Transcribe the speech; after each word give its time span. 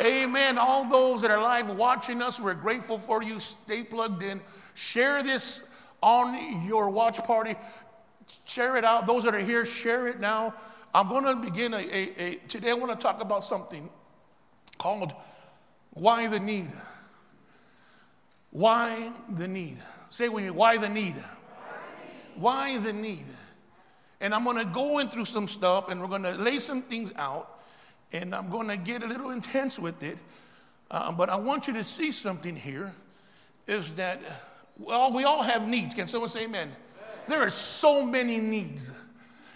Amen. 0.00 0.56
All 0.56 0.88
those 0.88 1.20
that 1.22 1.30
are 1.30 1.42
live 1.42 1.76
watching 1.76 2.22
us, 2.22 2.40
we're 2.40 2.54
grateful 2.54 2.98
for 2.98 3.22
you. 3.22 3.38
Stay 3.38 3.82
plugged 3.82 4.22
in. 4.22 4.40
Share 4.74 5.22
this 5.22 5.70
on 6.02 6.66
your 6.66 6.88
watch 6.88 7.18
party. 7.24 7.54
Share 8.46 8.76
it 8.76 8.84
out. 8.84 9.06
Those 9.06 9.24
that 9.24 9.34
are 9.34 9.40
here, 9.40 9.66
share 9.66 10.08
it 10.08 10.18
now. 10.18 10.54
I'm 10.94 11.08
going 11.08 11.24
to 11.24 11.36
begin 11.36 11.74
a, 11.74 11.78
a, 11.78 12.12
a 12.18 12.34
today 12.48 12.70
I 12.70 12.74
want 12.74 12.98
to 12.98 13.02
talk 13.02 13.20
about 13.20 13.44
something 13.44 13.88
called 14.78 15.12
why 15.90 16.28
the 16.28 16.40
need. 16.40 16.70
Why 18.50 19.12
the 19.28 19.46
need? 19.46 19.76
Say 20.08 20.28
with 20.28 20.44
me, 20.44 20.50
why 20.50 20.78
the 20.78 20.88
need? 20.88 21.14
Why 22.36 22.78
the 22.78 22.92
need? 22.92 23.26
And 24.20 24.34
I'm 24.34 24.44
going 24.44 24.56
to 24.56 24.64
go 24.64 24.98
in 24.98 25.08
through 25.08 25.26
some 25.26 25.46
stuff 25.46 25.88
and 25.90 26.00
we're 26.00 26.08
going 26.08 26.22
to 26.22 26.32
lay 26.32 26.58
some 26.58 26.82
things 26.82 27.12
out 27.16 27.59
and 28.12 28.34
I'm 28.34 28.50
going 28.50 28.68
to 28.68 28.76
get 28.76 29.02
a 29.02 29.06
little 29.06 29.30
intense 29.30 29.78
with 29.78 30.02
it. 30.02 30.18
Uh, 30.90 31.12
but 31.12 31.28
I 31.28 31.36
want 31.36 31.68
you 31.68 31.74
to 31.74 31.84
see 31.84 32.10
something 32.10 32.56
here 32.56 32.92
is 33.66 33.94
that, 33.94 34.20
well, 34.78 35.12
we 35.12 35.24
all 35.24 35.42
have 35.42 35.68
needs. 35.68 35.94
Can 35.94 36.08
someone 36.08 36.30
say 36.30 36.44
amen? 36.44 36.68
There 37.28 37.40
are 37.40 37.50
so 37.50 38.04
many 38.04 38.38
needs, 38.38 38.90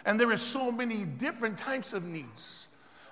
and 0.06 0.20
there 0.20 0.30
are 0.30 0.36
so 0.36 0.70
many 0.70 1.04
different 1.04 1.58
types 1.58 1.92
of 1.92 2.04
needs. 2.04 2.68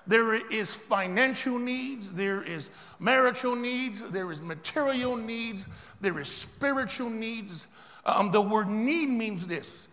There 0.06 0.34
is 0.34 0.74
financial 0.74 1.58
needs, 1.58 2.12
there 2.12 2.42
is 2.42 2.70
marital 2.98 3.56
needs, 3.56 4.02
there 4.10 4.30
is 4.30 4.40
material 4.40 5.16
needs, 5.16 5.68
there 6.00 6.18
is 6.18 6.28
spiritual 6.28 7.10
needs. 7.10 7.68
Um, 8.04 8.30
the 8.30 8.40
word 8.40 8.68
need 8.68 9.08
means 9.08 9.46
this 9.46 9.88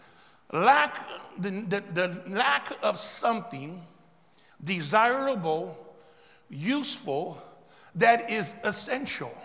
lack, 0.51 0.97
the, 1.39 1.51
the, 1.51 1.83
the 1.93 2.21
lack 2.27 2.71
of 2.81 2.97
something 2.97 3.81
desirable, 4.63 5.77
useful, 6.49 7.41
that 7.95 8.29
is 8.29 8.53
essential. 8.63 9.35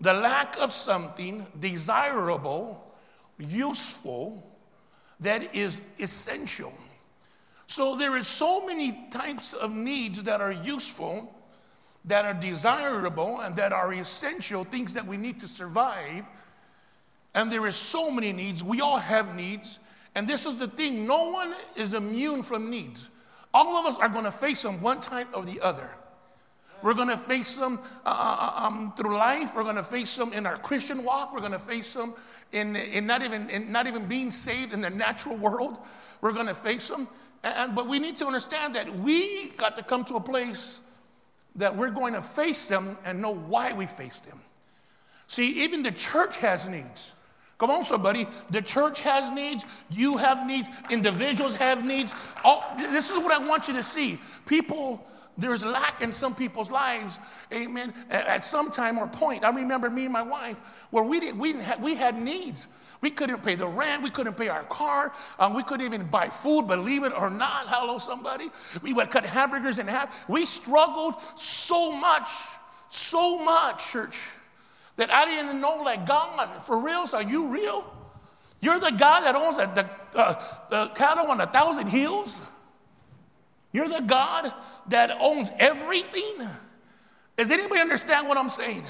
The 0.00 0.14
lack 0.14 0.56
of 0.60 0.72
something 0.72 1.46
desirable, 1.58 2.94
useful, 3.38 4.44
that 5.20 5.54
is 5.54 5.90
essential. 5.98 6.72
So 7.66 7.96
there 7.96 8.16
is 8.16 8.26
so 8.26 8.64
many 8.64 9.08
types 9.10 9.52
of 9.52 9.74
needs 9.74 10.22
that 10.22 10.40
are 10.40 10.52
useful, 10.52 11.34
that 12.04 12.24
are 12.24 12.34
desirable, 12.34 13.40
and 13.40 13.54
that 13.56 13.72
are 13.72 13.92
essential, 13.92 14.64
things 14.64 14.94
that 14.94 15.06
we 15.06 15.16
need 15.16 15.40
to 15.40 15.48
survive. 15.48 16.26
And 17.34 17.52
there 17.52 17.66
is 17.66 17.76
so 17.76 18.10
many 18.10 18.32
needs. 18.32 18.64
We 18.64 18.80
all 18.80 18.98
have 18.98 19.34
needs. 19.34 19.80
And 20.14 20.26
this 20.26 20.46
is 20.46 20.58
the 20.58 20.68
thing 20.68 21.06
no 21.06 21.30
one 21.30 21.54
is 21.76 21.94
immune 21.94 22.42
from 22.42 22.70
needs. 22.70 23.10
All 23.54 23.76
of 23.76 23.86
us 23.86 23.98
are 23.98 24.08
going 24.08 24.24
to 24.24 24.30
face 24.30 24.62
them 24.62 24.80
one 24.82 25.00
time 25.00 25.28
or 25.34 25.44
the 25.44 25.60
other. 25.60 25.90
We're 26.82 26.94
going 26.94 27.08
to 27.08 27.16
face 27.16 27.56
them 27.56 27.80
uh, 28.06 28.08
uh, 28.08 28.12
uh, 28.12 28.66
um, 28.66 28.92
through 28.96 29.16
life. 29.16 29.56
We're 29.56 29.64
going 29.64 29.76
to 29.76 29.82
face 29.82 30.14
them 30.14 30.32
in 30.32 30.46
our 30.46 30.56
Christian 30.56 31.02
walk. 31.02 31.34
We're 31.34 31.40
going 31.40 31.52
to 31.52 31.58
face 31.58 31.92
them 31.92 32.14
in, 32.52 32.76
in, 32.76 33.06
not 33.06 33.22
even, 33.22 33.50
in 33.50 33.72
not 33.72 33.86
even 33.86 34.06
being 34.06 34.30
saved 34.30 34.72
in 34.72 34.80
the 34.80 34.90
natural 34.90 35.36
world. 35.36 35.78
We're 36.20 36.32
going 36.32 36.46
to 36.46 36.54
face 36.54 36.88
them. 36.88 37.08
And, 37.42 37.74
but 37.74 37.88
we 37.88 37.98
need 37.98 38.16
to 38.16 38.26
understand 38.26 38.74
that 38.74 38.92
we 38.98 39.48
got 39.50 39.76
to 39.76 39.82
come 39.82 40.04
to 40.06 40.16
a 40.16 40.20
place 40.20 40.80
that 41.56 41.74
we're 41.74 41.90
going 41.90 42.14
to 42.14 42.22
face 42.22 42.68
them 42.68 42.96
and 43.04 43.20
know 43.20 43.34
why 43.34 43.72
we 43.72 43.86
face 43.86 44.20
them. 44.20 44.40
See, 45.26 45.64
even 45.64 45.82
the 45.82 45.92
church 45.92 46.36
has 46.38 46.68
needs. 46.68 47.12
Come 47.58 47.70
on, 47.70 47.82
somebody. 47.82 48.28
The 48.50 48.62
church 48.62 49.00
has 49.00 49.32
needs. 49.32 49.66
You 49.90 50.16
have 50.16 50.46
needs. 50.46 50.70
Individuals 50.90 51.56
have 51.56 51.84
needs. 51.84 52.14
All, 52.44 52.64
this 52.76 53.10
is 53.10 53.18
what 53.18 53.32
I 53.32 53.44
want 53.46 53.66
you 53.66 53.74
to 53.74 53.82
see. 53.82 54.20
People, 54.46 55.04
there's 55.36 55.64
lack 55.64 56.00
in 56.00 56.12
some 56.12 56.36
people's 56.36 56.70
lives. 56.70 57.18
Amen. 57.52 57.92
At, 58.10 58.44
some 58.44 58.70
time 58.70 58.96
or 58.96 59.08
point, 59.08 59.44
I 59.44 59.50
remember 59.50 59.90
me 59.90 60.04
and 60.04 60.12
my 60.12 60.22
wife 60.22 60.60
where 60.90 61.02
we 61.02 61.18
didn't, 61.18 61.40
we 61.40 61.52
didn't 61.52 61.64
have, 61.64 61.82
we 61.82 61.96
had 61.96 62.20
needs. 62.22 62.68
We 63.00 63.10
couldn't 63.10 63.42
pay 63.42 63.56
the 63.56 63.66
rent. 63.66 64.04
We 64.04 64.10
couldn't 64.10 64.36
pay 64.36 64.48
our 64.48 64.64
car. 64.64 65.12
Um, 65.38 65.54
we 65.54 65.64
couldn't 65.64 65.86
even 65.86 66.06
buy 66.06 66.28
food, 66.28 66.68
believe 66.68 67.02
it 67.02 67.12
or 67.12 67.28
not. 67.28 67.66
Hello, 67.66 67.98
somebody. 67.98 68.50
We 68.82 68.92
would 68.92 69.10
cut 69.10 69.24
hamburgers 69.26 69.80
in 69.80 69.88
half. 69.88 70.28
We 70.28 70.46
struggled 70.46 71.14
so 71.36 71.90
much, 71.90 72.28
so 72.88 73.38
much, 73.38 73.90
church 73.92 74.28
that 74.98 75.10
I 75.10 75.24
didn't 75.24 75.60
know, 75.60 75.76
like, 75.76 76.04
God, 76.04 76.60
for 76.62 76.84
real, 76.84 77.06
are 77.12 77.22
you 77.22 77.46
real? 77.46 77.84
You're 78.60 78.80
the 78.80 78.90
guy 78.90 79.20
that 79.20 79.36
owns 79.36 79.56
the, 79.56 79.88
uh, 80.14 80.34
the 80.70 80.88
cattle 80.88 81.28
on 81.28 81.40
a 81.40 81.46
thousand 81.46 81.86
hills? 81.86 82.46
You're 83.72 83.88
the 83.88 84.02
God 84.02 84.52
that 84.88 85.16
owns 85.20 85.52
everything? 85.58 86.48
Does 87.36 87.52
anybody 87.52 87.80
understand 87.80 88.28
what 88.28 88.36
I'm 88.36 88.48
saying? 88.48 88.82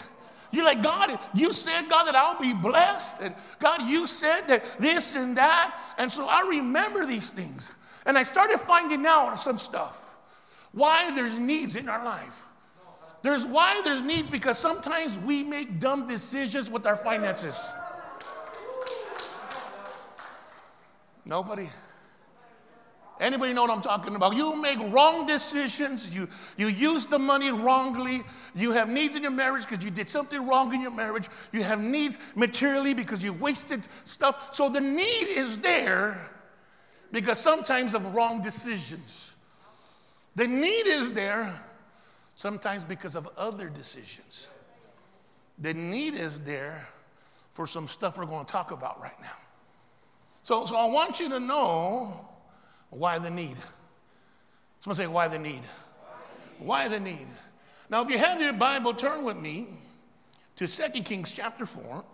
You're 0.51 0.65
like, 0.65 0.83
God, 0.83 1.19
you 1.35 1.53
said, 1.53 1.91
God, 1.91 2.05
that 2.05 2.17
I'll 2.17 2.41
be 2.41 2.55
blessed. 2.55 3.21
And 3.21 3.35
God, 3.61 3.83
you 3.83 4.07
said 4.07 4.47
that 4.49 4.65
this 4.79 5.15
and 5.15 5.37
that. 5.37 5.79
And 5.99 6.11
so 6.11 6.27
I 6.27 6.47
remember 6.49 7.05
these 7.05 7.29
things. 7.29 7.71
And 8.07 8.17
I 8.17 8.23
started 8.23 8.59
finding 8.59 9.05
out 9.05 9.35
some 9.39 9.59
stuff. 9.59 10.17
Why 10.73 11.15
there's 11.15 11.39
needs 11.39 11.77
in 11.77 11.87
our 11.91 12.03
life. 12.03 12.48
There's 13.29 13.45
why 13.45 13.83
there's 13.85 14.01
needs 14.01 14.31
because 14.31 14.59
sometimes 14.59 15.19
we 15.19 15.45
make 15.45 15.81
dumb 15.81 16.07
decisions 16.07 16.71
with 16.71 16.87
our 16.87 16.97
finances. 16.97 17.75
Nobody? 21.27 21.69
Anybody 23.21 23.53
know 23.53 23.61
what 23.61 23.71
I'm 23.71 23.83
talking 23.83 24.15
about? 24.15 24.35
You 24.35 24.57
make 24.57 24.79
wrong 24.91 25.27
decisions. 25.27 26.17
You, 26.17 26.27
you 26.57 26.69
use 26.69 27.05
the 27.05 27.19
money 27.19 27.51
wrongly. 27.51 28.23
You 28.55 28.73
have 28.73 28.89
needs 28.89 29.15
in 29.15 29.21
your 29.21 29.31
marriage 29.31 29.69
because 29.69 29.85
you 29.85 29.91
did 29.91 30.09
something 30.09 30.47
wrong 30.47 30.75
in 30.75 30.81
your 30.81 30.91
marriage. 30.91 31.29
You 31.53 31.63
have 31.65 31.85
needs 31.85 32.19
materially 32.35 32.95
because 32.95 33.23
you 33.23 33.35
wasted 33.35 33.87
stuff. 34.09 34.55
So 34.55 34.71
the 34.71 34.81
need 34.81 35.29
is 35.29 35.59
there 35.59 36.19
because 37.13 37.39
sometimes 37.39 37.93
of 37.93 38.15
wrong 38.15 38.41
decisions. 38.41 39.37
The 40.35 40.47
need 40.47 40.87
is 40.87 41.13
there 41.13 41.53
sometimes 42.39 42.85
because 42.85 43.17
of 43.17 43.29
other 43.37 43.69
decisions. 43.69 44.49
The 45.59 45.75
need 45.75 46.15
is 46.15 46.41
there 46.43 46.87
for 47.51 47.67
some 47.67 47.89
stuff 47.89 48.17
we're 48.17 48.27
going 48.27 48.47
to 48.47 48.53
talk 48.53 48.71
about 48.71 49.03
right 49.03 49.21
now. 49.21 49.37
So, 50.45 50.65
so 50.65 50.77
I 50.77 50.85
want 50.85 51.19
you 51.19 51.29
to 51.31 51.41
know 51.41 52.29
why 52.91 53.19
the 53.19 53.29
need. 53.29 53.57
Someone 54.79 54.95
say, 54.95 55.09
why 55.09 55.27
the 55.27 55.41
need? 55.41 55.63
Why 56.61 56.87
the 56.87 57.01
need? 57.01 57.27
Now, 57.91 58.05
if 58.05 58.09
you 58.09 58.19
have 58.19 58.41
your 58.41 58.53
Bible, 58.53 58.95
turn 58.95 59.25
with 59.25 59.37
me 59.37 59.67
to 60.55 60.69
2 60.69 61.03
Kings 61.03 61.33
chapter 61.33 61.67
4. 61.67 62.05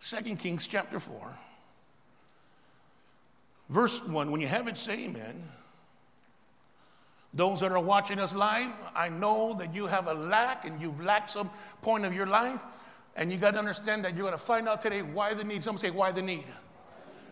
2 0.00 0.34
Kings 0.34 0.66
chapter 0.66 0.98
4. 0.98 1.38
Verse 3.68 4.04
1. 4.08 4.32
When 4.32 4.40
you 4.40 4.48
have 4.48 4.66
it, 4.66 4.76
say 4.76 5.04
amen. 5.04 5.44
Those 7.34 7.60
that 7.60 7.72
are 7.72 7.80
watching 7.80 8.20
us 8.20 8.34
live, 8.34 8.70
I 8.94 9.08
know 9.08 9.54
that 9.54 9.74
you 9.74 9.88
have 9.88 10.06
a 10.06 10.14
lack 10.14 10.66
and 10.66 10.80
you've 10.80 11.02
lacked 11.04 11.30
some 11.30 11.50
point 11.82 12.04
of 12.04 12.14
your 12.14 12.26
life. 12.26 12.64
And 13.16 13.32
you 13.32 13.38
got 13.38 13.52
to 13.54 13.58
understand 13.58 14.04
that 14.04 14.14
you're 14.14 14.22
going 14.22 14.38
to 14.38 14.38
find 14.38 14.68
out 14.68 14.80
today 14.80 15.02
why 15.02 15.34
the 15.34 15.42
need. 15.42 15.62
Some 15.64 15.76
say, 15.76 15.90
why 15.90 16.12
the 16.12 16.22
need? 16.22 16.44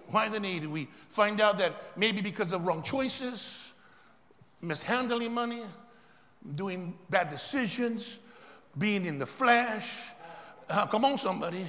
Why 0.08 0.28
the 0.28 0.40
need? 0.40 0.66
We 0.66 0.88
find 1.08 1.40
out 1.40 1.58
that 1.58 1.72
maybe 1.96 2.20
because 2.20 2.52
of 2.52 2.66
wrong 2.66 2.82
choices, 2.82 3.74
mishandling 4.60 5.32
money, 5.32 5.62
doing 6.54 6.94
bad 7.08 7.28
decisions, 7.28 8.18
being 8.76 9.04
in 9.06 9.18
the 9.18 9.26
flesh. 9.26 10.10
Uh, 10.68 10.86
come 10.86 11.04
on, 11.04 11.16
somebody. 11.16 11.64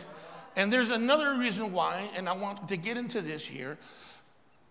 And 0.55 0.73
there's 0.73 0.91
another 0.91 1.35
reason 1.35 1.71
why, 1.71 2.09
and 2.15 2.27
I 2.27 2.33
want 2.33 2.67
to 2.67 2.77
get 2.77 2.97
into 2.97 3.21
this 3.21 3.45
here. 3.45 3.77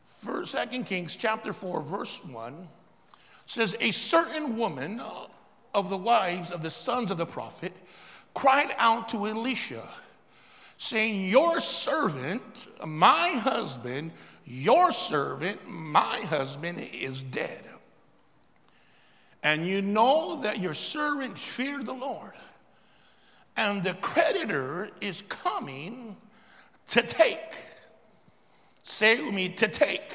For 0.04 0.44
Second 0.44 0.84
Kings 0.84 1.16
chapter 1.16 1.52
4, 1.52 1.82
verse 1.82 2.24
1 2.24 2.68
says, 3.46 3.76
A 3.80 3.90
certain 3.90 4.56
woman 4.56 5.00
of 5.74 5.90
the 5.90 5.96
wives 5.96 6.50
of 6.50 6.62
the 6.62 6.70
sons 6.70 7.10
of 7.10 7.16
the 7.16 7.26
prophet 7.26 7.72
cried 8.34 8.74
out 8.78 9.08
to 9.10 9.26
Elisha, 9.26 9.88
saying, 10.76 11.28
Your 11.28 11.60
servant, 11.60 12.68
my 12.86 13.30
husband, 13.30 14.12
your 14.44 14.92
servant, 14.92 15.68
my 15.68 16.20
husband 16.20 16.80
is 16.92 17.22
dead. 17.22 17.64
And 19.42 19.66
you 19.66 19.82
know 19.82 20.40
that 20.42 20.60
your 20.60 20.74
servant 20.74 21.36
feared 21.36 21.86
the 21.86 21.92
Lord, 21.92 22.32
and 23.56 23.82
the 23.82 23.94
creditor 23.94 24.90
is 25.00 25.22
coming 25.22 26.16
to 26.88 27.02
take. 27.02 27.56
Say 28.84 29.20
with 29.22 29.34
me, 29.34 29.48
to 29.50 29.68
take. 29.68 30.14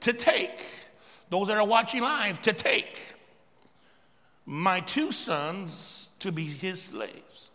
To 0.00 0.12
take 0.12 0.64
those 1.30 1.48
that 1.48 1.56
are 1.56 1.66
watching 1.66 2.02
live, 2.02 2.42
to 2.42 2.52
take 2.52 3.14
my 4.44 4.80
two 4.80 5.12
sons 5.12 6.10
to 6.18 6.32
be 6.32 6.44
his 6.44 6.82
slaves. 6.82 7.50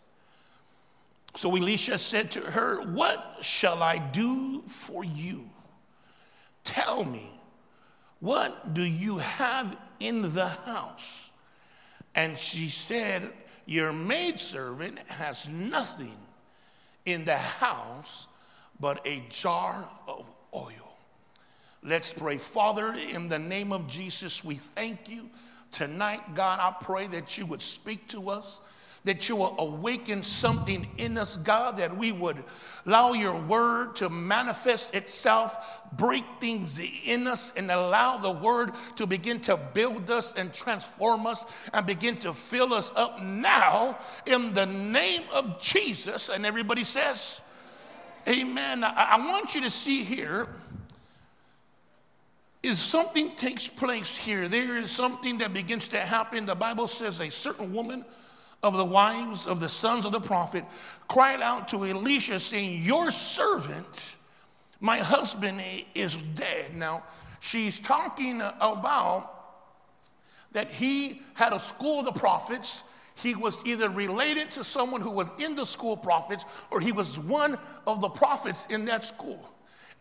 So 1.34 1.54
Elisha 1.54 1.98
said 1.98 2.30
to 2.32 2.40
her, 2.40 2.80
What 2.80 3.38
shall 3.42 3.82
I 3.82 3.98
do 3.98 4.62
for 4.66 5.04
you? 5.04 5.50
Tell 6.64 7.04
me, 7.04 7.30
what 8.20 8.72
do 8.72 8.82
you 8.82 9.18
have 9.18 9.76
in 10.00 10.32
the 10.32 10.48
house? 10.48 11.30
And 12.14 12.38
she 12.38 12.70
said, 12.70 13.30
Your 13.66 13.92
maidservant 13.92 14.98
has 15.10 15.46
nothing 15.48 16.16
in 17.04 17.26
the 17.26 17.36
house 17.36 18.28
but 18.80 19.06
a 19.06 19.22
jar 19.28 19.86
of 20.08 20.30
oil. 20.54 20.85
Let's 21.86 22.12
pray. 22.12 22.36
Father, 22.36 22.94
in 22.94 23.28
the 23.28 23.38
name 23.38 23.72
of 23.72 23.86
Jesus, 23.86 24.44
we 24.44 24.56
thank 24.56 25.08
you. 25.08 25.30
Tonight, 25.70 26.34
God, 26.34 26.58
I 26.60 26.74
pray 26.84 27.06
that 27.06 27.38
you 27.38 27.46
would 27.46 27.62
speak 27.62 28.08
to 28.08 28.28
us 28.30 28.60
that 29.06 29.28
you 29.28 29.36
will 29.36 29.54
awaken 29.58 30.20
something 30.20 30.84
in 30.98 31.16
us, 31.16 31.36
God, 31.36 31.78
that 31.78 31.96
we 31.96 32.10
would 32.10 32.42
allow 32.84 33.12
your 33.12 33.40
word 33.42 33.94
to 33.96 34.08
manifest 34.08 34.96
itself, 34.96 35.56
break 35.92 36.24
things 36.40 36.80
in 37.04 37.28
us, 37.28 37.54
and 37.56 37.70
allow 37.70 38.16
the 38.16 38.32
word 38.32 38.72
to 38.96 39.06
begin 39.06 39.38
to 39.38 39.56
build 39.74 40.10
us 40.10 40.36
and 40.36 40.52
transform 40.52 41.24
us 41.24 41.44
and 41.72 41.86
begin 41.86 42.16
to 42.16 42.32
fill 42.32 42.74
us 42.74 42.92
up 42.96 43.22
now 43.22 43.96
in 44.26 44.52
the 44.54 44.66
name 44.66 45.22
of 45.32 45.62
Jesus. 45.62 46.28
And 46.28 46.44
everybody 46.44 46.82
says, 46.82 47.42
Amen. 48.28 48.82
I, 48.82 49.10
I 49.12 49.18
want 49.18 49.54
you 49.54 49.60
to 49.60 49.70
see 49.70 50.02
here 50.02 50.48
is 52.62 52.78
something 52.78 53.30
takes 53.36 53.68
place 53.68 54.16
here. 54.16 54.48
There 54.48 54.76
is 54.76 54.90
something 54.90 55.38
that 55.38 55.52
begins 55.52 55.88
to 55.88 55.98
happen. 55.98 56.46
The 56.46 56.54
Bible 56.54 56.88
says 56.88 57.20
a 57.20 57.30
certain 57.30 57.72
woman 57.72 58.04
of 58.62 58.76
the 58.76 58.84
wives 58.84 59.46
of 59.46 59.60
the 59.60 59.68
sons 59.68 60.04
of 60.04 60.12
the 60.12 60.20
prophet 60.20 60.64
cried 61.08 61.40
out 61.40 61.68
to 61.68 61.86
Elisha, 61.86 62.40
saying, 62.40 62.82
Your 62.82 63.10
servant, 63.10 64.16
my 64.80 64.98
husband, 64.98 65.62
is 65.94 66.16
dead. 66.16 66.74
Now, 66.74 67.04
she's 67.40 67.78
talking 67.78 68.40
about 68.40 69.32
that 70.52 70.70
he 70.70 71.22
had 71.34 71.52
a 71.52 71.58
school 71.58 72.00
of 72.00 72.06
the 72.06 72.18
prophets. 72.18 72.94
He 73.16 73.34
was 73.34 73.64
either 73.66 73.88
related 73.88 74.50
to 74.52 74.64
someone 74.64 75.00
who 75.00 75.10
was 75.10 75.32
in 75.38 75.54
the 75.54 75.64
school 75.64 75.94
of 75.94 76.02
prophets 76.02 76.44
or 76.70 76.80
he 76.80 76.92
was 76.92 77.18
one 77.18 77.58
of 77.86 78.00
the 78.00 78.08
prophets 78.08 78.66
in 78.66 78.84
that 78.86 79.04
school. 79.04 79.52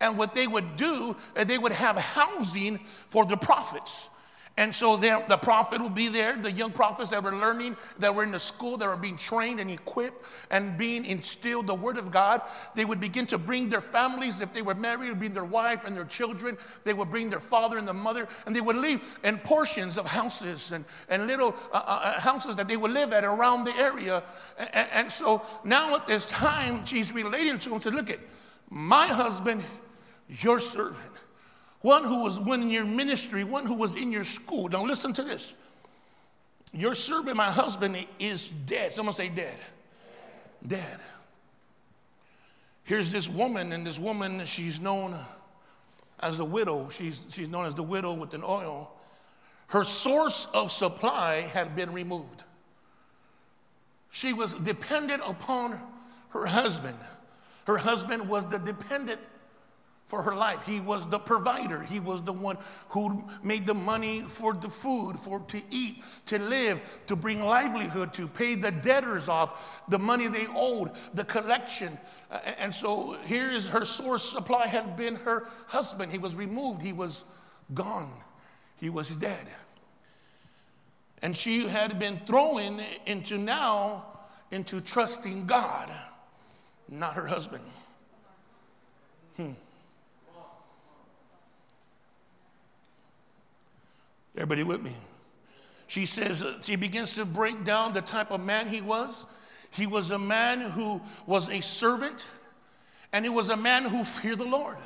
And 0.02 0.18
what 0.18 0.36
they 0.36 0.48
would 0.48 0.76
do, 0.76 1.16
they 1.36 1.58
would 1.58 1.72
have 1.72 1.98
housing 1.98 2.80
for 3.08 3.26
the 3.26 3.38
prophets. 3.38 4.10
And 4.58 4.74
so 4.74 4.96
the 4.96 5.38
prophet 5.42 5.82
would 5.82 5.96
be 5.96 6.08
there, 6.08 6.38
the 6.38 6.50
young 6.50 6.72
prophets 6.72 7.10
that 7.10 7.22
were 7.22 7.34
learning, 7.34 7.76
that 8.00 8.16
were 8.16 8.24
in 8.24 8.32
the 8.32 8.40
school, 8.40 8.78
that 8.78 8.88
were 8.88 8.96
being 8.96 9.18
trained 9.18 9.60
and 9.60 9.70
equipped 9.70 10.26
and 10.50 10.78
being 10.78 11.04
instilled 11.04 11.68
the 11.68 11.76
word 11.76 11.98
of 11.98 12.10
God. 12.10 12.42
They 12.74 12.86
would 12.86 13.02
begin 13.02 13.26
to 13.28 13.38
bring 13.38 13.68
their 13.68 13.82
families, 13.82 14.40
if 14.40 14.54
they 14.54 14.62
were 14.62 14.74
married, 14.74 15.10
would 15.10 15.20
bring 15.20 15.34
their 15.34 15.44
wife 15.44 15.84
and 15.84 15.96
their 15.96 16.06
children. 16.06 16.58
They 16.86 16.94
would 16.94 17.10
bring 17.12 17.30
their 17.30 17.42
father 17.42 17.78
and 17.78 17.86
the 17.86 17.94
mother, 17.94 18.30
and 18.46 18.56
they 18.56 18.62
would 18.62 18.78
leave 18.78 19.18
in 19.26 19.40
portions 19.40 19.98
of 19.98 20.06
houses 20.06 20.72
and, 20.72 20.86
and 21.10 21.28
little 21.28 21.54
uh, 21.74 21.76
uh, 21.76 21.80
uh 21.80 22.22
houses 22.22 22.56
that 22.56 22.70
they 22.70 22.78
would 22.78 22.92
live 22.92 23.12
at 23.12 23.26
around 23.26 23.66
the 23.66 23.76
area. 23.76 24.24
And, 24.58 24.88
and 24.94 25.12
so 25.12 25.46
now 25.66 25.98
at 25.98 26.08
this 26.08 26.26
time, 26.28 26.86
she's 26.86 27.14
relating 27.14 27.60
to 27.60 27.74
him, 27.74 27.82
said, 27.82 27.94
Look 27.94 28.10
at 28.10 28.20
my 28.70 29.08
husband, 29.08 29.66
your 30.28 30.60
servant 30.60 31.16
one 31.86 32.04
who 32.04 32.24
was 32.24 32.40
one 32.40 32.64
in 32.64 32.72
your 32.72 32.84
ministry, 32.84 33.44
one 33.44 33.68
who 33.68 33.76
was 33.76 33.96
in 33.96 34.12
your 34.12 34.24
school. 34.24 34.68
Now 34.68 34.84
listen 34.84 35.14
to 35.14 35.22
this. 35.22 35.54
Your 36.74 36.96
servant, 36.96 37.38
my 37.38 37.46
husband, 37.46 37.96
is 38.18 38.50
dead. 38.50 38.92
Someone 38.92 39.14
say 39.14 39.30
dead. 39.30 39.56
Dead. 40.66 41.00
Here's 42.86 43.12
this 43.12 43.30
woman, 43.30 43.72
and 43.72 43.86
this 43.86 44.00
woman, 44.00 44.46
she's 44.46 44.80
known 44.80 45.16
as 46.20 46.40
a 46.40 46.46
widow. 46.46 46.90
She's, 46.90 47.24
she's 47.30 47.50
known 47.50 47.68
as 47.68 47.76
the 47.76 47.84
widow 47.84 48.14
with 48.14 48.34
an 48.34 48.44
oil. 48.44 48.92
Her 49.68 49.84
source 49.84 50.50
of 50.56 50.72
supply 50.72 51.42
had 51.42 51.76
been 51.76 51.94
removed. 51.94 52.46
She 54.10 54.34
was 54.34 54.56
dependent 54.56 55.22
upon 55.24 55.80
her 56.30 56.48
husband. 56.48 56.98
Her 57.68 57.78
husband 57.78 58.28
was 58.28 58.50
the 58.50 58.58
dependent 58.58 59.22
for 60.06 60.22
her 60.22 60.36
life. 60.36 60.66
He 60.66 60.80
was 60.80 61.10
the 61.10 61.20
provider. 61.20 61.82
He 61.82 62.00
was 62.00 62.22
the 62.24 62.34
one 62.34 62.58
who 62.90 63.24
made 63.44 63.66
the 63.66 63.74
money 63.74 64.22
for 64.22 64.54
the 64.54 64.70
food, 64.70 65.18
for 65.18 65.40
to 65.40 65.62
eat, 65.72 66.04
to 66.28 66.40
live, 66.40 66.82
to 67.08 67.16
bring 67.16 67.44
livelihood, 67.44 68.14
to 68.14 68.28
pay 68.28 68.56
the 68.56 68.72
debtors 68.72 69.28
off, 69.28 69.84
the 69.90 70.00
money 70.00 70.28
they 70.28 70.46
owed, 70.56 70.92
the 71.14 71.24
collection. 71.24 71.92
And 72.60 72.74
so 72.74 73.14
here 73.26 73.50
is 73.50 73.70
her 73.70 73.86
source 73.86 74.24
supply 74.24 74.68
had 74.68 74.96
been 74.96 75.16
her 75.16 75.48
husband. 75.68 76.12
He 76.12 76.18
was 76.18 76.36
removed. 76.36 76.82
He 76.82 76.94
was 76.94 77.26
gone. 77.74 78.14
He 78.80 78.90
was 78.90 79.16
dead. 79.16 79.48
And 81.22 81.36
she 81.36 81.68
had 81.68 81.98
been 81.98 82.20
thrown 82.26 82.82
into 83.06 83.38
now 83.38 84.06
into 84.52 84.80
trusting 84.80 85.48
God, 85.48 85.90
not 86.90 87.14
her 87.14 87.26
husband. 87.26 87.64
Hmm. 89.38 89.52
Everybody 94.46 94.62
with 94.62 94.84
me? 94.84 94.96
She 95.88 96.06
says, 96.06 96.44
uh, 96.44 96.62
she 96.62 96.76
begins 96.76 97.16
to 97.16 97.26
break 97.26 97.64
down 97.64 97.94
the 97.94 98.02
type 98.02 98.30
of 98.30 98.46
man 98.46 98.68
he 98.68 98.80
was. 98.80 99.26
He 99.72 99.88
was 99.88 100.12
a 100.12 100.20
man 100.20 100.62
who 100.62 101.02
was 101.26 101.50
a 101.50 101.64
servant, 101.64 102.28
and 103.12 103.26
he 103.26 103.30
was 103.30 103.50
a 103.50 103.58
man 103.58 103.86
who 103.86 104.04
feared 104.04 104.38
the 104.38 104.46
Lord. 104.46 104.78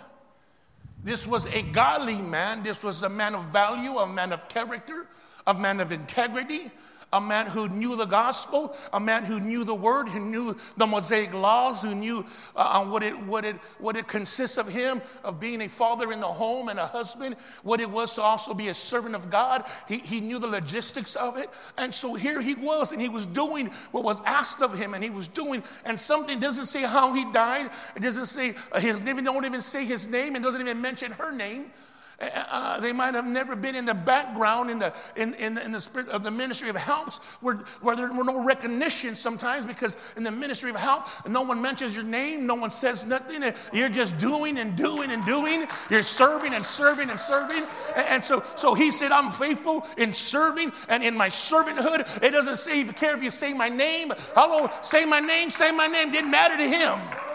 This 1.03 1.27
was 1.27 1.45
a 1.47 1.63
godly 1.73 2.21
man. 2.21 2.63
This 2.63 2.85
was 2.85 3.03
a 3.03 3.09
man 3.09 3.35
of 3.35 3.43
value, 3.47 3.97
a 3.97 4.07
man 4.07 4.31
of 4.31 4.47
character, 4.47 5.07
a 5.45 5.53
man 5.53 5.81
of 5.81 5.91
integrity, 5.91 6.71
a 7.11 7.19
man 7.19 7.47
who 7.47 7.67
knew 7.69 7.95
the 7.95 8.05
gospel, 8.05 8.75
a 8.93 8.99
man 8.99 9.25
who 9.25 9.39
knew 9.39 9.63
the 9.63 9.73
word, 9.73 10.07
who 10.07 10.19
knew 10.19 10.55
the 10.77 10.85
Mosaic 10.85 11.33
laws, 11.33 11.81
who 11.81 11.95
knew 11.95 12.23
uh, 12.55 12.85
what, 12.85 13.01
it, 13.01 13.19
what, 13.23 13.45
it, 13.45 13.55
what 13.79 13.95
it 13.95 14.07
consists 14.07 14.57
of 14.57 14.67
him, 14.67 15.01
of 15.23 15.39
being 15.39 15.61
a 15.61 15.67
father 15.67 16.11
in 16.11 16.19
the 16.19 16.27
home 16.27 16.69
and 16.69 16.77
a 16.77 16.85
husband, 16.85 17.35
what 17.63 17.79
it 17.79 17.89
was 17.89 18.13
to 18.15 18.21
also 18.21 18.53
be 18.53 18.67
a 18.67 18.73
servant 18.73 19.15
of 19.15 19.29
God. 19.29 19.65
He, 19.87 19.97
he 19.97 20.21
knew 20.21 20.37
the 20.37 20.47
logistics 20.47 21.15
of 21.15 21.37
it. 21.37 21.49
And 21.77 21.91
so 21.91 22.13
here 22.13 22.41
he 22.41 22.53
was, 22.53 22.91
and 22.91 23.01
he 23.01 23.09
was 23.09 23.25
doing 23.25 23.67
what 23.91 24.03
was 24.03 24.21
asked 24.25 24.61
of 24.61 24.77
him, 24.77 24.93
and 24.93 25.03
he 25.03 25.09
was 25.09 25.27
doing, 25.27 25.63
and 25.85 25.99
something 25.99 26.39
doesn't 26.39 26.67
say 26.67 26.83
how 26.83 27.13
he 27.13 27.25
died, 27.31 27.71
it 27.95 28.01
doesn't 28.01 28.27
say 28.27 28.53
uh, 28.71 28.79
his 28.79 29.01
name, 29.01 29.23
don't 29.23 29.45
even 29.45 29.61
say 29.61 29.83
his 29.83 30.07
name, 30.07 30.35
and 30.35 30.43
doesn't 30.43 30.61
even 30.61 30.79
mention 30.79 31.11
her 31.13 31.31
name. 31.31 31.71
Uh, 32.21 32.27
uh, 32.51 32.79
they 32.79 32.91
might 32.91 33.15
have 33.15 33.25
never 33.25 33.55
been 33.55 33.75
in 33.75 33.85
the 33.85 33.93
background 33.93 34.69
in 34.69 34.79
the, 34.79 34.93
in, 35.15 35.33
in, 35.35 35.57
in, 35.59 35.71
the 35.71 35.79
spirit 35.79 36.09
of 36.09 36.23
the 36.23 36.31
ministry 36.31 36.69
of 36.69 36.75
helps 36.75 37.17
where, 37.41 37.55
where 37.81 37.95
there 37.95 38.11
were 38.11 38.23
no 38.23 38.43
recognition 38.43 39.15
sometimes 39.15 39.65
because 39.65 39.95
in 40.17 40.23
the 40.23 40.31
ministry 40.31 40.69
of 40.69 40.75
help, 40.75 41.05
no 41.27 41.41
one 41.41 41.61
mentions 41.61 41.95
your 41.95 42.03
name, 42.03 42.45
no 42.45 42.55
one 42.55 42.69
says 42.69 43.05
nothing. 43.05 43.43
You're 43.71 43.89
just 43.89 44.17
doing 44.17 44.57
and 44.57 44.75
doing 44.75 45.11
and 45.11 45.25
doing. 45.25 45.65
You're 45.89 46.01
serving 46.01 46.53
and 46.53 46.65
serving 46.65 47.09
and 47.09 47.19
serving. 47.19 47.63
And, 47.95 48.07
and 48.07 48.25
so, 48.25 48.43
so 48.55 48.73
he 48.73 48.91
said, 48.91 49.11
I'm 49.11 49.31
faithful 49.31 49.87
in 49.97 50.13
serving 50.13 50.73
and 50.89 51.03
in 51.03 51.15
my 51.15 51.29
servanthood. 51.29 52.21
It 52.21 52.31
doesn't 52.31 52.57
say, 52.57 52.83
care 52.83 53.15
if 53.15 53.23
you 53.23 53.31
say 53.31 53.53
my 53.53 53.69
name. 53.69 54.11
Hello, 54.35 54.69
say 54.81 55.05
my 55.05 55.19
name, 55.19 55.49
say 55.49 55.71
my 55.71 55.87
name. 55.87 56.11
Didn't 56.11 56.31
matter 56.31 56.57
to 56.57 56.67
him. 56.67 57.28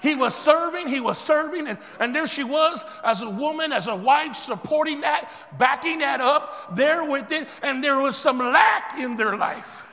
He 0.00 0.14
was 0.14 0.34
serving, 0.34 0.88
he 0.88 1.00
was 1.00 1.18
serving, 1.18 1.66
and, 1.66 1.78
and 1.98 2.14
there 2.14 2.26
she 2.26 2.44
was 2.44 2.84
as 3.04 3.22
a 3.22 3.30
woman, 3.30 3.72
as 3.72 3.88
a 3.88 3.96
wife, 3.96 4.34
supporting 4.34 5.00
that, 5.00 5.28
backing 5.58 5.98
that 5.98 6.20
up, 6.20 6.76
there 6.76 7.04
with 7.04 7.32
it, 7.32 7.48
and 7.62 7.82
there 7.82 7.98
was 7.98 8.16
some 8.16 8.38
lack 8.38 8.98
in 8.98 9.16
their 9.16 9.36
life. 9.36 9.84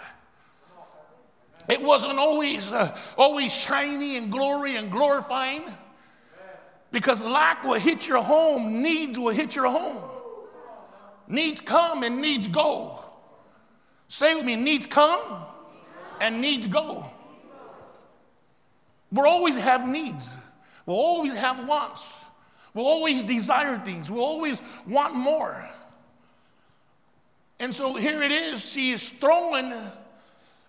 It 1.68 1.82
wasn't 1.82 2.20
always, 2.20 2.72
uh, 2.72 2.96
always 3.18 3.54
shiny 3.54 4.18
and 4.18 4.32
glory 4.32 4.76
and 4.76 4.92
glorifying 4.92 5.64
because 6.92 7.24
lack 7.24 7.64
will 7.64 7.74
hit 7.74 8.08
your 8.08 8.22
home, 8.22 8.82
needs 8.82 9.18
will 9.18 9.34
hit 9.34 9.56
your 9.56 9.68
home. 9.68 9.98
Needs 11.28 11.60
come 11.60 12.04
and 12.04 12.22
needs 12.22 12.48
go. 12.48 13.04
Say 14.08 14.36
with 14.36 14.46
me, 14.46 14.56
needs 14.56 14.86
come 14.86 15.20
and 16.22 16.40
needs 16.40 16.68
go. 16.68 17.06
We'll 19.16 19.30
always 19.30 19.58
have 19.58 19.88
needs. 19.88 20.36
We'll 20.86 20.98
always 20.98 21.36
have 21.36 21.66
wants. 21.66 22.26
We'll 22.74 22.86
always 22.86 23.22
desire 23.22 23.80
things. 23.80 24.12
We'll 24.12 24.26
always 24.26 24.62
want 24.86 25.16
more. 25.16 25.56
And 27.62 27.74
so 27.74 27.96
here 27.96 28.22
it 28.22 28.34
is. 28.34 28.70
She 28.70 28.92
is 28.92 29.08
thrown 29.08 29.74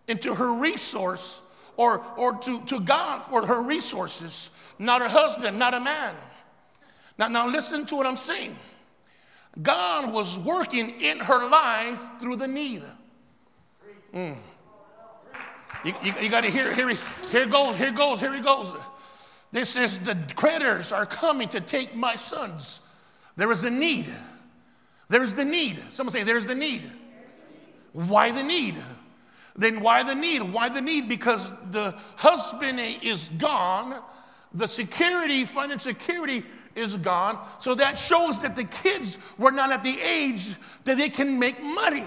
into 0.07 0.33
her 0.33 0.53
resource 0.55 1.43
or, 1.77 2.05
or 2.17 2.37
to, 2.37 2.65
to 2.67 2.81
God 2.81 3.25
for 3.25 3.45
her 3.45 3.61
resources, 3.63 4.57
not 4.79 5.03
her 5.03 5.09
husband, 5.09 5.59
not 5.59 5.75
a 5.75 5.81
man. 5.81 6.15
Now, 7.19 7.27
now 7.27 7.49
listen 7.49 7.85
to 7.87 7.97
what 7.97 8.07
I'm 8.07 8.15
saying. 8.15 8.57
God 9.61 10.15
was 10.15 10.39
working 10.39 11.01
in 11.01 11.19
her 11.19 11.49
life 11.49 12.21
through 12.21 12.37
the 12.37 12.47
need. 12.47 12.85
Mm. 14.15 14.37
You, 15.87 15.95
you, 16.03 16.13
you 16.21 16.29
got 16.29 16.43
to 16.43 16.51
hear, 16.51 16.75
here, 16.75 16.91
here 17.31 17.47
goes, 17.47 17.77
here 17.77 17.93
goes, 17.93 18.19
here 18.19 18.35
he 18.35 18.41
goes. 18.41 18.75
This 19.53 19.69
says, 19.69 20.01
The 20.01 20.19
creditors 20.35 20.91
are 20.91 21.07
coming 21.07 21.49
to 21.51 21.61
take 21.61 21.95
my 21.95 22.17
sons. 22.17 22.83
There 23.37 23.53
is 23.53 23.63
a 23.63 23.71
need. 23.71 24.07
There's 25.09 25.33
the 25.33 25.45
need. 25.45 25.79
Someone 25.91 26.11
say, 26.11 26.25
There's 26.25 26.45
the 26.45 26.57
need. 26.57 26.83
Why 27.93 28.33
the 28.33 28.43
need? 28.43 28.75
Then 29.55 29.81
why 29.81 30.03
the 30.03 30.15
need? 30.17 30.43
Why 30.43 30.69
the 30.69 30.83
need? 30.83 31.09
Because 31.09 31.53
the 31.71 31.95
husband 32.17 32.81
is 33.03 33.27
gone, 33.39 34.03
the 34.53 34.67
security, 34.67 35.45
financial 35.45 35.93
security 35.93 36.43
is 36.75 36.97
gone. 36.97 37.39
So 37.61 37.77
that 37.77 37.97
shows 37.97 38.43
that 38.43 38.57
the 38.57 38.65
kids 38.65 39.19
were 39.39 39.53
not 39.53 39.71
at 39.71 39.85
the 39.85 39.99
age 40.01 40.57
that 40.83 40.99
they 40.99 41.09
can 41.09 41.39
make 41.39 41.63
money. 41.63 42.05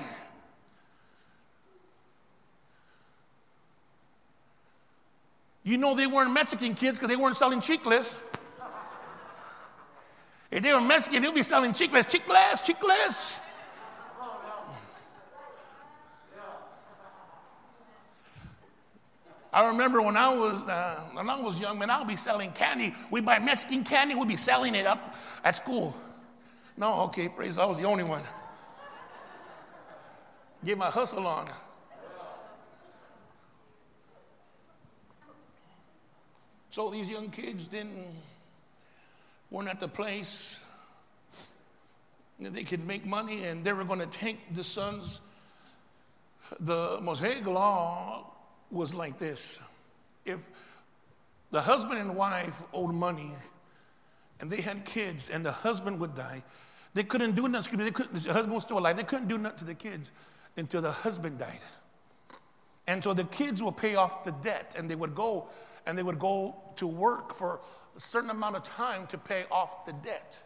You 5.70 5.78
know, 5.78 5.94
they 5.94 6.08
weren't 6.08 6.34
Mexican 6.34 6.74
kids 6.74 6.98
because 6.98 7.16
they 7.16 7.16
weren't 7.16 7.36
selling 7.36 7.62
chicles. 7.62 8.18
If 10.50 10.64
they 10.64 10.74
were 10.74 10.82
Mexican, 10.82 11.22
they'd 11.22 11.32
be 11.32 11.44
selling 11.44 11.74
chicles, 11.76 12.08
chicles, 12.08 12.64
chicles. 12.64 13.40
I 19.54 19.68
remember 19.68 20.02
when 20.02 20.18
I 20.18 20.34
was 20.34 20.60
uh, 20.68 21.02
when 21.14 21.30
I 21.30 21.40
was 21.40 21.62
young, 21.62 21.78
man, 21.78 21.92
I 21.92 22.00
would 22.00 22.08
be 22.08 22.16
selling 22.16 22.52
candy. 22.54 22.96
We'd 23.12 23.24
buy 23.24 23.38
Mexican 23.38 23.84
candy, 23.84 24.16
we'd 24.16 24.28
be 24.28 24.38
selling 24.38 24.74
it 24.74 24.88
up 24.88 25.16
at 25.44 25.56
school. 25.56 25.96
No, 26.78 27.02
okay, 27.02 27.30
praise. 27.30 27.60
I 27.60 27.66
was 27.66 27.78
the 27.78 27.86
only 27.86 28.04
one. 28.04 28.24
Get 30.66 30.80
my 30.80 30.88
hustle 30.88 31.28
on. 31.28 31.46
So 36.70 36.90
these 36.90 37.10
young 37.10 37.30
kids 37.30 37.68
didn't 37.68 38.06
weren't 39.50 39.70
at 39.70 39.80
the 39.80 39.88
place 39.88 40.64
that 42.40 42.54
they 42.54 42.64
could 42.64 42.86
make 42.86 43.06
money, 43.06 43.46
and 43.46 43.64
they 43.64 43.74
were 43.74 43.84
going 43.84 44.00
to 44.00 44.06
take 44.06 44.54
the 44.54 44.64
sons. 44.64 45.22
The 46.60 47.00
Mosaic 47.02 47.46
law 47.48 48.32
was 48.72 48.94
like 48.94 49.18
this: 49.18 49.60
if 50.26 50.48
the 51.52 51.62
husband 51.62 52.00
and 52.00 52.16
wife 52.16 52.64
owed 52.72 52.94
money, 52.94 53.32
and 54.40 54.50
they 54.50 54.62
had 54.62 54.86
kids, 54.86 55.30
and 55.30 55.44
the 55.44 55.52
husband 55.52 56.00
would 56.00 56.16
die, 56.16 56.44
they 56.94 57.04
couldn't 57.04 57.36
do 57.36 57.48
nothing. 57.48 57.80
They 57.80 57.92
couldn't, 57.92 58.14
the 58.14 58.32
husband 58.32 58.54
was 58.54 58.64
still 58.64 58.78
alive. 58.78 58.96
They 58.96 59.04
couldn't 59.04 59.28
do 59.28 59.38
nothing 59.40 59.60
to 59.60 59.66
the 59.66 59.76
kids 59.76 60.12
until 60.56 60.82
the 60.82 60.92
husband 60.92 61.40
died. 61.40 61.60
And 62.88 63.04
so 63.04 63.14
the 63.14 63.24
kids 63.26 63.62
would 63.62 63.78
pay 63.78 63.96
off 63.96 64.24
the 64.24 64.32
debt, 64.32 64.76
and 64.78 64.90
they 64.90 64.96
would 64.96 65.16
go 65.16 65.50
and 65.90 65.98
they 65.98 66.04
would 66.04 66.20
go 66.20 66.56
to 66.76 66.86
work 66.86 67.34
for 67.34 67.60
a 67.98 68.00
certain 68.00 68.30
amount 68.30 68.56
of 68.56 68.64
time 68.64 69.08
to 69.08 69.18
pay 69.18 69.46
off 69.50 69.88
the 69.88 69.94
debt. 69.94 70.40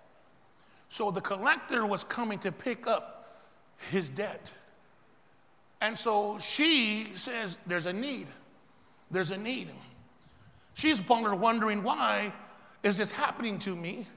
So 0.87 1.11
the 1.11 1.19
collector 1.19 1.85
was 1.85 2.05
coming 2.05 2.39
to 2.39 2.51
pick 2.51 2.87
up 2.87 3.41
his 3.91 4.09
debt. 4.09 4.53
And 5.81 5.99
so 5.99 6.37
she 6.39 7.11
says, 7.15 7.57
There's 7.67 7.87
a 7.87 7.93
need. 7.93 8.27
There's 9.11 9.31
a 9.31 9.37
need. 9.37 9.67
She's 10.75 11.05
wondering 11.07 11.83
why 11.83 12.31
is 12.81 12.95
this 12.97 13.11
happening 13.11 13.59
to 13.59 13.75
me 13.75 14.07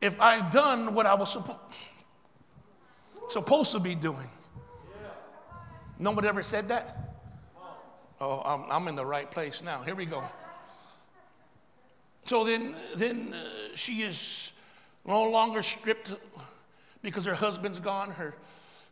if 0.00 0.20
I've 0.20 0.52
done 0.52 0.94
what 0.94 1.04
I 1.04 1.14
was 1.14 1.34
suppo- 1.34 1.58
supposed 3.28 3.72
to 3.72 3.80
be 3.80 3.96
doing? 3.96 4.30
Nobody 5.98 6.28
ever 6.28 6.44
said 6.44 6.68
that? 6.68 6.96
Oh, 8.20 8.40
I'm, 8.44 8.70
I'm 8.70 8.88
in 8.88 8.94
the 8.94 9.04
right 9.04 9.28
place 9.28 9.64
now. 9.64 9.82
Here 9.82 9.96
we 9.96 10.06
go. 10.06 10.22
So 12.24 12.44
then, 12.44 12.74
then 12.96 13.34
uh, 13.34 13.74
she 13.74 14.02
is 14.02 14.52
no 15.06 15.30
longer 15.30 15.62
stripped 15.62 16.12
because 17.02 17.26
her 17.26 17.34
husband's 17.34 17.80
gone. 17.80 18.10
Her, 18.10 18.34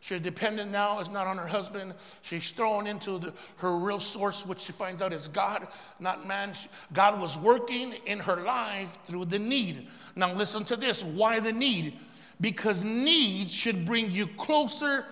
she's 0.01 0.21
dependent 0.21 0.71
now. 0.71 0.99
It's 0.99 1.09
not 1.09 1.25
on 1.25 1.37
her 1.39 1.47
husband. 1.47 1.95
She's 2.21 2.51
thrown 2.51 2.85
into 2.85 3.17
the, 3.17 3.33
her 3.57 3.75
real 3.75 3.99
source, 3.99 4.45
which 4.45 4.59
she 4.59 4.71
finds 4.71 5.01
out 5.01 5.13
is 5.13 5.27
God, 5.27 5.67
not 5.99 6.27
man. 6.27 6.53
She, 6.53 6.69
God 6.93 7.19
was 7.19 7.37
working 7.39 7.93
in 8.05 8.19
her 8.19 8.35
life 8.43 8.99
through 9.03 9.25
the 9.25 9.39
need. 9.39 9.87
Now, 10.15 10.33
listen 10.33 10.63
to 10.65 10.75
this. 10.75 11.03
Why 11.03 11.39
the 11.39 11.53
need? 11.53 11.97
Because 12.39 12.83
need 12.83 13.49
should 13.49 13.85
bring 13.85 14.11
you 14.11 14.27
closer 14.27 15.05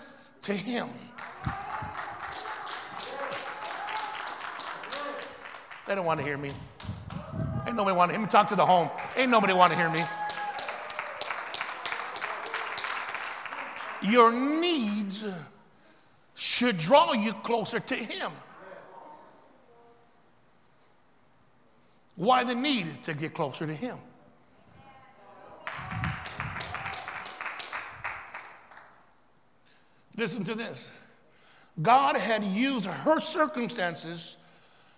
to 0.43 0.53
Him. 0.53 0.89
They 5.87 5.95
don't 5.95 6.05
want 6.05 6.19
to 6.19 6.25
hear 6.25 6.37
me. 6.37 6.51
Ain't 7.71 7.77
nobody 7.77 7.95
want 7.95 8.09
to 8.09 8.17
hear 8.17 8.21
me 8.21 8.27
talk 8.27 8.49
to 8.49 8.55
the 8.57 8.65
home. 8.65 8.89
Ain't 9.15 9.31
nobody 9.31 9.53
want 9.53 9.71
to 9.71 9.77
hear 9.77 9.89
me. 9.89 10.01
Your 14.03 14.33
needs 14.33 15.25
should 16.35 16.77
draw 16.77 17.13
you 17.13 17.31
closer 17.31 17.79
to 17.79 17.95
Him. 17.95 18.29
Why 22.17 22.43
the 22.43 22.55
need 22.55 23.03
to 23.03 23.13
get 23.13 23.33
closer 23.33 23.65
to 23.65 23.73
Him? 23.73 23.97
Listen 30.17 30.43
to 30.43 30.55
this. 30.55 30.89
God 31.81 32.17
had 32.17 32.43
used 32.43 32.85
her 32.85 33.21
circumstances 33.21 34.35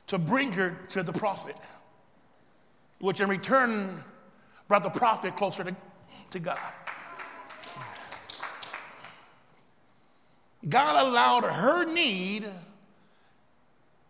to 0.08 0.18
bring 0.18 0.54
her 0.54 0.76
to 0.90 1.04
the 1.04 1.14
prophet 1.14 1.56
which 3.04 3.20
in 3.20 3.28
return 3.28 4.02
brought 4.70 4.82
the 4.82 4.90
prophet 4.90 5.36
closer 5.36 5.62
to, 5.62 5.76
to 6.30 6.40
God. 6.40 6.58
God 10.70 11.06
allowed 11.06 11.44
her 11.44 11.84
need 11.84 12.46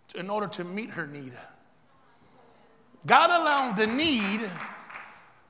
to, 0.10 0.20
in 0.20 0.30
order 0.30 0.46
to 0.46 0.64
meet 0.64 0.92
her 0.92 1.08
need. 1.08 1.34
God 3.08 3.32
allowed 3.32 3.78
the 3.78 3.88
need 3.88 4.42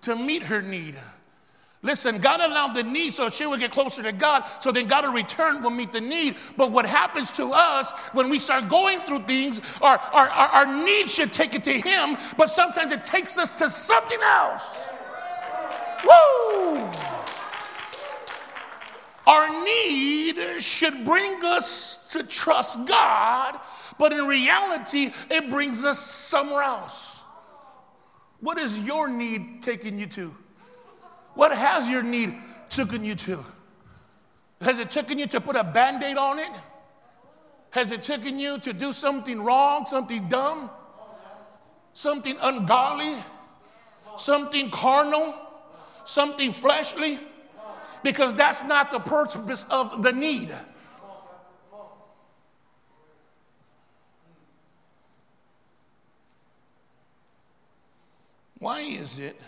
to 0.04 0.16
meet 0.16 0.44
her 0.44 0.62
need. 0.62 0.96
Listen, 1.84 2.18
God 2.20 2.40
allowed 2.40 2.76
the 2.76 2.84
need 2.84 3.14
so 3.14 3.28
she 3.28 3.46
would 3.46 3.60
get 3.60 3.72
closer 3.72 4.02
to 4.04 4.14
God, 4.14 4.46
so 4.60 4.72
then 4.72 4.88
God 4.88 5.04
in 5.04 5.12
return 5.12 5.62
will 5.62 5.70
meet 5.70 5.92
the 5.92 6.00
need. 6.00 6.38
But 6.56 6.72
what 6.72 6.86
happens 6.86 7.30
to 7.34 7.52
us 7.54 7.92
when 8.14 8.30
we 8.30 8.40
start 8.40 8.70
going 8.70 9.02
through 9.02 9.24
things, 9.24 9.60
our, 9.82 9.98
our, 9.98 10.30
our, 10.30 10.48
our 10.48 10.84
need 10.86 11.10
should 11.10 11.34
take 11.34 11.56
it 11.56 11.64
to 11.66 11.74
Him, 11.74 12.18
but 12.38 12.50
sometimes 12.50 12.94
it 12.94 13.04
takes 13.04 13.38
us 13.38 13.52
to 13.58 13.70
something 13.70 14.20
else. 14.24 14.94
Woo! 16.06 16.90
Our 19.28 19.64
need 19.66 20.62
should 20.62 21.04
bring 21.04 21.44
us 21.44 22.08
to 22.12 22.26
trust 22.26 22.88
God, 22.88 23.60
but 24.00 24.14
in 24.14 24.26
reality, 24.26 25.12
it 25.30 25.50
brings 25.50 25.84
us 25.84 26.00
somewhere 26.00 26.64
else. 26.64 27.26
What 28.40 28.58
is 28.58 28.82
your 28.82 29.10
need 29.10 29.64
taking 29.64 30.00
you 30.00 30.08
to? 30.08 30.34
What 31.36 31.52
has 31.52 31.90
your 31.90 32.04
need 32.04 32.34
taken 32.70 33.04
you 33.04 33.16
to? 33.16 33.44
Has 34.62 34.80
it 34.80 34.90
taken 34.90 35.20
you 35.20 35.28
to 35.28 35.42
put 35.42 35.56
a 35.56 35.64
band 35.64 36.04
aid 36.04 36.18
on 36.18 36.40
it? 36.40 36.52
Has 37.72 37.92
it 37.92 38.04
taken 38.04 38.40
you 38.40 38.60
to 38.60 38.72
do 38.72 38.94
something 38.94 39.42
wrong, 39.42 39.86
something 39.86 40.28
dumb, 40.30 40.70
something 41.94 42.38
ungodly, 42.42 43.16
something 44.18 44.70
carnal, 44.70 45.36
something 46.06 46.52
fleshly? 46.52 47.20
Because 48.04 48.36
that's 48.36 48.64
not 48.64 48.92
the 48.92 49.00
purpose 49.00 49.66
of 49.72 50.04
the 50.04 50.12
need. 50.12 50.54
Why 58.60 58.80
is 58.82 59.20
it? 59.20 59.42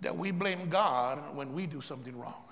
That 0.00 0.16
we 0.16 0.30
blame 0.30 0.68
God 0.68 1.18
when 1.34 1.52
we 1.52 1.66
do 1.66 1.80
something 1.80 2.16
wrong. 2.18 2.44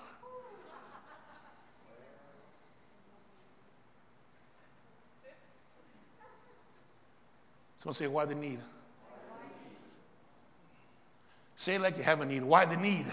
Someone 7.77 7.93
say, 7.93 8.07
why 8.07 8.25
the 8.25 8.35
need? 8.35 8.59
Say 11.55 11.75
it 11.75 11.81
like 11.81 11.97
you 11.97 12.03
have 12.03 12.21
a 12.21 12.25
need. 12.25 12.43
Why 12.43 12.65
the 12.65 12.77
need? 12.77 13.05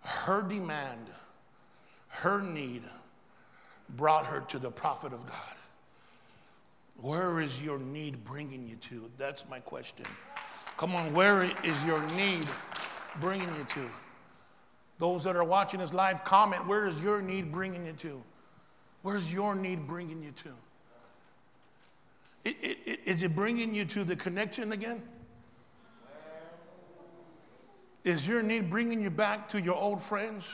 Her 0.00 0.42
demand, 0.42 1.06
her 2.08 2.40
need 2.40 2.82
brought 3.90 4.26
her 4.26 4.40
to 4.48 4.58
the 4.58 4.70
prophet 4.70 5.12
of 5.12 5.26
God. 5.26 5.56
Where 7.00 7.40
is 7.40 7.62
your 7.62 7.78
need 7.78 8.24
bringing 8.24 8.66
you 8.66 8.76
to? 8.76 9.10
That's 9.16 9.48
my 9.48 9.60
question. 9.60 10.06
Come 10.78 10.94
on, 10.94 11.12
where 11.12 11.42
is 11.64 11.84
your 11.84 12.00
need 12.16 12.46
bringing 13.20 13.48
you 13.56 13.64
to? 13.64 13.80
Those 14.98 15.24
that 15.24 15.34
are 15.34 15.42
watching 15.42 15.80
this 15.80 15.92
live, 15.92 16.22
comment 16.22 16.68
where 16.68 16.86
is 16.86 17.02
your 17.02 17.20
need 17.20 17.50
bringing 17.50 17.84
you 17.84 17.94
to? 17.94 18.22
Where's 19.02 19.32
your 19.32 19.56
need 19.56 19.88
bringing 19.88 20.22
you 20.22 20.30
to? 20.30 20.48
It, 22.44 22.56
it, 22.62 22.78
it, 22.86 23.00
is 23.06 23.24
it 23.24 23.34
bringing 23.34 23.74
you 23.74 23.84
to 23.86 24.04
the 24.04 24.14
connection 24.14 24.70
again? 24.70 25.02
Is 28.04 28.26
your 28.28 28.44
need 28.44 28.70
bringing 28.70 29.02
you 29.02 29.10
back 29.10 29.48
to 29.48 29.60
your 29.60 29.74
old 29.74 30.00
friends? 30.00 30.48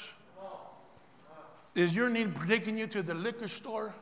Is 1.74 1.94
your 1.94 2.08
need 2.08 2.34
taking 2.48 2.78
you 2.78 2.86
to 2.86 3.02
the 3.02 3.14
liquor 3.14 3.48
store? 3.48 3.92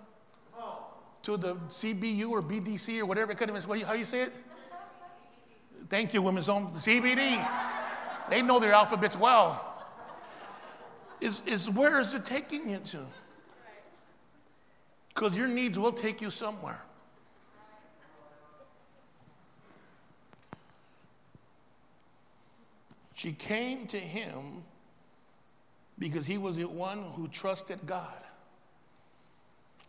To 1.25 1.37
the 1.37 1.57
CBU 1.57 2.31
or 2.31 2.43
BDC 2.43 3.01
or 3.01 3.07
whatever 3.07 3.33
it 3.33 3.39
could 3.39 3.51
have 3.51 3.69
been? 3.69 3.81
How 3.81 3.95
you 3.95 4.05
say 4.05 4.23
it? 4.23 4.35
Thank 5.93 6.15
you, 6.15 6.23
Women's 6.23 6.47
Home. 6.47 6.69
CBD. 6.69 7.47
They 8.31 8.41
know 8.41 8.59
their 8.59 8.73
alphabets 8.73 9.15
well. 9.15 9.63
Is, 11.21 11.47
is 11.47 11.69
where 11.69 12.01
is 12.01 12.15
it 12.15 12.25
taking 12.25 12.71
you 12.71 12.79
to? 12.79 13.01
Because 15.09 15.37
your 15.37 15.49
needs 15.49 15.79
will 15.79 15.93
take 15.93 16.23
you 16.23 16.31
somewhere. 16.31 16.81
She 23.15 23.33
came 23.33 23.87
to 23.89 23.99
him 23.99 24.65
because 25.99 26.25
he 26.25 26.39
was 26.39 26.57
the 26.57 26.65
one 26.65 27.03
who 27.13 27.29
trusted 27.29 27.81
God. 27.85 28.25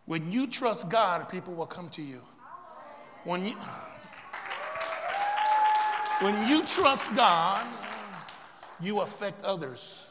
When 0.04 0.30
you 0.30 0.48
trust 0.48 0.90
God, 0.90 1.30
people 1.30 1.54
will 1.54 1.64
come 1.64 1.88
to 1.88 2.02
you. 2.02 2.20
When 3.24 3.46
you, 3.46 3.56
when 6.24 6.48
you 6.48 6.64
trust 6.64 7.14
God, 7.14 7.60
you 8.80 9.02
affect 9.02 9.44
others. 9.44 10.08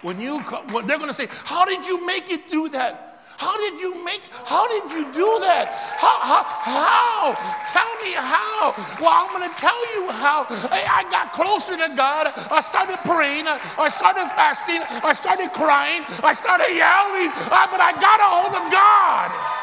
When 0.00 0.18
you, 0.18 0.42
they're 0.86 0.96
going 0.96 1.12
to 1.12 1.20
say, 1.22 1.28
How 1.44 1.66
did 1.66 1.84
you 1.84 2.06
make 2.06 2.32
it 2.32 2.44
through 2.44 2.70
that? 2.70 3.04
How 3.36 3.54
did 3.58 3.78
you 3.78 4.02
make, 4.02 4.22
how 4.32 4.66
did 4.66 4.90
you 4.90 5.04
do 5.12 5.28
that? 5.44 5.68
How, 6.00 6.16
how, 6.24 6.42
how? 6.42 7.22
Tell 7.70 7.92
me 8.02 8.16
how. 8.16 8.72
Well, 8.98 9.12
I'm 9.12 9.30
going 9.30 9.46
to 9.46 9.54
tell 9.54 9.78
you 9.94 10.10
how. 10.10 10.46
I 10.48 11.04
got 11.10 11.30
closer 11.32 11.76
to 11.76 11.94
God. 11.94 12.32
I 12.50 12.60
started 12.60 12.98
praying. 13.04 13.46
I 13.46 13.88
started 13.90 14.26
fasting. 14.32 14.80
I 15.04 15.12
started 15.12 15.52
crying. 15.52 16.02
I 16.24 16.32
started 16.32 16.72
yelling. 16.72 17.30
Uh, 17.30 17.68
but 17.70 17.78
I 17.84 17.92
got 18.00 18.18
a 18.18 18.28
hold 18.32 18.54
of 18.56 18.72
God. 18.72 19.58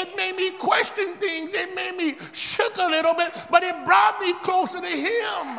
It 0.00 0.16
made 0.16 0.36
me 0.36 0.50
question 0.52 1.14
things. 1.14 1.47
It 1.58 1.74
made 1.74 1.96
me 1.96 2.16
shook 2.32 2.76
a 2.78 2.86
little 2.86 3.14
bit, 3.14 3.32
but 3.50 3.62
it 3.62 3.74
brought 3.84 4.20
me 4.20 4.32
closer 4.34 4.80
to 4.80 4.86
Him. 4.86 5.58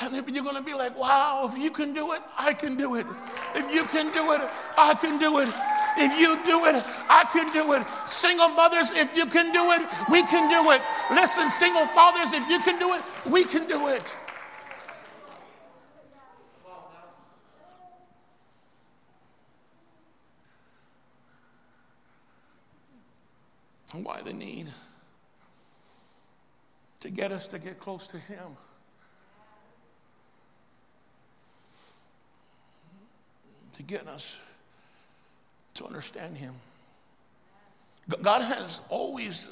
And 0.00 0.28
you're 0.28 0.44
going 0.44 0.56
to 0.56 0.62
be 0.62 0.74
like, 0.74 0.98
wow, 0.98 1.48
if 1.50 1.56
you 1.56 1.70
can 1.70 1.94
do 1.94 2.12
it, 2.12 2.20
I 2.36 2.52
can 2.52 2.76
do 2.76 2.96
it. 2.96 3.06
If 3.54 3.74
you 3.74 3.84
can 3.84 4.12
do 4.12 4.32
it, 4.32 4.40
I 4.76 4.94
can 4.94 5.18
do 5.18 5.38
it. 5.38 5.48
If 5.96 6.18
you 6.18 6.36
do 6.44 6.66
it, 6.66 6.82
I 7.08 7.24
can 7.32 7.50
do 7.52 7.72
it. 7.72 7.86
Single 8.06 8.48
mothers, 8.48 8.90
if 8.92 9.16
you 9.16 9.26
can 9.26 9.52
do 9.52 9.70
it, 9.70 9.82
we 10.10 10.22
can 10.24 10.50
do 10.50 10.72
it. 10.72 10.82
Listen, 11.10 11.48
single 11.48 11.86
fathers, 11.86 12.32
if 12.34 12.46
you 12.48 12.58
can 12.60 12.78
do 12.78 12.94
it, 12.94 13.02
we 13.30 13.44
can 13.44 13.66
do 13.66 13.86
it. 13.88 14.16
Why 24.04 24.20
the 24.20 24.34
need? 24.34 24.68
To 27.00 27.10
get 27.10 27.32
us 27.32 27.48
to 27.48 27.58
get 27.58 27.80
close 27.80 28.06
to 28.08 28.18
Him. 28.18 28.56
to 33.72 33.82
get 33.82 34.06
us 34.06 34.38
to 35.74 35.84
understand 35.84 36.36
Him. 36.36 36.54
God 38.22 38.42
has 38.42 38.82
always 38.88 39.50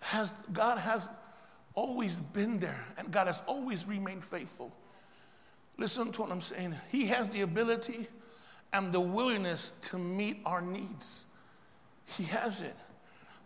has 0.00 0.32
God 0.52 0.78
has 0.78 1.10
always 1.74 2.20
been 2.20 2.58
there 2.58 2.84
and 2.96 3.10
God 3.10 3.26
has 3.26 3.42
always 3.46 3.86
remained 3.86 4.24
faithful. 4.24 4.72
Listen 5.76 6.10
to 6.12 6.22
what 6.22 6.32
I'm 6.32 6.40
saying. 6.40 6.74
He 6.90 7.06
has 7.06 7.28
the 7.28 7.42
ability 7.42 8.06
and 8.72 8.92
the 8.92 9.00
willingness 9.00 9.78
to 9.90 9.98
meet 9.98 10.38
our 10.46 10.62
needs. 10.62 11.26
He 12.06 12.24
has 12.24 12.60
it. 12.60 12.76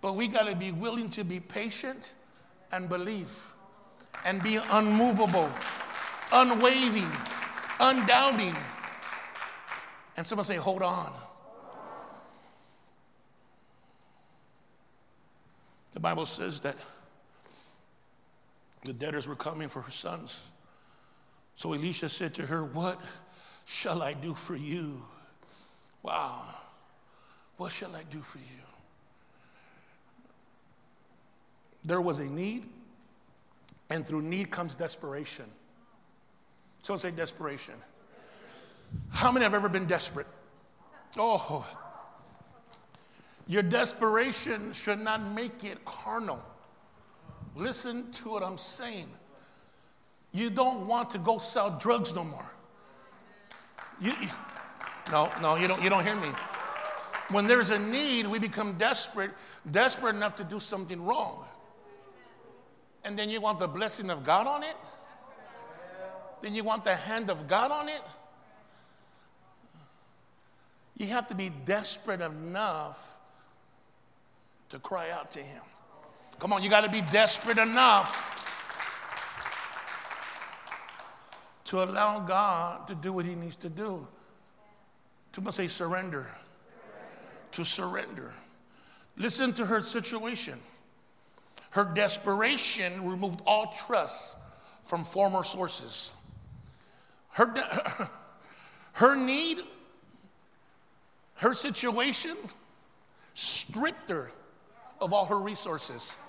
But 0.01 0.15
we 0.15 0.29
got 0.29 0.47
to 0.47 0.57
be 0.57 0.73
willing 0.73 1.11
to 1.11 1.25
be 1.25 1.41
patient 1.41 2.15
and 2.73 2.89
believe 2.89 3.53
and 4.25 4.43
be 4.43 4.57
unmovable, 4.57 5.51
unwavering 6.33 7.11
undoubting. 7.81 8.55
And 10.17 10.27
someone 10.27 10.45
say, 10.45 10.57
hold 10.57 10.83
on. 10.83 11.13
The 15.93 16.01
Bible 16.01 16.27
says 16.27 16.61
that 16.61 16.77
the 18.85 18.93
debtors 18.93 19.27
were 19.27 19.35
coming 19.35 19.69
for 19.69 19.81
her 19.81 19.91
sons. 19.91 20.49
So 21.55 21.73
Elisha 21.73 22.09
said 22.09 22.35
to 22.35 22.47
her, 22.47 22.65
What 22.65 22.99
shall 23.67 24.03
I 24.03 24.15
do 24.15 24.33
for 24.33 24.57
you? 24.57 25.03
Wow. 26.03 26.43
What 27.61 27.73
shall 27.73 27.95
I 27.95 28.05
do 28.11 28.21
for 28.21 28.39
you? 28.39 28.65
There 31.85 32.01
was 32.01 32.19
a 32.19 32.25
need, 32.25 32.65
and 33.91 34.07
through 34.07 34.23
need 34.23 34.51
comes 34.51 34.75
desperation. 34.75 35.45
So 36.81 36.97
say 36.97 37.11
desperation. 37.11 37.75
How 39.11 39.31
many 39.31 39.45
have 39.45 39.53
ever 39.53 39.69
been 39.69 39.85
desperate? 39.85 40.27
Oh, 41.19 41.67
your 43.47 43.63
desperation 43.63 44.73
should 44.73 45.01
not 45.01 45.21
make 45.21 45.63
it 45.63 45.85
carnal. 45.85 46.43
Listen 47.55 48.11
to 48.13 48.31
what 48.31 48.43
I'm 48.43 48.57
saying. 48.57 49.09
You 50.33 50.49
don't 50.49 50.87
want 50.87 51.11
to 51.11 51.19
go 51.19 51.37
sell 51.37 51.77
drugs 51.79 52.15
no 52.15 52.25
more. 52.25 52.51
You, 54.01 54.13
you, 54.19 54.29
no, 55.13 55.29
no, 55.43 55.57
you 55.57 55.69
don't, 55.69 55.83
you 55.83 55.91
don't 55.91 56.07
hear 56.07 56.17
me. 56.17 56.31
When 57.31 57.47
there's 57.47 57.71
a 57.71 57.79
need, 57.79 58.27
we 58.27 58.39
become 58.39 58.75
desperate, 58.75 59.31
desperate 59.71 60.17
enough 60.17 60.35
to 60.37 60.45
do 60.45 60.59
something 60.59 61.05
wrong. 61.05 61.45
And 63.05 63.19
then 63.19 63.31
you 63.31 63.41
want 63.41 63.59
the 63.59 63.69
blessing 63.69 64.11
of 64.11 64.25
God 64.25 64.47
on 64.47 64.63
it? 64.63 64.77
then 66.43 66.55
you 66.55 66.65
want 66.65 66.85
the 66.85 66.97
hand 66.97 67.31
of 67.31 67.47
God 67.47 67.71
on 67.71 67.89
it? 67.89 68.01
You 70.97 71.07
have 71.09 71.29
to 71.29 71.35
be 71.35 71.51
desperate 71.65 72.21
enough 72.21 73.19
to 74.71 74.79
cry 74.79 75.11
out 75.11 75.31
to 75.33 75.41
Him. 75.41 75.63
Come 76.39 76.53
on, 76.53 76.63
you 76.63 76.71
got 76.71 76.83
to 76.83 76.91
be 76.91 77.01
desperate 77.01 77.59
enough 77.59 78.37
to 81.65 81.83
allow 81.83 82.21
God 82.21 82.87
to 82.87 82.95
do 82.95 83.13
what 83.13 83.25
He 83.25 83.35
needs 83.35 83.57
to 83.57 83.69
do. 83.69 84.07
To 85.33 85.53
say 85.53 85.69
surrender. 85.69 86.27
Surrender. 87.65 88.11
To 88.11 88.25
surrender. 88.25 88.35
Listen 89.17 89.53
to 89.55 89.67
her 89.67 89.81
situation. 89.81 90.59
Her 91.71 91.85
desperation 91.85 93.07
removed 93.07 93.41
all 93.47 93.75
trust 93.87 94.39
from 94.83 95.05
former 95.05 95.45
sources. 95.45 96.17
Her, 97.31 97.55
her 98.93 99.15
need, 99.15 99.59
her 101.37 101.55
situation 101.55 102.37
stripped 103.35 104.09
her 104.09 104.31
of 105.01 105.13
all 105.13 105.27
her 105.27 105.39
resources. 105.39 106.25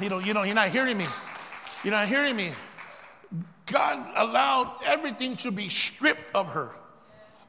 You 0.00 0.08
know, 0.08 0.18
you 0.20 0.34
know, 0.34 0.44
you're 0.44 0.54
not 0.54 0.70
hearing 0.70 0.98
me. 0.98 1.06
You're 1.82 1.94
not 1.94 2.08
hearing 2.08 2.36
me. 2.36 2.52
God 3.66 4.12
allowed 4.16 4.76
everything 4.84 5.36
to 5.36 5.50
be 5.50 5.68
stripped 5.68 6.34
of 6.34 6.48
her. 6.48 6.70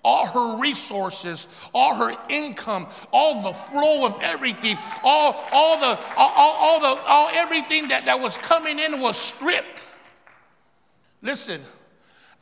All 0.07 0.27
her 0.27 0.57
resources, 0.57 1.47
all 1.73 1.95
her 1.95 2.15
income, 2.29 2.85
all 3.11 3.41
the 3.41 3.51
flow 3.51 4.05
of 4.05 4.21
everything, 4.21 4.77
all, 5.03 5.43
all 5.51 5.79
the, 5.79 5.99
all, 6.15 6.31
all 6.35 6.79
the, 6.79 7.01
all 7.07 7.29
everything 7.33 7.87
that, 7.87 8.05
that 8.05 8.19
was 8.19 8.37
coming 8.37 8.77
in 8.77 9.01
was 9.01 9.17
stripped. 9.17 9.81
Listen, 11.23 11.59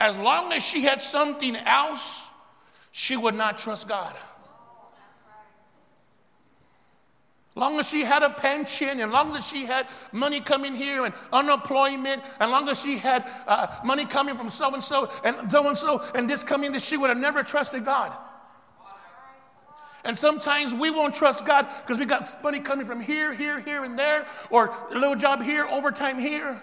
as 0.01 0.17
long 0.17 0.51
as 0.51 0.61
she 0.61 0.81
had 0.83 1.01
something 1.01 1.55
else, 1.55 2.29
she 2.91 3.15
would 3.15 3.33
not 3.33 3.57
trust 3.57 3.87
God. 3.87 4.13
Long 7.55 7.79
as 7.79 7.87
she 7.87 8.01
had 8.01 8.23
a 8.23 8.31
pension, 8.31 8.99
and 8.99 9.11
long 9.11 9.35
as 9.35 9.47
she 9.47 9.65
had 9.65 9.85
money 10.11 10.41
coming 10.41 10.73
here 10.75 11.05
and 11.05 11.13
unemployment, 11.31 12.23
and 12.39 12.49
long 12.49 12.67
as 12.67 12.81
she 12.81 12.97
had 12.97 13.29
uh, 13.45 13.67
money 13.85 14.05
coming 14.05 14.33
from 14.33 14.49
so 14.49 14.73
and 14.73 14.83
so 14.83 15.11
and 15.23 15.51
so 15.51 15.67
and 15.67 15.77
so, 15.77 16.03
and 16.15 16.27
this 16.27 16.41
coming, 16.41 16.71
this 16.71 16.83
she 16.83 16.97
would 16.97 17.09
have 17.09 17.19
never 17.19 17.43
trusted 17.43 17.85
God. 17.85 18.11
And 20.03 20.17
sometimes 20.17 20.73
we 20.73 20.89
won't 20.89 21.13
trust 21.13 21.45
God 21.45 21.67
because 21.81 21.99
we 21.99 22.05
got 22.05 22.27
money 22.43 22.59
coming 22.59 22.85
from 22.85 22.99
here, 22.99 23.33
here, 23.33 23.59
here, 23.59 23.83
and 23.83 23.97
there, 23.97 24.25
or 24.49 24.73
a 24.89 24.95
little 24.95 25.15
job 25.15 25.41
here, 25.41 25.65
overtime 25.65 26.19
here. 26.19 26.61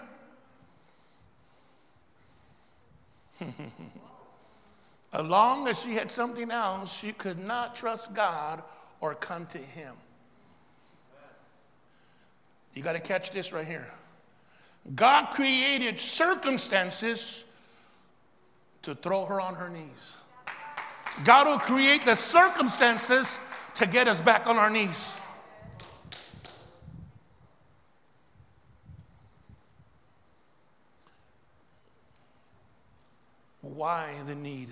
as 5.13 5.25
long 5.25 5.67
as 5.67 5.81
she 5.81 5.93
had 5.93 6.11
something 6.11 6.51
else, 6.51 6.95
she 6.95 7.13
could 7.13 7.39
not 7.39 7.73
trust 7.75 8.13
God 8.13 8.61
or 8.99 9.15
come 9.15 9.47
to 9.47 9.57
Him. 9.57 9.95
You 12.73 12.83
got 12.83 12.93
to 12.93 12.99
catch 12.99 13.31
this 13.31 13.51
right 13.51 13.67
here. 13.67 13.87
God 14.95 15.31
created 15.31 15.99
circumstances 15.99 17.55
to 18.81 18.95
throw 18.95 19.25
her 19.25 19.39
on 19.39 19.55
her 19.55 19.69
knees. 19.69 20.17
God 21.25 21.47
will 21.47 21.59
create 21.59 22.05
the 22.05 22.15
circumstances 22.15 23.41
to 23.75 23.87
get 23.87 24.07
us 24.07 24.21
back 24.21 24.47
on 24.47 24.57
our 24.57 24.69
knees. 24.69 25.19
Why 33.61 34.13
the 34.25 34.35
need 34.35 34.69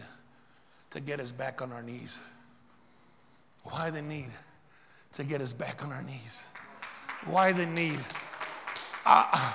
to 0.91 0.99
get 0.99 1.19
us 1.19 1.31
back 1.31 1.61
on 1.61 1.71
our 1.71 1.83
knees? 1.83 2.17
Why 3.63 3.89
the 3.89 4.01
need 4.01 4.29
to 5.13 5.23
get 5.23 5.41
us 5.41 5.53
back 5.53 5.83
on 5.83 5.91
our 5.91 6.01
knees? 6.01 6.47
Why 7.25 7.51
the 7.51 7.65
need? 7.65 7.99
Uh, 9.05 9.53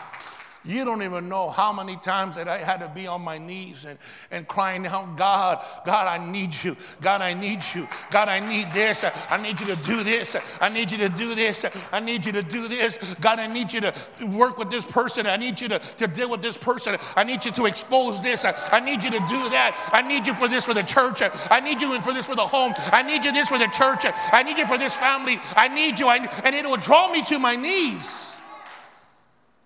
you 0.64 0.84
don't 0.84 1.02
even 1.02 1.28
know 1.28 1.50
how 1.50 1.72
many 1.72 1.96
times 1.96 2.36
that 2.36 2.48
I 2.48 2.56
had 2.58 2.80
to 2.80 2.88
be 2.88 3.06
on 3.06 3.20
my 3.20 3.36
knees 3.36 3.84
and, 3.84 3.98
and 4.30 4.48
crying 4.48 4.86
out, 4.86 5.16
God, 5.16 5.62
God, 5.84 6.06
I 6.06 6.30
need 6.30 6.54
you. 6.62 6.74
God, 7.02 7.20
I 7.20 7.34
need 7.34 7.60
you. 7.74 7.86
God, 8.10 8.28
I 8.30 8.40
need 8.40 8.66
this. 8.72 9.04
I 9.28 9.42
need 9.42 9.60
you 9.60 9.66
to 9.66 9.76
do 9.82 10.02
this. 10.02 10.36
I 10.60 10.70
need 10.70 10.90
you 10.90 10.98
to 10.98 11.10
do 11.10 11.34
this. 11.34 11.66
I 11.92 12.00
need 12.00 12.24
you 12.24 12.32
to 12.32 12.42
do 12.42 12.66
this. 12.66 12.98
God, 13.20 13.38
I 13.40 13.46
need 13.46 13.72
you 13.72 13.82
to 13.82 13.94
work 14.28 14.56
with 14.56 14.70
this 14.70 14.86
person. 14.86 15.26
I 15.26 15.36
need 15.36 15.60
you 15.60 15.68
to, 15.68 15.78
to 15.78 16.06
deal 16.06 16.30
with 16.30 16.40
this 16.40 16.56
person. 16.56 16.96
I 17.14 17.24
need 17.24 17.44
you 17.44 17.50
to 17.52 17.66
expose 17.66 18.22
this. 18.22 18.46
I, 18.46 18.80
need 18.80 19.04
you 19.04 19.10
to 19.10 19.20
do 19.20 19.48
that. 19.50 19.78
I 19.92 20.00
need 20.00 20.26
you 20.26 20.32
for 20.32 20.48
this 20.48 20.64
for 20.64 20.74
the 20.74 20.82
church. 20.82 21.22
I 21.50 21.60
need 21.60 21.82
you 21.82 22.00
for 22.00 22.14
this 22.14 22.26
for 22.26 22.36
the 22.36 22.42
home. 22.42 22.72
I 22.90 23.02
need 23.02 23.24
you 23.24 23.32
this 23.32 23.48
for 23.48 23.58
the 23.58 23.68
church. 23.68 24.06
I 24.32 24.42
need 24.42 24.56
you 24.56 24.66
for 24.66 24.78
this 24.78 24.96
family. 24.96 25.38
I 25.56 25.68
need 25.68 25.98
you. 25.98 26.08
I, 26.08 26.26
and 26.44 26.54
it 26.54 26.64
will 26.64 26.78
draw 26.78 27.12
me 27.12 27.22
to 27.24 27.38
my 27.38 27.54
knees 27.54 28.33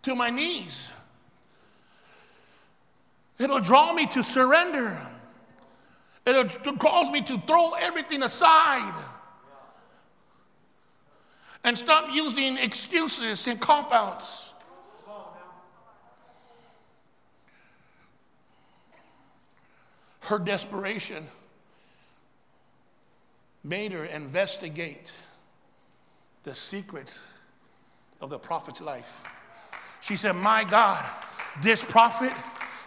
to 0.03 0.15
my 0.15 0.31
knees. 0.31 0.91
It'll 3.39 3.61
draw 3.61 3.93
me 3.93 4.07
to 4.09 4.23
surrender. 4.23 4.99
It'll 6.27 6.77
cause 6.77 7.11
me 7.11 7.23
to 7.23 7.39
throw 7.39 7.73
everything 7.75 8.23
aside 8.23 8.95
and 11.65 11.77
stop 11.77 12.13
using 12.13 12.57
excuses 12.57 13.47
and 13.47 13.61
cop 13.61 13.93
outs. 13.93 14.55
Her 20.21 20.39
desperation 20.39 21.27
made 23.65 23.93
her 23.93 24.05
investigate 24.05 25.13
the 26.43 26.55
secrets 26.55 27.23
of 28.21 28.29
the 28.29 28.39
prophet's 28.39 28.81
life. 28.81 29.25
She 30.01 30.17
said, 30.17 30.37
My 30.37 30.65
God, 30.65 31.05
this 31.63 31.85
prophet, 31.85 32.33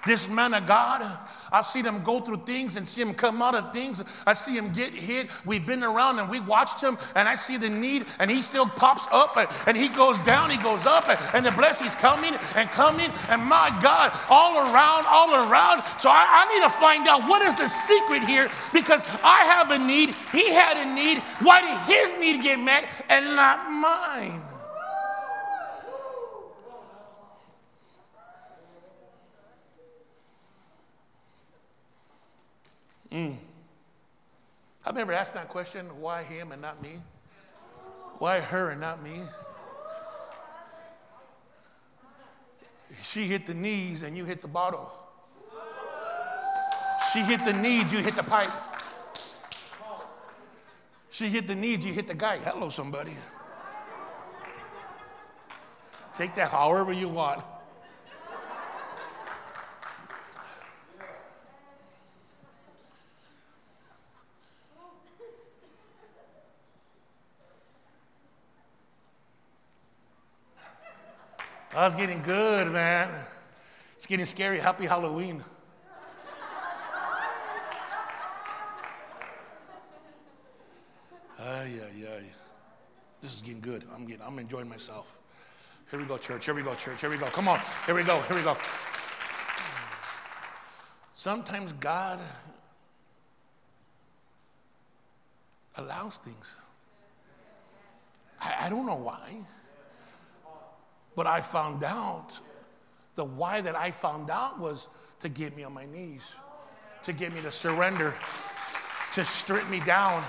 this 0.06 0.30
man 0.30 0.54
of 0.54 0.68
God, 0.68 1.20
I've 1.52 1.66
seen 1.66 1.84
him 1.84 2.02
go 2.02 2.22
through 2.22 2.38
things 2.38 2.78
and 2.78 2.88
see 2.88 3.02
him 3.02 3.14
come 3.14 3.42
out 3.42 3.56
of 3.56 3.74
things. 3.74 4.02
I 4.26 4.34
see 4.34 4.56
him 4.56 4.72
get 4.72 4.92
hit. 4.92 5.28
We've 5.46 5.66
been 5.66 5.84
around 5.84 6.20
and 6.20 6.30
we 6.30 6.40
watched 6.40 6.82
him, 6.82 6.98
and 7.16 7.28
I 7.28 7.36
see 7.36 7.58
the 7.58 7.70
need, 7.70 8.06
and 8.20 8.32
he 8.32 8.42
still 8.42 8.66
pops 8.66 9.06
up 9.12 9.36
and, 9.36 9.50
and 9.68 9.76
he 9.76 9.90
goes 9.90 10.18
down, 10.20 10.50
he 10.50 10.58
goes 10.58 10.86
up, 10.86 11.10
and, 11.10 11.20
and 11.34 11.46
the 11.46 11.52
blessing's 11.52 11.96
coming 11.96 12.36
and 12.56 12.70
coming. 12.70 13.12
And 13.30 13.44
my 13.44 13.78
God, 13.82 14.18
all 14.30 14.60
around, 14.60 15.06
all 15.08 15.52
around. 15.52 15.84
So 16.00 16.10
I, 16.10 16.48
I 16.48 16.56
need 16.56 16.64
to 16.64 16.70
find 16.70 17.08
out 17.08 17.28
what 17.28 17.42
is 17.42 17.58
the 17.58 17.68
secret 17.68 18.24
here 18.24 18.50
because 18.72 19.04
I 19.22 19.44
have 19.44 19.72
a 19.72 19.78
need, 19.78 20.16
he 20.32 20.54
had 20.54 20.78
a 20.78 20.96
need. 20.96 21.20
Why 21.42 21.62
did 21.62 21.78
his 21.94 22.18
need 22.20 22.42
get 22.42 22.60
met 22.60 22.88
and 23.10 23.26
not 23.36 23.70
mine? 23.70 24.42
Mm. 33.12 33.36
I've 34.86 34.96
never 34.96 35.14
asked 35.14 35.34
that 35.34 35.50
question 35.50 35.86
why 36.00 36.24
him 36.24 36.52
and 36.52 36.62
not 36.62 36.82
me? 36.82 37.02
Why 38.18 38.40
her 38.40 38.70
and 38.70 38.82
not 38.82 39.04
me? 39.04 39.22
She 43.02 43.26
hit 43.26 43.46
the 43.46 43.54
knees 43.54 44.04
and 44.04 44.18
you 44.18 44.26
hit 44.26 44.42
the 44.42 44.48
bottle. 44.48 44.92
She 47.12 47.20
hit 47.20 47.44
the 47.44 47.54
knees, 47.54 47.92
you 47.92 48.00
hit 48.00 48.16
the 48.16 48.24
pipe. 48.24 48.52
She 51.10 51.28
hit 51.28 51.48
the 51.48 51.56
knees, 51.56 51.86
you 51.86 51.94
hit 51.94 52.08
the 52.08 52.16
guy. 52.16 52.38
Hello, 52.38 52.70
somebody. 52.70 53.14
Take 56.14 56.36
that 56.36 56.50
however 56.50 56.94
you 56.94 57.10
want. 57.10 57.44
Oh, 71.74 71.86
was 71.86 71.96
getting 71.96 72.22
good, 72.22 72.70
man. 72.70 73.10
It's 73.96 74.06
getting 74.06 74.26
scary. 74.26 74.60
Happy 74.60 74.86
Halloween. 74.86 75.42
Ay, 81.40 81.80
ay, 81.82 82.08
ay. 82.18 82.24
This 83.22 83.36
is 83.36 83.42
getting 83.42 83.62
good. 83.62 83.86
I'm 83.96 84.06
getting, 84.06 84.22
I'm 84.22 84.38
enjoying 84.38 84.68
myself. 84.68 85.18
Here 85.90 86.00
we 86.00 86.06
go, 86.06 86.18
church. 86.18 86.44
Here 86.44 86.54
we 86.54 86.62
go, 86.62 86.74
church. 86.74 87.00
Here 87.00 87.10
we 87.10 87.18
go. 87.18 87.26
Come 87.28 87.48
on. 87.48 87.60
Here 87.86 87.96
we 87.96 88.04
go. 88.04 88.20
Here 88.22 88.36
we 88.36 88.44
go. 88.44 88.58
Sometimes 91.14 91.72
God 91.74 92.20
allows 95.78 96.18
things. 96.18 96.58
I, 98.42 98.66
I 98.66 98.70
don't 98.70 98.86
know 98.86 98.96
why. 98.96 99.38
But 101.16 101.28
I 101.28 101.42
found 101.42 101.84
out 101.84 102.40
the 103.16 103.26
why 103.26 103.62
that 103.62 103.76
I 103.76 103.92
found 103.92 104.30
out 104.30 104.60
was 104.60 104.88
to 105.20 105.30
get 105.30 105.56
me 105.56 105.64
on 105.64 105.74
my 105.74 105.86
knees, 105.86 106.36
to 107.04 107.14
get 107.14 107.34
me 107.34 107.42
to 107.42 107.52
surrender, 107.52 108.14
to 109.14 109.24
strip 109.24 109.70
me 109.70 109.82
down, 109.82 110.24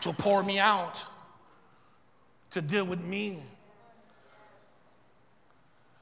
to 0.00 0.12
pour 0.12 0.42
me 0.42 0.58
out, 0.58 1.04
to 2.50 2.60
deal 2.60 2.84
with 2.84 3.02
me. 3.04 3.40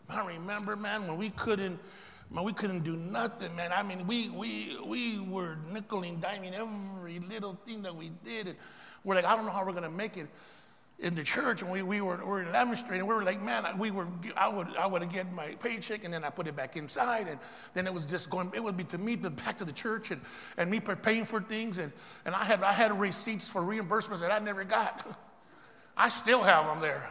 I 0.08 0.26
remember, 0.26 0.76
man, 0.76 1.06
when 1.06 1.16
we 1.16 1.30
couldn't, 1.30 1.78
man, 2.30 2.44
we 2.44 2.52
couldn't 2.52 2.80
do 2.80 2.96
nothing, 2.96 3.54
man. 3.54 3.70
I 3.72 3.82
mean, 3.82 4.06
we 4.06 4.28
we 4.30 4.76
we 4.84 5.18
were 5.20 5.56
nickel 5.72 6.02
and 6.02 6.20
diming 6.22 6.52
every 6.52 7.20
little 7.20 7.54
thing 7.66 7.82
that 7.82 7.94
we 7.94 8.10
did, 8.24 8.48
and 8.48 8.56
we're 9.04 9.14
like, 9.14 9.24
I 9.24 9.36
don't 9.36 9.46
know 9.46 9.52
how 9.52 9.64
we're 9.64 9.72
gonna 9.72 9.90
make 9.90 10.16
it 10.16 10.28
in 11.00 11.14
the 11.14 11.24
church 11.24 11.62
and 11.62 11.70
we, 11.70 11.82
we 11.82 12.00
were, 12.00 12.18
we 12.18 12.24
were 12.24 12.42
in 12.42 12.52
Lemon 12.52 12.76
Street 12.76 12.98
and 12.98 13.08
we 13.08 13.14
were 13.14 13.24
like, 13.24 13.42
man, 13.42 13.66
we 13.78 13.90
were, 13.90 14.06
I 14.36 14.48
would, 14.48 14.68
I 14.76 14.86
would 14.86 15.08
get 15.10 15.32
my 15.32 15.48
paycheck 15.60 16.04
and 16.04 16.12
then 16.12 16.24
I 16.24 16.30
put 16.30 16.46
it 16.46 16.54
back 16.54 16.76
inside 16.76 17.26
and 17.26 17.38
then 17.72 17.86
it 17.86 17.94
was 17.94 18.06
just 18.06 18.28
going, 18.28 18.52
it 18.54 18.62
would 18.62 18.76
be 18.76 18.84
to 18.84 18.98
me, 18.98 19.14
the 19.14 19.30
back 19.30 19.56
to 19.58 19.64
the 19.64 19.72
church 19.72 20.10
and, 20.10 20.20
and 20.58 20.70
me 20.70 20.78
paying 20.80 21.24
for 21.24 21.40
things 21.40 21.78
and, 21.78 21.90
and 22.26 22.34
I 22.34 22.44
had, 22.44 22.62
I 22.62 22.72
had 22.72 22.98
receipts 22.98 23.48
for 23.48 23.62
reimbursements 23.62 24.20
that 24.20 24.30
I 24.30 24.38
never 24.38 24.62
got. 24.62 25.18
I 25.96 26.08
still 26.08 26.42
have 26.42 26.66
them 26.66 26.80
there. 26.80 27.10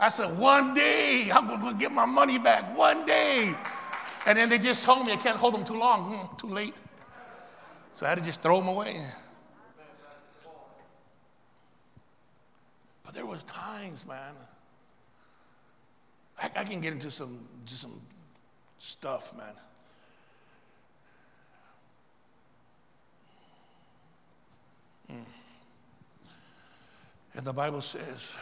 I 0.00 0.08
said, 0.08 0.38
one 0.38 0.74
day 0.74 1.30
I'm 1.32 1.46
going 1.46 1.60
to 1.60 1.74
get 1.74 1.92
my 1.92 2.06
money 2.06 2.38
back, 2.38 2.76
one 2.76 3.04
day. 3.06 3.54
And 4.26 4.36
then 4.36 4.48
they 4.48 4.58
just 4.58 4.82
told 4.82 5.06
me 5.06 5.12
I 5.12 5.16
can't 5.16 5.38
hold 5.38 5.54
them 5.54 5.64
too 5.64 5.78
long, 5.78 6.12
hmm, 6.12 6.36
too 6.36 6.48
late. 6.48 6.74
So 7.92 8.04
I 8.04 8.10
had 8.10 8.18
to 8.18 8.24
just 8.24 8.42
throw 8.42 8.58
them 8.58 8.68
away. 8.68 9.00
There 13.16 13.24
was 13.24 13.42
times, 13.44 14.06
man. 14.06 14.34
I, 16.38 16.50
I 16.54 16.64
can 16.64 16.82
get 16.82 16.92
into 16.92 17.10
some 17.10 17.38
just 17.64 17.80
some 17.80 17.98
stuff, 18.76 19.34
man. 19.34 19.54
Mm. 25.10 25.24
And 27.34 27.46
the 27.46 27.54
Bible 27.54 27.80
says, 27.80 28.34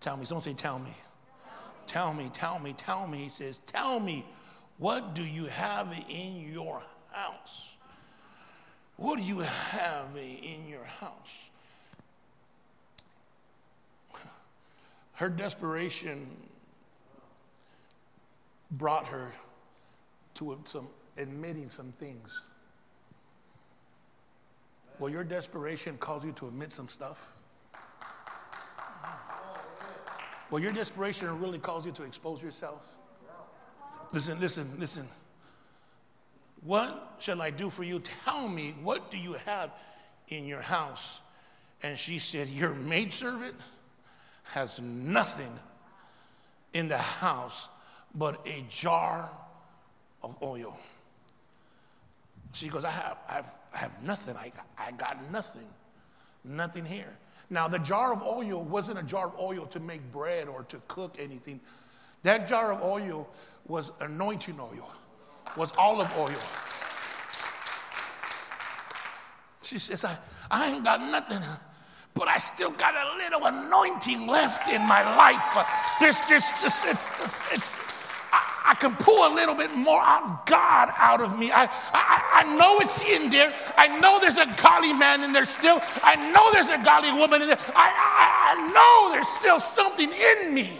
tell 0.00 0.16
me, 0.16 0.24
someone 0.24 0.42
say, 0.42 0.54
tell 0.54 0.78
me. 0.78 0.94
Tell 1.86 2.14
me, 2.14 2.30
tell 2.32 2.58
me, 2.58 2.72
tell 2.72 3.06
me. 3.06 3.18
He 3.18 3.28
says, 3.28 3.58
tell 3.58 4.00
me, 4.00 4.24
what 4.78 5.14
do 5.14 5.22
you 5.22 5.44
have 5.44 5.92
in 6.08 6.50
your 6.50 6.82
house? 7.10 7.76
What 8.96 9.18
do 9.18 9.24
you 9.24 9.40
have 9.40 10.16
in 10.16 10.66
your 10.66 10.84
house? 10.84 11.39
Her 15.20 15.28
desperation 15.28 16.26
brought 18.70 19.06
her 19.08 19.32
to 20.32 20.58
some 20.64 20.88
admitting 21.18 21.68
some 21.68 21.92
things. 21.92 22.40
Will 24.98 25.10
your 25.10 25.22
desperation 25.22 25.98
cause 25.98 26.24
you 26.24 26.32
to 26.32 26.48
admit 26.48 26.72
some 26.72 26.88
stuff? 26.88 27.36
Well, 30.50 30.62
your 30.62 30.72
desperation 30.72 31.38
really 31.38 31.58
calls 31.58 31.84
you 31.84 31.92
to 31.92 32.04
expose 32.04 32.42
yourself. 32.42 32.96
Listen, 34.12 34.40
listen, 34.40 34.70
listen. 34.78 35.06
What 36.62 37.16
shall 37.18 37.42
I 37.42 37.50
do 37.50 37.68
for 37.68 37.84
you? 37.84 38.00
Tell 38.24 38.48
me, 38.48 38.74
what 38.82 39.10
do 39.10 39.18
you 39.18 39.34
have 39.44 39.70
in 40.28 40.46
your 40.46 40.62
house? 40.62 41.20
And 41.82 41.98
she 41.98 42.18
said, 42.18 42.48
Your 42.48 42.72
maidservant 42.72 43.56
has 44.52 44.80
nothing 44.80 45.52
in 46.72 46.88
the 46.88 46.98
house 46.98 47.68
but 48.14 48.46
a 48.46 48.64
jar 48.68 49.30
of 50.22 50.36
oil. 50.42 50.78
She 52.52 52.68
goes, 52.68 52.84
I 52.84 52.90
have, 52.90 53.18
I 53.28 53.32
have, 53.34 53.54
I 53.72 53.78
have 53.78 54.02
nothing. 54.02 54.36
I, 54.36 54.52
I 54.78 54.90
got 54.92 55.30
nothing. 55.30 55.66
Nothing 56.44 56.84
here. 56.84 57.16
Now, 57.48 57.68
the 57.68 57.78
jar 57.78 58.12
of 58.12 58.22
oil 58.22 58.62
wasn't 58.62 58.98
a 58.98 59.02
jar 59.02 59.26
of 59.26 59.38
oil 59.38 59.66
to 59.66 59.80
make 59.80 60.00
bread 60.12 60.48
or 60.48 60.64
to 60.64 60.80
cook 60.88 61.16
anything. 61.18 61.60
That 62.22 62.46
jar 62.46 62.72
of 62.72 62.82
oil 62.82 63.28
was 63.66 63.92
anointing 64.00 64.58
oil, 64.58 64.92
was 65.56 65.72
olive 65.76 66.12
oil. 66.18 66.40
She 69.62 69.78
says, 69.78 70.04
I, 70.04 70.16
I 70.50 70.72
ain't 70.72 70.84
got 70.84 71.00
nothing, 71.00 71.38
but 72.14 72.28
I 72.28 72.38
still 72.38 72.70
got 72.72 72.94
a 72.94 73.16
little 73.16 73.46
anointing 73.46 74.26
left 74.26 74.68
in 74.68 74.82
my 74.82 75.02
life. 75.16 75.56
Uh, 75.56 75.64
there's 76.00 76.20
just, 76.28 76.62
just 76.62 76.86
it's, 76.86 77.22
it's, 77.22 77.52
it's 77.52 78.00
I, 78.32 78.72
I, 78.72 78.74
can 78.74 78.94
pull 78.96 79.26
a 79.26 79.32
little 79.34 79.54
bit 79.54 79.74
more 79.74 80.00
out 80.02 80.46
God 80.46 80.92
out 80.96 81.20
of 81.20 81.38
me. 81.38 81.50
I, 81.50 81.64
I, 81.92 82.44
I 82.44 82.56
know 82.56 82.78
it's 82.78 83.02
in 83.02 83.30
there. 83.30 83.50
I 83.76 83.98
know 84.00 84.18
there's 84.20 84.36
a 84.36 84.46
godly 84.62 84.92
man 84.92 85.22
in 85.22 85.32
there 85.32 85.44
still. 85.44 85.80
I 86.02 86.16
know 86.32 86.52
there's 86.52 86.68
a 86.68 86.82
godly 86.84 87.12
woman 87.12 87.42
in 87.42 87.48
there. 87.48 87.58
I, 87.74 87.90
I, 87.90 88.54
I 88.54 88.72
know 88.72 89.14
there's 89.14 89.28
still 89.28 89.60
something 89.60 90.10
in 90.10 90.54
me. 90.54 90.70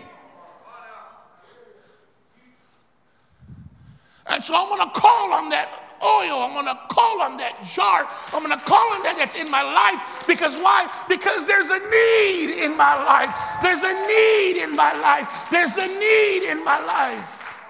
And 4.27 4.45
so 4.45 4.55
I'm 4.55 4.69
going 4.69 4.89
to 4.89 5.01
call 5.01 5.33
on 5.33 5.49
that 5.49 5.90
oil. 6.03 6.41
I'm 6.41 6.53
going 6.53 6.67
to 6.67 6.79
call 6.89 7.23
on 7.23 7.37
that 7.39 7.63
jar. 7.65 8.09
I'm 8.33 8.45
going 8.45 8.59
to 8.59 8.65
call 8.65 8.93
on 8.93 9.03
that 9.03 9.17
that's 9.19 9.37
in 9.37 9.51
my 9.51 9.63
life. 9.63 10.27
Because 10.27 10.57
why? 10.57 10.91
Because 11.09 11.47
there's 11.47 11.71
a 11.71 11.79
need 11.79 12.65
in 12.65 12.77
my 12.77 12.95
life. 13.05 13.35
There's 13.63 13.83
a 13.83 13.93
need 14.07 14.63
in 14.63 14.77
my 14.77 14.93
life. 15.01 15.49
There's 15.51 15.77
a 15.77 15.87
need 15.87 16.51
in 16.51 16.65
my 16.65 16.85
life. 16.85 17.63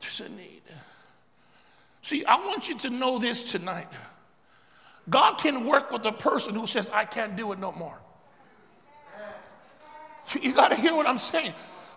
There's 0.00 0.20
a 0.20 0.28
need. 0.28 0.56
See, 2.02 2.24
I 2.24 2.36
want 2.36 2.68
you 2.68 2.78
to 2.78 2.90
know 2.90 3.18
this 3.18 3.50
tonight. 3.50 3.88
God 5.10 5.38
can 5.38 5.66
work 5.66 5.90
with 5.90 6.04
a 6.06 6.12
person 6.12 6.54
who 6.54 6.66
says, 6.66 6.88
I 6.90 7.04
can't 7.04 7.36
do 7.36 7.52
it 7.52 7.58
no 7.58 7.72
more. 7.72 7.98
You 10.40 10.52
got 10.54 10.68
to 10.68 10.76
hear 10.76 10.94
what 10.94 11.06
I'm 11.06 11.18
saying. 11.18 11.52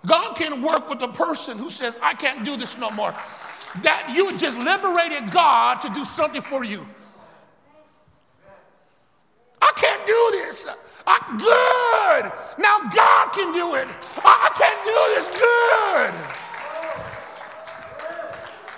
God 0.06 0.36
can 0.36 0.62
work 0.62 0.90
with 0.90 1.02
a 1.02 1.08
person 1.08 1.58
who 1.58 1.70
says, 1.70 1.98
I 2.02 2.14
can't 2.14 2.44
do 2.44 2.58
this 2.58 2.78
no 2.78 2.90
more. 2.92 3.14
That 3.84 4.12
you 4.14 4.38
just 4.38 4.58
liberated 4.58 5.32
God 5.32 5.82
to 5.82 5.90
do 5.90 6.04
something 6.04 6.42
for 6.42 6.64
you. 6.64 6.86
I 9.62 9.72
can't 9.76 10.06
do 10.06 10.30
this. 10.32 10.68
I'm 11.06 11.38
good. 11.38 12.32
Now 12.58 12.80
God 12.94 13.32
can 13.34 13.54
do 13.54 13.76
it. 13.76 13.88
I 14.24 14.50
can't 14.58 14.84
do 14.84 14.98
this 15.16 15.30
good. 15.30 16.14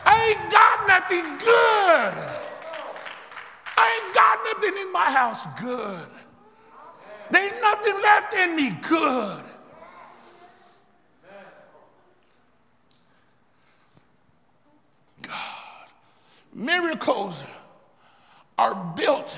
I 0.06 0.36
ain't 0.36 0.51
got 0.51 0.88
nothing 0.88 1.38
good. 1.39 2.13
I 3.77 3.86
ain't 3.95 4.15
got 4.15 4.39
nothing 4.45 4.82
in 4.82 4.91
my 4.91 5.12
house 5.12 5.45
good. 5.60 6.08
There 7.30 7.43
ain't 7.45 7.62
nothing 7.62 8.01
left 8.01 8.34
in 8.34 8.56
me 8.56 8.71
good. 8.88 9.43
Miracles 16.62 17.43
are 18.56 18.76
built 18.95 19.36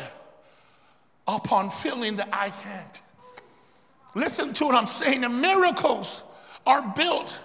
upon 1.26 1.70
feeling 1.70 2.18
that 2.18 2.28
I 2.34 2.50
can't. 2.50 3.02
Listen 4.14 4.54
to 4.56 4.66
what 4.66 4.76
I'm 4.76 4.86
saying. 4.86 5.22
The 5.22 5.30
miracles 5.30 6.30
are 6.68 6.82
built 6.98 7.42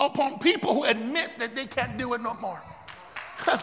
upon 0.00 0.38
people 0.38 0.72
who 0.72 0.84
admit 0.84 1.36
that 1.36 1.54
they 1.54 1.66
can't 1.66 1.98
do 1.98 2.14
it 2.14 2.22
no 2.22 2.32
more. 2.34 2.62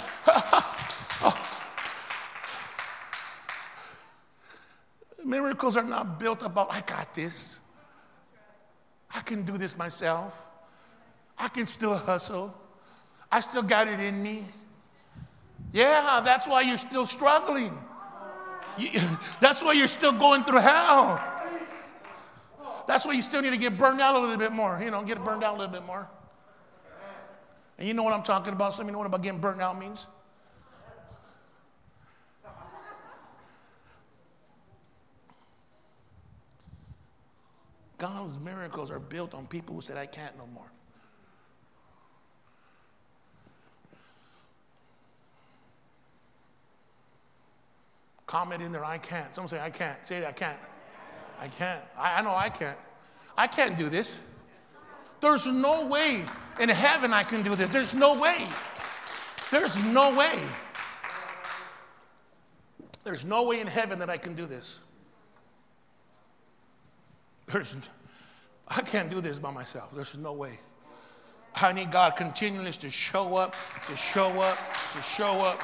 Miracles 5.26 5.76
are 5.78 5.84
not 5.84 6.20
built 6.20 6.44
about, 6.44 6.72
I 6.72 6.82
got 6.82 7.16
this. 7.16 7.58
I 9.16 9.22
can 9.22 9.42
do 9.42 9.58
this 9.58 9.76
myself. 9.76 10.48
I 11.40 11.48
can 11.48 11.66
still 11.66 11.98
hustle. 11.98 12.56
I 13.32 13.40
still 13.40 13.64
got 13.64 13.88
it 13.88 14.00
in 14.00 14.22
me. 14.22 14.44
Yeah, 15.74 16.22
that's 16.24 16.48
why 16.48 16.62
you're 16.62 16.78
still 16.78 17.06
struggling. 17.06 17.78
You, 18.78 19.00
that's 19.42 19.64
why 19.64 19.74
you're 19.74 19.88
still 19.88 20.14
going 20.14 20.44
through 20.44 20.60
hell. 20.60 21.22
That's 22.88 23.06
why 23.06 23.14
you 23.14 23.22
still 23.22 23.42
need 23.42 23.50
to 23.50 23.58
get 23.58 23.78
burned 23.78 24.00
out 24.00 24.16
a 24.16 24.20
little 24.20 24.38
bit 24.38 24.54
more. 24.54 24.80
You 24.82 24.92
know, 24.92 25.04
get 25.04 25.24
burned 25.24 25.44
out 25.44 25.56
a 25.56 25.58
little 25.58 25.74
bit 25.74 25.86
more. 25.86 26.08
And 27.78 27.88
you 27.88 27.94
know 27.94 28.04
what 28.04 28.14
I'm 28.14 28.24
talking 28.24 28.54
about? 28.54 28.74
Some 28.74 28.86
of 28.86 28.88
you 28.88 28.94
know 28.94 29.00
what 29.00 29.08
about 29.08 29.22
getting 29.22 29.42
burned 29.42 29.62
out 29.62 29.78
means? 29.78 30.08
God's 37.98 38.38
miracles 38.40 38.92
are 38.92 39.00
built 39.00 39.34
on 39.34 39.48
people 39.48 39.76
who 39.76 39.82
said, 39.82 39.98
I 39.98 40.06
can't 40.06 40.38
no 40.38 40.46
more. 40.48 40.72
Comment 48.28 48.62
in 48.62 48.74
there, 48.74 48.86
I 48.86 48.98
can't. 48.98 49.34
Someone 49.34 49.50
say, 49.50 49.60
I 49.60 49.70
can't. 49.70 50.06
Say 50.06 50.18
it, 50.18 50.26
I 50.26 50.34
can't. 50.34 50.60
I 51.40 51.48
can't. 51.48 51.82
I, 51.98 52.20
I 52.20 52.22
know 52.22 52.36
I 52.36 52.50
can't. 52.50 52.78
I 53.38 53.48
can't 53.48 53.78
do 53.78 53.90
this. 53.90 54.20
There's 55.22 55.48
no 55.48 55.88
way 55.88 56.22
in 56.60 56.70
heaven 56.70 57.14
I 57.14 57.24
can 57.24 57.42
do 57.42 57.56
this. 57.56 57.70
There's 57.70 57.96
no 57.96 58.20
way. 58.20 58.46
There's 59.50 59.82
no 59.84 60.16
way. 60.16 60.38
There's 63.04 63.24
no 63.24 63.44
way 63.44 63.62
in 63.62 63.68
heaven 63.68 64.00
that 64.00 64.10
I 64.10 64.18
can 64.18 64.34
do 64.34 64.46
this. 64.46 64.82
There's, 67.46 67.78
I 68.68 68.82
can't 68.82 69.10
do 69.10 69.22
this 69.22 69.40
by 69.40 69.52
myself. 69.52 69.96
There's 69.96 70.18
no 70.18 70.34
way. 70.34 70.60
I 71.56 71.72
need 71.72 71.92
God 71.92 72.18
continually 72.18 72.72
to 72.74 72.90
show 72.90 73.38
up, 73.38 73.56
to 73.88 73.96
show 73.96 74.30
up, 74.42 74.58
to 74.94 75.02
show 75.02 75.40
up. 75.40 75.60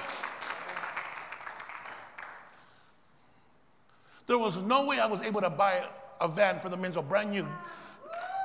There 4.25 4.37
was 4.37 4.61
no 4.61 4.85
way 4.85 4.99
I 4.99 5.05
was 5.05 5.21
able 5.21 5.41
to 5.41 5.49
buy 5.49 5.83
a 6.21 6.27
van 6.27 6.59
for 6.59 6.69
the 6.69 6.77
men's, 6.77 6.97
a 6.97 7.01
brand 7.01 7.31
new 7.31 7.45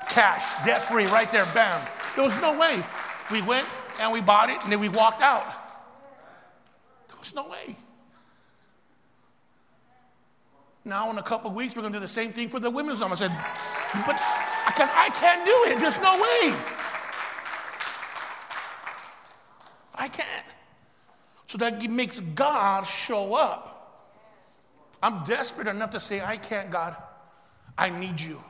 cash, 0.08 0.64
debt 0.64 0.82
free, 0.82 1.06
right 1.06 1.30
there, 1.30 1.46
bam. 1.54 1.80
There 2.16 2.24
was 2.24 2.40
no 2.40 2.58
way. 2.58 2.82
We 3.30 3.42
went 3.42 3.66
and 4.00 4.12
we 4.12 4.20
bought 4.20 4.50
it 4.50 4.62
and 4.62 4.72
then 4.72 4.80
we 4.80 4.88
walked 4.88 5.22
out. 5.22 5.44
There 7.08 7.16
was 7.18 7.34
no 7.34 7.48
way. 7.48 7.76
Now, 10.84 11.10
in 11.10 11.18
a 11.18 11.22
couple 11.22 11.50
weeks, 11.52 11.76
we're 11.76 11.82
going 11.82 11.92
to 11.92 11.98
do 11.98 12.02
the 12.02 12.08
same 12.08 12.32
thing 12.32 12.48
for 12.48 12.58
the 12.58 12.70
women's 12.70 13.00
home. 13.00 13.12
I 13.12 13.14
said, 13.14 13.30
but 14.06 14.16
I, 14.66 14.72
can, 14.74 14.88
I 14.90 15.10
can't 15.10 15.44
do 15.44 15.64
it. 15.70 15.78
There's 15.78 16.00
no 16.00 16.12
way. 16.14 16.56
I 19.94 20.08
can't. 20.08 20.46
So 21.46 21.58
that 21.58 21.82
makes 21.90 22.20
God 22.20 22.84
show 22.84 23.34
up. 23.34 23.77
I'm 25.02 25.24
desperate 25.24 25.68
enough 25.68 25.90
to 25.90 26.00
say, 26.00 26.20
I 26.20 26.36
can't, 26.36 26.70
God. 26.70 26.96
I 27.76 27.90
need 27.90 28.20
you. 28.20 28.40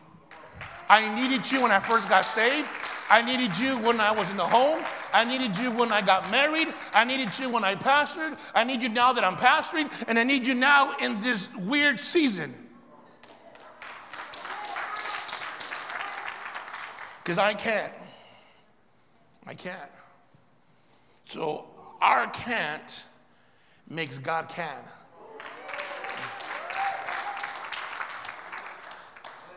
I 0.88 1.14
needed 1.20 1.50
you 1.50 1.62
when 1.62 1.70
I 1.70 1.80
first 1.80 2.08
got 2.08 2.24
saved. 2.24 2.68
I 3.10 3.22
needed 3.22 3.58
you 3.58 3.78
when 3.78 4.00
I 4.00 4.10
was 4.12 4.30
in 4.30 4.36
the 4.36 4.44
home. 4.44 4.82
I 5.12 5.24
needed 5.24 5.56
you 5.58 5.70
when 5.70 5.92
I 5.92 6.00
got 6.00 6.30
married. 6.30 6.68
I 6.92 7.04
needed 7.04 7.38
you 7.38 7.50
when 7.50 7.64
I 7.64 7.74
pastored. 7.74 8.36
I 8.54 8.64
need 8.64 8.82
you 8.82 8.88
now 8.88 9.12
that 9.12 9.24
I'm 9.24 9.36
pastoring. 9.36 9.90
And 10.08 10.18
I 10.18 10.24
need 10.24 10.46
you 10.46 10.54
now 10.54 10.96
in 10.98 11.20
this 11.20 11.56
weird 11.56 11.98
season. 11.98 12.54
Because 17.22 17.38
I 17.38 17.52
can't. 17.54 17.92
I 19.46 19.54
can't. 19.54 19.90
So 21.26 21.66
our 22.00 22.26
can't 22.28 23.04
makes 23.88 24.18
God 24.18 24.48
can. 24.48 24.82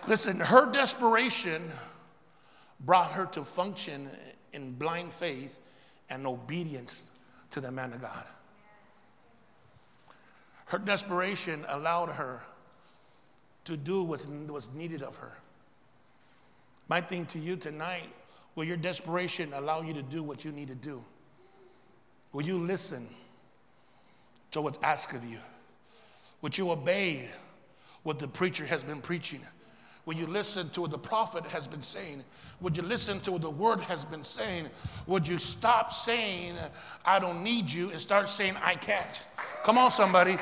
Listen, 0.08 0.40
her 0.40 0.72
desperation 0.72 1.62
brought 2.80 3.12
her 3.12 3.26
to 3.28 3.44
function 3.44 4.10
in 4.54 4.74
blind 4.74 5.12
faith 5.12 5.60
and 6.10 6.26
obedience 6.26 7.12
to 7.52 7.62
the 7.62 7.72
man 7.72 7.94
of 7.94 8.02
God. 8.02 8.26
Her 10.66 10.80
desperation 10.80 11.66
allowed 11.68 12.10
her 12.10 12.44
to 13.66 13.78
do 13.78 14.04
what 14.04 14.26
was 14.50 14.74
needed 14.74 15.04
of 15.04 15.16
her. 15.18 15.38
My 16.88 17.00
thing 17.00 17.26
to 17.28 17.40
you 17.40 17.56
tonight 17.56 18.10
will 18.56 18.64
your 18.64 18.78
desperation 18.78 19.54
allow 19.54 19.82
you 19.82 19.94
to 19.94 20.02
do 20.02 20.24
what 20.24 20.44
you 20.44 20.52
need 20.52 20.70
to 20.70 20.76
do? 20.76 21.02
Will 22.34 22.44
you 22.44 22.58
listen 22.58 23.08
to 24.52 24.62
what's 24.62 24.80
asked 24.82 25.14
of 25.14 25.24
you? 25.24 25.40
Would 26.42 26.58
you 26.58 26.72
obey 26.72 27.28
what 28.04 28.20
the 28.20 28.28
preacher 28.28 28.66
has 28.66 28.84
been 28.84 29.02
preaching? 29.02 29.42
Will 30.06 30.16
you 30.16 30.28
listen 30.28 30.70
to 30.70 30.82
what 30.82 30.92
the 30.92 30.98
prophet 30.98 31.46
has 31.46 31.68
been 31.68 31.82
saying? 31.82 32.24
Would 32.60 32.78
you 32.78 32.84
listen 32.84 33.20
to 33.22 33.32
what 33.34 33.42
the 33.42 33.50
word 33.50 33.80
has 33.82 34.06
been 34.06 34.24
saying? 34.24 34.68
Would 35.08 35.28
you 35.28 35.38
stop 35.38 35.92
saying, 35.92 36.56
I 37.06 37.20
don't 37.20 37.44
need 37.44 37.72
you, 37.72 37.92
and 37.92 38.00
start 38.00 38.30
saying, 38.30 38.56
I 38.64 38.76
can't? 38.76 39.24
Come 39.64 39.78
on, 39.78 39.92
somebody. 39.92 40.38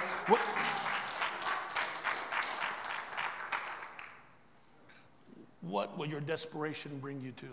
What 5.61 5.97
will 5.97 6.07
your 6.07 6.21
desperation 6.21 6.97
bring 6.99 7.21
you 7.21 7.31
to? 7.33 7.45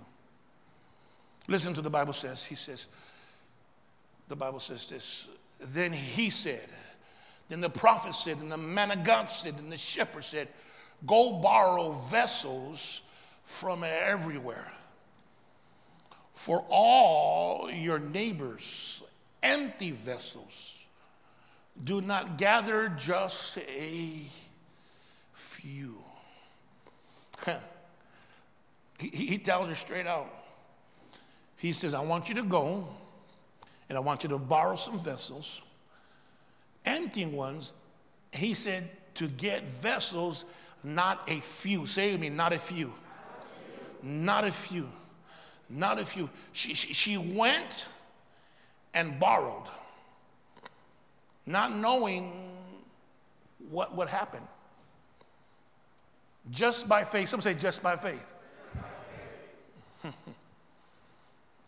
Listen 1.48 1.74
to 1.74 1.80
the 1.80 1.90
Bible 1.90 2.12
says. 2.12 2.44
He 2.44 2.54
says, 2.54 2.88
the 4.28 4.36
Bible 4.36 4.58
says 4.58 4.88
this. 4.88 5.28
Then 5.60 5.92
he 5.92 6.30
said, 6.30 6.68
then 7.48 7.60
the 7.60 7.70
prophet 7.70 8.14
said, 8.14 8.38
and 8.38 8.50
the 8.50 8.56
man 8.56 8.90
of 8.90 9.04
God 9.04 9.30
said, 9.30 9.54
and 9.58 9.70
the 9.70 9.76
shepherd 9.76 10.24
said, 10.24 10.48
Go 11.06 11.34
borrow 11.34 11.92
vessels 11.92 13.12
from 13.42 13.84
everywhere. 13.84 14.70
For 16.32 16.64
all 16.68 17.70
your 17.70 17.98
neighbors, 17.98 19.02
empty 19.42 19.90
vessels. 19.90 20.78
Do 21.82 22.00
not 22.00 22.38
gather 22.38 22.88
just 22.88 23.58
a 23.58 24.22
few. 25.32 25.96
he, 28.98 29.08
he 29.08 29.38
tells 29.38 29.68
her 29.68 29.74
straight 29.74 30.06
out. 30.06 30.32
He 31.58 31.72
says, 31.72 31.94
I 31.94 32.02
want 32.02 32.28
you 32.28 32.34
to 32.36 32.42
go 32.42 32.86
and 33.88 33.96
I 33.96 34.00
want 34.00 34.22
you 34.22 34.28
to 34.30 34.38
borrow 34.38 34.76
some 34.76 34.98
vessels, 34.98 35.62
empty 36.84 37.24
ones. 37.24 37.72
He 38.32 38.54
said, 38.54 38.84
to 39.14 39.28
get 39.28 39.62
vessels 39.64 40.54
not 40.84 41.28
a 41.28 41.40
few. 41.40 41.86
Say 41.86 42.12
to 42.12 42.18
me, 42.18 42.28
not 42.28 42.52
a 42.52 42.58
few. 42.58 42.92
Not 44.02 44.44
a 44.44 44.52
few. 44.52 44.88
Not 45.68 45.98
a 45.98 46.04
few. 46.04 46.30
She, 46.52 46.74
she, 46.74 46.94
she 46.94 47.16
went 47.16 47.88
and 48.94 49.18
borrowed, 49.18 49.66
not 51.44 51.76
knowing 51.76 52.32
what 53.68 53.94
would 53.96 54.08
happen. 54.08 54.40
Just 56.50 56.88
by 56.88 57.04
faith. 57.04 57.28
Some 57.28 57.40
say 57.40 57.54
just 57.54 57.82
by 57.82 57.96
faith. 57.96 58.32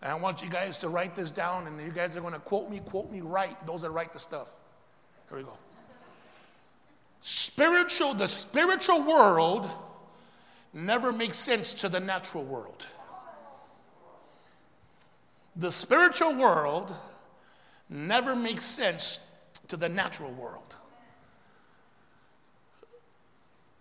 I 0.03 0.15
want 0.15 0.43
you 0.43 0.49
guys 0.49 0.79
to 0.79 0.89
write 0.89 1.17
this 1.17 1.33
down, 1.33 1.67
and 1.67 1.81
you 1.83 1.91
guys 1.91 2.17
are 2.17 2.21
going 2.21 2.35
to 2.35 2.39
quote 2.39 2.71
me, 2.71 2.79
quote 2.79 3.11
me 3.11 3.21
right. 3.21 3.57
Those 3.67 3.83
that 3.83 3.91
write 3.91 4.13
the 4.13 4.21
stuff. 4.21 4.55
Here 5.29 5.39
we 5.39 5.45
go. 5.45 5.59
Spiritual, 7.21 8.15
the 8.15 8.29
spiritual 8.29 9.03
world 9.03 9.69
never 10.73 11.13
makes 11.13 11.39
sense 11.39 11.75
to 11.75 11.89
the 11.89 12.01
natural 12.01 12.45
world. 12.45 12.87
The 15.57 15.73
spiritual 15.73 16.35
world 16.35 16.95
never 17.91 18.37
makes 18.37 18.65
sense 18.65 19.37
to 19.69 19.77
the 19.77 19.89
natural 19.89 20.31
world. 20.33 20.77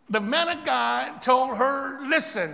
The 0.09 0.21
man 0.21 0.49
of 0.49 0.63
God 0.63 1.21
told 1.21 1.57
her, 1.57 1.99
Listen, 2.07 2.53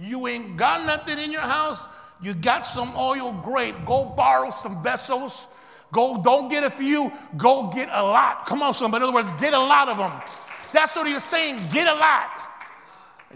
you 0.00 0.26
ain't 0.26 0.56
got 0.56 0.86
nothing 0.86 1.18
in 1.18 1.30
your 1.30 1.42
house. 1.42 1.86
You 2.22 2.34
got 2.34 2.64
some 2.64 2.92
oil, 2.96 3.32
great. 3.32 3.84
Go 3.84 4.06
borrow 4.16 4.50
some 4.50 4.82
vessels 4.82 5.48
Go, 5.94 6.20
don't 6.20 6.48
get 6.48 6.64
a 6.64 6.70
few, 6.70 7.12
go 7.36 7.70
get 7.72 7.88
a 7.92 8.02
lot. 8.02 8.46
Come 8.46 8.62
on, 8.62 8.74
somebody. 8.74 9.04
In 9.04 9.08
other 9.08 9.14
words, 9.14 9.30
get 9.40 9.54
a 9.54 9.58
lot 9.58 9.88
of 9.88 9.96
them. 9.96 10.10
That's 10.72 10.96
what 10.96 11.06
he's 11.06 11.22
saying. 11.22 11.60
Get 11.70 11.86
a 11.86 11.94
lot. 11.94 12.30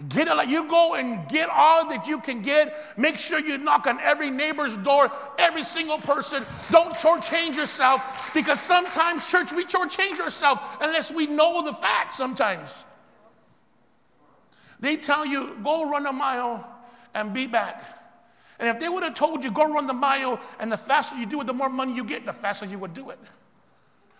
Get 0.09 0.27
a 0.27 0.35
lot. 0.35 0.49
You 0.49 0.67
go 0.67 0.95
and 0.95 1.25
get 1.29 1.47
all 1.49 1.87
that 1.87 2.05
you 2.05 2.19
can 2.19 2.41
get. 2.41 2.97
Make 2.97 3.17
sure 3.17 3.39
you 3.39 3.57
knock 3.57 3.87
on 3.87 3.97
every 4.01 4.29
neighbor's 4.29 4.75
door, 4.75 5.09
every 5.37 5.63
single 5.63 5.99
person. 5.99 6.43
Don't 6.69 6.91
shortchange 6.95 7.55
yourself 7.55 8.29
because 8.33 8.59
sometimes, 8.59 9.25
church, 9.25 9.53
we 9.53 9.63
shortchange 9.63 10.19
ourselves 10.19 10.59
unless 10.81 11.13
we 11.13 11.27
know 11.27 11.63
the 11.63 11.71
facts 11.71 12.17
sometimes. 12.17 12.83
They 14.81 14.97
tell 14.97 15.25
you, 15.25 15.55
go 15.63 15.89
run 15.89 16.05
a 16.07 16.11
mile 16.11 16.69
and 17.13 17.33
be 17.33 17.47
back. 17.47 17.98
And 18.59 18.67
if 18.67 18.77
they 18.77 18.89
would 18.89 19.03
have 19.03 19.13
told 19.13 19.43
you, 19.43 19.51
go 19.51 19.73
run 19.73 19.87
the 19.87 19.93
mile, 19.93 20.39
and 20.59 20.71
the 20.71 20.77
faster 20.77 21.17
you 21.17 21.25
do 21.25 21.39
it, 21.41 21.47
the 21.47 21.53
more 21.53 21.69
money 21.69 21.93
you 21.93 22.03
get, 22.03 22.25
the 22.25 22.33
faster 22.33 22.65
you 22.65 22.77
would 22.79 22.93
do 22.93 23.09
it. 23.09 23.19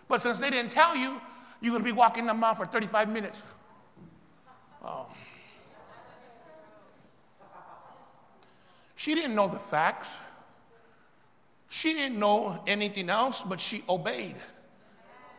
But 0.08 0.20
since 0.20 0.40
they 0.40 0.50
didn't 0.50 0.70
tell 0.70 0.96
you, 0.96 1.20
you're 1.60 1.72
going 1.72 1.84
to 1.84 1.88
be 1.88 1.92
walking 1.92 2.26
the 2.26 2.34
mile 2.34 2.54
for 2.54 2.64
35 2.64 3.10
minutes. 3.10 3.42
Oh. 4.82 5.06
She 8.96 9.14
didn't 9.14 9.34
know 9.34 9.48
the 9.48 9.58
facts. 9.58 10.16
She 11.68 11.92
didn't 11.92 12.18
know 12.18 12.62
anything 12.66 13.10
else, 13.10 13.42
but 13.42 13.60
she 13.60 13.84
obeyed. 13.88 14.36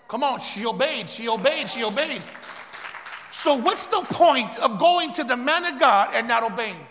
Come 0.07 0.23
on, 0.23 0.39
she 0.39 0.65
obeyed, 0.65 1.09
she 1.09 1.27
obeyed, 1.27 1.69
she 1.69 1.83
obeyed. 1.83 2.21
So, 3.31 3.55
what's 3.55 3.87
the 3.87 4.01
point 4.01 4.59
of 4.59 4.77
going 4.77 5.11
to 5.13 5.23
the 5.23 5.37
man 5.37 5.65
of 5.65 5.79
God 5.79 6.09
and 6.13 6.27
not 6.27 6.43
obeying? 6.43 6.87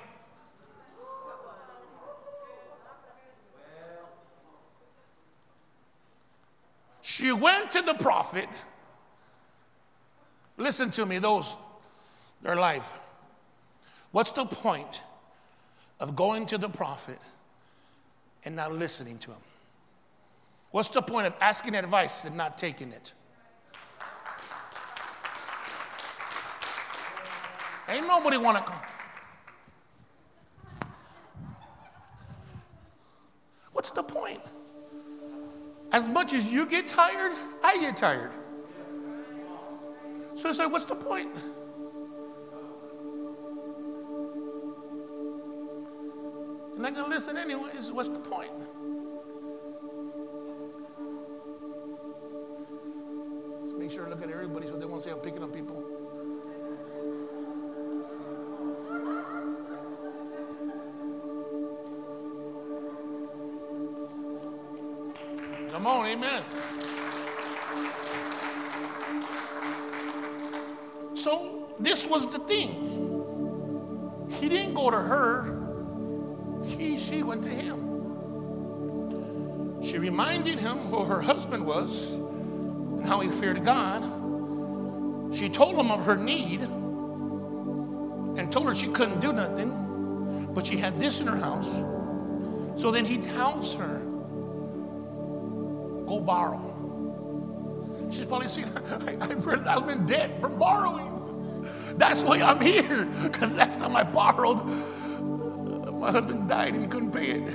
She 7.11 7.33
went 7.33 7.73
to 7.73 7.83
the 7.83 7.95
prophet. 7.95 8.49
Listen 10.57 10.93
to 10.93 11.05
me, 11.05 11.19
those, 11.19 11.57
their 12.41 12.55
life. 12.55 13.01
What's 14.13 14.31
the 14.31 14.45
point 14.45 15.03
of 15.99 16.15
going 16.15 16.47
to 16.47 16.57
the 16.57 16.69
prophet 16.69 17.19
and 18.45 18.55
not 18.55 18.73
listening 18.73 19.19
to 19.19 19.33
him? 19.33 19.41
What's 20.71 20.89
the 20.91 21.03
point 21.03 21.27
of 21.27 21.35
asking 21.41 21.75
advice 21.75 22.27
and 22.27 22.37
not 22.37 22.57
taking 22.57 22.93
it? 22.93 23.13
Ain't 27.89 28.07
nobody 28.07 28.37
want 28.37 28.57
to 28.59 28.63
come. 28.63 28.81
What's 33.73 33.91
the 33.91 34.05
point? 34.05 34.41
As 35.93 36.09
much 36.09 36.33
as 36.35 36.51
you 36.51 36.67
get 36.67 36.87
tired, 36.87 37.33
I 37.63 37.79
get 37.79 37.97
tired. 37.97 38.31
So 40.35 40.49
I 40.49 40.53
said, 40.53 40.67
What's 40.67 40.85
the 40.85 40.95
point? 40.95 41.35
I'm 46.81 46.83
not 46.83 46.95
going 46.95 47.05
to 47.05 47.11
listen 47.11 47.37
anyways. 47.37 47.93
What's 47.93 48.09
the 48.09 48.21
point? 48.21 48.51
Let's 53.61 53.75
make 53.75 53.91
sure 53.91 54.07
I 54.07 54.09
look 54.09 54.23
at 54.23 54.31
everybody 54.31 54.67
so 54.67 54.79
they 54.79 54.87
won't 54.87 55.03
say 55.03 55.11
I'm 55.11 55.19
picking 55.19 55.43
on 55.43 55.51
people. 55.51 55.85
Come 65.83 65.87
on, 65.87 66.07
amen. 66.09 66.43
So 71.15 71.75
this 71.81 72.07
was 72.07 72.31
the 72.31 72.39
thing. 72.39 74.29
He 74.29 74.51
didn't 74.51 74.75
go 74.75 74.91
to 74.91 74.99
her, 74.99 75.57
he, 76.67 76.99
she 76.99 77.23
went 77.23 77.43
to 77.45 77.49
him. 77.49 77.81
She 79.83 79.97
reminded 79.97 80.59
him 80.59 80.77
who 80.77 81.03
her 81.03 81.23
husband 81.23 81.65
was 81.65 82.13
and 82.13 83.07
how 83.07 83.21
he 83.21 83.31
feared 83.31 83.65
God. 83.65 84.03
She 85.35 85.49
told 85.49 85.77
him 85.77 85.91
of 85.91 86.05
her 86.05 86.17
need 86.17 86.61
and 88.39 88.53
told 88.53 88.67
her 88.67 88.75
she 88.75 88.89
couldn't 88.89 89.21
do 89.21 89.33
nothing, 89.33 90.51
but 90.53 90.67
she 90.67 90.77
had 90.77 91.01
this 91.01 91.23
in 91.23 91.27
her 91.27 91.39
house. 91.39 91.71
So 92.79 92.91
then 92.91 93.07
he 93.07 93.17
tells 93.17 93.75
her, 93.77 94.10
people 96.21 96.27
borrow. 96.27 98.11
She's 98.11 98.27
probably 98.27 98.49
seen, 98.49 98.65
I, 98.91 99.17
I've, 99.21 99.67
I've 99.67 99.87
been 99.87 100.07
dead 100.07 100.41
from 100.41 100.59
borrowing. 100.59 101.69
That's 101.97 102.23
why 102.23 102.41
I'm 102.41 102.61
here, 102.61 103.05
because 103.23 103.55
last 103.55 103.81
time 103.81 103.97
I 103.97 104.03
borrowed, 104.03 104.65
my 105.95 106.11
husband 106.11 106.49
died 106.49 106.75
and 106.75 106.83
he 106.83 106.89
couldn't 106.89 107.13
pay 107.13 107.33
it. 107.33 107.53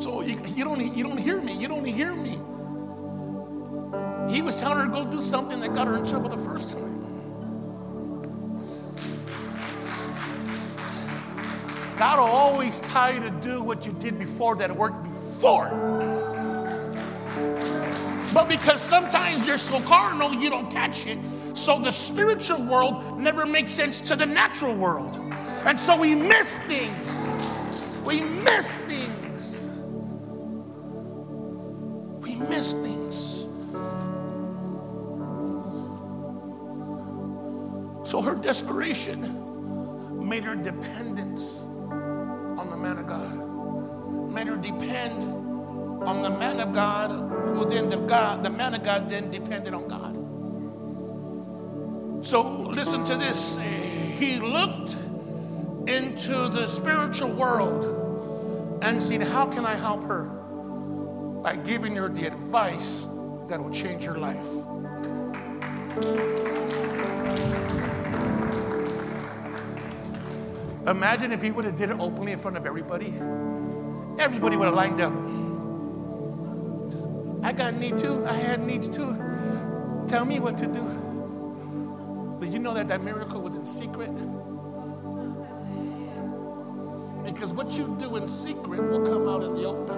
So 0.00 0.22
you, 0.22 0.40
you, 0.54 0.64
don't, 0.64 0.96
you 0.96 1.04
don't 1.04 1.18
hear 1.18 1.40
me. 1.40 1.52
You 1.54 1.68
don't 1.68 1.84
hear 1.84 2.14
me. 2.14 2.38
He 4.32 4.42
was 4.42 4.56
telling 4.56 4.78
her 4.78 4.84
to 4.84 4.90
go 4.90 5.10
do 5.10 5.20
something 5.20 5.60
that 5.60 5.74
got 5.74 5.86
her 5.86 5.96
in 5.96 6.06
trouble 6.06 6.28
the 6.28 6.36
first 6.36 6.70
time. 6.70 6.94
God 11.98 12.18
will 12.20 12.26
always 12.26 12.80
tell 12.80 13.12
you 13.12 13.20
to 13.20 13.30
do 13.30 13.60
what 13.62 13.84
you 13.84 13.92
did 13.92 14.18
before 14.18 14.54
that 14.56 14.70
worked 14.70 15.02
before. 15.02 16.07
But 18.38 18.48
because 18.48 18.80
sometimes 18.80 19.48
you're 19.48 19.58
so 19.58 19.80
carnal, 19.80 20.32
you 20.32 20.48
don't 20.48 20.70
catch 20.70 21.08
it. 21.08 21.18
So 21.54 21.80
the 21.80 21.90
spiritual 21.90 22.62
world 22.62 23.18
never 23.18 23.44
makes 23.44 23.72
sense 23.72 24.00
to 24.02 24.14
the 24.14 24.26
natural 24.26 24.76
world. 24.76 25.16
And 25.66 25.78
so 25.78 25.98
we 25.98 26.14
miss 26.14 26.60
things. 26.60 27.28
We 28.04 28.20
miss 28.20 28.76
things. 28.76 29.76
We 32.20 32.36
miss 32.36 32.74
things. 32.74 33.48
So 38.08 38.22
her 38.22 38.36
desperation 38.36 40.28
made 40.28 40.44
her 40.44 40.54
dependent 40.54 41.40
on 42.56 42.70
the 42.70 42.76
man 42.76 42.98
of 42.98 43.08
God, 43.08 44.30
made 44.32 44.46
her 44.46 44.56
depend 44.56 45.37
on 46.06 46.22
the 46.22 46.30
man 46.30 46.60
of 46.60 46.72
God, 46.72 47.10
who 47.10 47.64
then 47.64 47.88
the 47.88 47.96
God, 47.96 48.42
the 48.42 48.50
man 48.50 48.74
of 48.74 48.82
God 48.82 49.08
then 49.08 49.30
depended 49.30 49.74
on 49.74 49.88
God. 49.88 50.14
So 52.24 52.42
listen 52.62 53.04
to 53.04 53.14
this. 53.16 53.58
He 53.58 54.40
looked 54.40 54.96
into 55.88 56.48
the 56.48 56.66
spiritual 56.66 57.32
world 57.32 58.80
and 58.82 59.02
said, 59.02 59.22
How 59.22 59.46
can 59.46 59.64
I 59.64 59.74
help 59.74 60.04
her? 60.04 60.24
By 61.42 61.56
giving 61.56 61.96
her 61.96 62.08
the 62.08 62.26
advice 62.26 63.04
that 63.48 63.62
will 63.62 63.70
change 63.70 64.04
her 64.04 64.18
life. 64.18 64.36
Imagine 70.86 71.32
if 71.32 71.42
he 71.42 71.50
would 71.50 71.64
have 71.66 71.76
did 71.76 71.90
it 71.90 71.96
openly 72.00 72.32
in 72.32 72.38
front 72.38 72.56
of 72.56 72.64
everybody. 72.66 73.12
Everybody 74.18 74.56
would 74.56 74.66
have 74.66 74.74
lined 74.74 75.00
up. 75.00 75.12
I 77.48 77.52
got 77.52 77.72
need 77.76 77.96
too. 77.96 78.26
I 78.26 78.34
had 78.34 78.60
needs 78.60 78.90
too. 78.90 79.16
Tell 80.06 80.26
me 80.26 80.38
what 80.38 80.58
to 80.58 80.66
do. 80.66 80.82
But 82.38 82.48
you 82.48 82.58
know 82.58 82.74
that 82.74 82.88
that 82.88 83.02
miracle 83.02 83.40
was 83.40 83.54
in 83.54 83.64
secret? 83.64 84.14
Because 87.24 87.54
what 87.54 87.72
you 87.72 87.96
do 87.98 88.16
in 88.16 88.28
secret 88.28 88.82
will 88.82 89.02
come 89.02 89.26
out 89.26 89.42
in 89.44 89.54
the 89.54 89.64
open. 89.64 89.96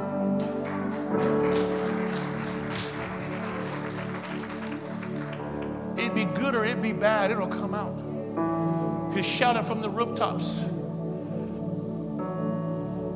It'd 5.98 6.14
be 6.14 6.26
good 6.26 6.54
or 6.54 6.64
it'd 6.64 6.80
be 6.80 6.92
bad, 6.92 7.32
it'll 7.32 7.48
come 7.48 7.74
out. 7.74 9.12
He 9.12 9.24
shouted 9.24 9.64
from 9.64 9.80
the 9.82 9.90
rooftops. 9.90 10.60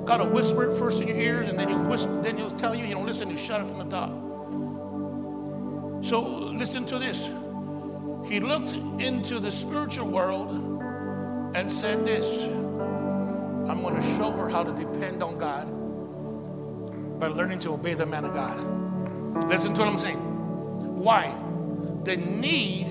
God 0.05 0.21
will 0.21 0.31
whisper 0.31 0.69
it 0.73 0.77
first 0.77 1.01
in 1.01 1.07
your 1.07 1.19
ears, 1.19 1.49
and 1.49 1.57
then 1.57 1.69
he'll 1.69 1.85
whisper, 1.85 2.21
then 2.21 2.37
he'll 2.37 2.51
tell 2.51 2.75
you, 2.75 2.85
you 2.85 2.95
don't 2.95 3.07
listen, 3.07 3.29
he'll 3.29 3.37
shout 3.37 3.61
it 3.61 3.69
from 3.69 3.79
the 3.79 3.85
top. 3.85 4.24
So 6.05 6.21
listen 6.21 6.85
to 6.87 6.99
this. 6.99 7.31
He 8.31 8.39
looked 8.39 8.75
into 9.01 9.41
the 9.41 9.51
spiritual 9.51 10.07
world 10.07 10.51
and 11.57 11.73
said 11.73 12.05
this 12.05 12.43
I'm 13.67 13.81
going 13.81 13.97
to 13.97 14.03
show 14.03 14.31
her 14.33 14.51
how 14.51 14.65
to 14.65 14.73
depend 14.73 15.23
on 15.23 15.39
God 15.39 15.65
by 17.19 17.29
learning 17.29 17.61
to 17.61 17.73
obey 17.73 17.95
the 17.95 18.05
man 18.05 18.27
of 18.27 18.35
God. 18.35 19.49
Listen 19.49 19.73
to 19.73 19.81
what 19.81 19.89
I'm 19.89 19.99
saying. 19.99 20.19
Why? 20.99 21.35
The 22.05 22.19
need, 22.19 22.89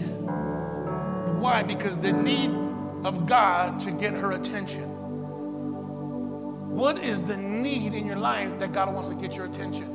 why? 1.40 1.62
Because 1.62 2.00
the 2.00 2.14
need 2.14 2.50
of 3.06 3.28
God 3.28 3.80
to 3.82 3.92
get 3.92 4.14
her 4.14 4.32
attention. 4.32 4.90
What 6.72 6.98
is 6.98 7.22
the 7.22 7.38
need 7.38 7.94
in 7.94 8.08
your 8.08 8.16
life 8.16 8.58
that 8.58 8.72
God 8.72 8.92
wants 8.92 9.10
to 9.10 9.16
get 9.16 9.36
your 9.36 9.46
attention? 9.46 9.93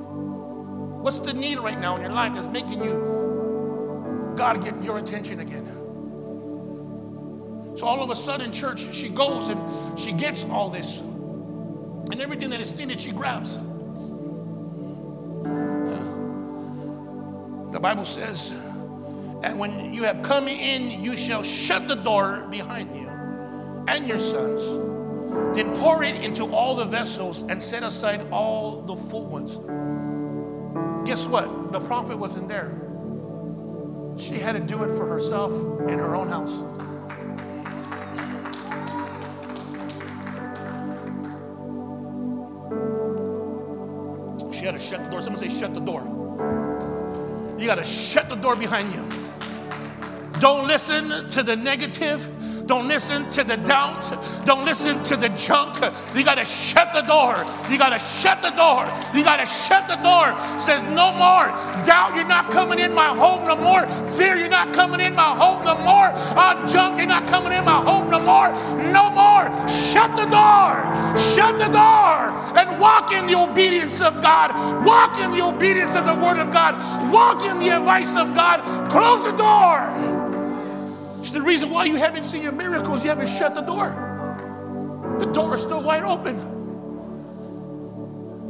What's 1.01 1.21
the 1.21 1.33
need 1.33 1.59
right 1.59 1.79
now 1.79 1.97
in 1.97 2.03
your 2.03 2.13
life 2.13 2.35
that's 2.35 2.47
making 2.47 2.83
you, 2.83 4.35
God, 4.37 4.63
get 4.63 4.83
your 4.83 4.99
attention 4.99 5.41
again? 5.41 5.67
So 7.77 7.87
all 7.87 8.03
of 8.03 8.11
a 8.11 8.17
sudden, 8.17 8.53
church, 8.53 8.93
she 8.93 9.09
goes 9.09 9.49
and 9.49 9.99
she 9.99 10.11
gets 10.13 10.45
all 10.51 10.69
this. 10.69 11.01
And 11.01 12.21
everything 12.21 12.51
that 12.51 12.61
is 12.61 12.77
needed, 12.77 13.01
she 13.01 13.13
grabs. 13.13 13.57
Uh, 13.57 13.61
the 17.71 17.79
Bible 17.81 18.05
says, 18.05 18.51
and 19.45 19.59
when 19.59 19.95
you 19.95 20.03
have 20.03 20.23
come 20.23 20.49
in, 20.49 21.01
you 21.01 21.17
shall 21.17 21.45
shut 21.45 21.87
the 21.87 21.95
door 21.95 22.45
behind 22.51 22.97
you 22.97 23.09
and 23.87 24.09
your 24.09 24.19
sons. 24.19 24.67
Then 25.55 25.73
pour 25.77 26.03
it 26.03 26.17
into 26.17 26.53
all 26.53 26.75
the 26.75 26.85
vessels 26.85 27.43
and 27.43 27.63
set 27.63 27.85
aside 27.85 28.27
all 28.33 28.83
the 28.83 28.97
full 28.97 29.27
ones. 29.27 29.59
Guess 31.09 31.27
what? 31.27 31.73
The 31.73 31.81
prophet 31.81 32.19
wasn't 32.19 32.49
there. 32.49 32.71
She 34.19 34.35
had 34.35 34.53
to 34.53 34.61
do 34.61 34.85
it 34.85 34.95
for 34.95 35.07
herself 35.07 35.51
in 35.89 35.99
her 35.99 36.15
own 36.15 36.29
house. 36.29 36.53
She 44.55 44.67
had 44.67 44.73
to 44.73 44.79
shut 44.79 45.03
the 45.03 45.11
door. 45.11 45.23
Someone 45.23 45.39
say, 45.39 45.49
shut 45.49 45.73
the 45.73 45.81
door. 45.81 46.03
You 47.59 47.65
got 47.65 47.77
to 47.77 47.85
shut 47.85 48.29
the 48.29 48.37
door 48.37 48.55
behind 48.55 48.93
you. 48.93 49.03
Don't 50.41 50.67
listen 50.67 51.27
to 51.31 51.43
the 51.43 51.57
negative. 51.57 52.38
Don't 52.69 52.87
listen 52.87 53.29
to 53.31 53.43
the 53.43 53.57
doubt. 53.57 54.13
Don't 54.45 54.63
listen 54.67 55.03
to 55.05 55.17
the 55.17 55.31
junk. 55.31 55.77
You 56.15 56.23
got 56.23 56.35
to 56.35 56.45
shut 56.45 56.93
the 56.93 57.01
door. 57.01 57.43
You 57.71 57.79
got 57.79 57.95
to 57.95 57.99
shut 57.99 58.43
the 58.43 58.51
door. 58.51 58.85
You 59.17 59.25
got 59.25 59.39
to 59.39 59.47
shut 59.47 59.89
the 59.89 59.97
door. 59.97 60.39
Says 60.61 60.83
no 60.93 61.11
more 61.17 61.49
doubt. 61.89 62.15
You're 62.15 62.29
not 62.29 62.51
coming 62.51 62.79
in 62.79 62.93
my 62.93 63.09
home 63.09 63.43
no 63.49 63.57
more. 63.57 63.87
Fear. 64.11 64.37
You're 64.37 64.51
not 64.51 64.75
coming 64.75 65.01
in 65.01 65.17
my 65.17 65.33
home 65.35 65.65
no 65.65 65.79
more. 65.79 66.13
Uh, 66.37 66.69
junk. 66.69 66.99
You're 66.99 67.07
not 67.07 67.27
coming 67.27 67.53
in 67.53 67.65
my 67.65 67.81
home 67.81 68.11
no 68.11 68.21
more. 68.21 68.53
No 68.93 69.09
more. 69.17 69.49
Shut 69.67 70.15
the 70.15 70.27
door. 70.29 70.77
Shut 71.33 71.59
the 71.59 71.73
door 71.73 72.37
and 72.59 72.79
walk 72.79 73.13
in 73.13 73.27
the 73.27 73.35
obedience 73.35 74.03
of 74.03 74.21
God. 74.21 74.85
Walk 74.85 75.19
in 75.19 75.31
the 75.31 75.43
obedience 75.43 75.97
of 75.97 76.05
the 76.05 76.15
Word 76.15 76.37
of 76.39 76.53
God. 76.53 76.75
Walk 77.11 77.43
in 77.45 77.59
the 77.61 77.71
advice 77.71 78.15
of 78.15 78.35
God. 78.35 78.61
Close 78.91 79.25
the 79.25 79.33
door. 79.33 80.08
It's 81.21 81.31
the 81.33 81.43
reason 81.43 81.71
why 81.71 81.85
you 81.85 81.97
haven't 81.97 82.25
seen 82.25 82.43
your 82.43 82.53
miracles. 82.53 83.03
You 83.03 83.11
haven't 83.11 83.29
shut 83.29 83.55
the 83.55 83.63
door. 83.63 84.05
The 85.19 85.27
door 85.27 85.55
is 85.57 85.63
still 85.63 85.83
wide 85.83 86.05
open. 86.05 86.37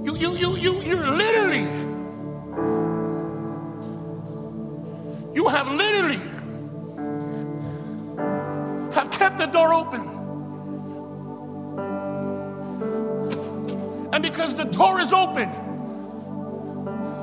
You, 0.04 0.16
you, 0.16 0.36
you, 0.36 0.56
you, 0.56 0.82
you're 0.82 1.08
literally, 1.10 1.66
you 5.34 5.48
have 5.48 5.68
literally 5.72 6.18
have 8.94 9.10
kept 9.10 9.38
the 9.38 9.46
door 9.46 9.72
open. 9.72 10.00
And 14.12 14.22
because 14.22 14.54
the 14.54 14.64
door 14.64 15.00
is 15.00 15.12
open, 15.12 15.48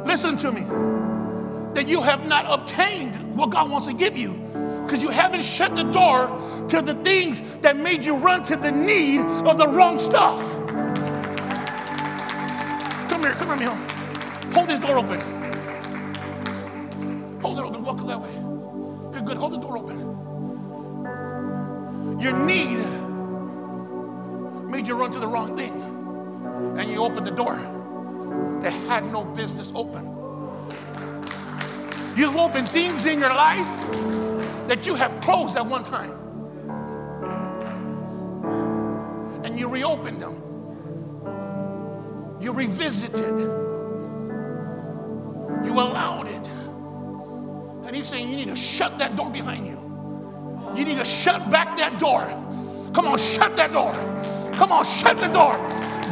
listen 0.06 0.38
to 0.38 0.52
me, 0.52 0.62
that 1.74 1.88
you 1.88 2.02
have 2.02 2.26
not 2.28 2.46
obtained 2.48 3.38
what 3.38 3.50
God 3.52 3.70
wants 3.70 3.88
to 3.88 3.94
give 3.94 4.18
you 4.18 4.34
because 4.86 5.02
you 5.02 5.10
haven't 5.10 5.44
shut 5.44 5.76
the 5.76 5.84
door 5.84 6.28
to 6.70 6.82
the 6.82 6.94
things 7.04 7.42
that 7.62 7.76
made 7.76 8.06
you 8.06 8.16
run 8.16 8.44
to 8.44 8.56
the 8.56 8.72
need 8.72 9.20
of 9.20 9.58
the 9.58 9.68
wrong 9.68 9.98
stuff. 9.98 10.40
Come 13.10 13.24
here, 13.24 13.34
come 13.34 13.58
here, 13.58 13.70
home. 13.70 14.54
Hold 14.54 14.68
this 14.70 14.80
door 14.80 14.98
open. 15.00 15.20
Hold 17.42 17.58
it 17.58 17.64
open. 17.64 17.84
Walk 17.84 17.98
that 18.06 18.22
way. 18.22 18.32
You're 19.14 19.24
good. 19.24 19.38
Hold 19.38 19.54
the 19.54 19.58
door 19.58 19.78
open. 19.80 20.00
Your 22.20 22.34
need 22.46 22.78
made 24.70 24.88
you 24.88 24.96
run 24.96 25.10
to 25.12 25.20
the 25.20 25.28
wrong 25.28 25.58
thing, 25.58 25.74
and 26.78 26.90
you 26.92 27.04
opened 27.04 27.26
the 27.26 27.32
door 27.32 27.56
that 28.62 28.74
had 28.88 29.04
no 29.12 29.24
business 29.24 29.72
open. 29.76 30.12
You've 32.16 32.36
opened 32.36 32.70
things 32.70 33.06
in 33.08 33.20
your 33.20 33.30
life 33.30 33.68
that 34.68 34.86
you 34.88 34.96
have 34.96 35.22
closed 35.22 35.56
at 35.58 35.66
one 35.66 35.84
time. 35.84 36.12
And 39.44 39.60
you 39.60 39.68
reopened 39.68 40.22
them. 40.22 40.42
You 42.42 42.52
revisited. 42.52 43.40
You 45.66 45.74
allowed 45.74 46.28
it. 46.28 46.50
And 47.88 47.96
he's 47.96 48.08
saying 48.08 48.30
you 48.30 48.36
need 48.36 48.48
to 48.48 48.56
shut 48.56 48.98
that 48.98 49.16
door 49.16 49.30
behind 49.30 49.66
you. 49.66 49.80
You 50.76 50.84
need 50.86 50.98
to 50.98 51.06
shut 51.06 51.50
back 51.52 51.78
that 51.78 52.00
door. 52.00 52.22
Come 52.94 53.08
on, 53.08 53.18
shut 53.18 53.56
that 53.56 53.72
door. 53.72 53.94
Come 54.54 54.72
on, 54.72 54.84
shut 54.86 55.18
the 55.18 55.28
door. 55.28 55.56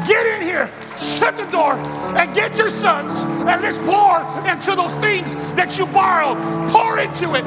Get 0.08 0.26
in 0.26 0.42
here, 0.42 0.70
shut 0.98 1.38
the 1.38 1.46
door, 1.46 1.74
and 2.18 2.36
get 2.36 2.58
your 2.58 2.70
sons, 2.70 3.14
and 3.24 3.62
let's 3.62 3.78
pour 3.80 4.20
into 4.50 4.76
those 4.76 4.96
things 4.98 5.34
that 5.54 5.78
you 5.78 5.86
borrowed. 5.88 6.38
Pour 6.72 7.00
into 7.00 7.36
it, 7.36 7.44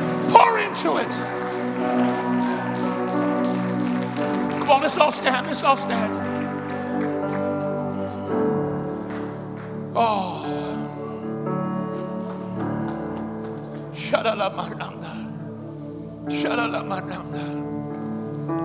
to 0.83 0.99
it. 0.99 1.11
Come 4.59 4.71
on, 4.71 4.83
let's 4.83 4.99
all 4.99 5.11
stand. 5.11 5.47
Let's 5.47 5.63
all 5.63 5.77
stand. 5.79 6.13
Oh. 9.95 10.43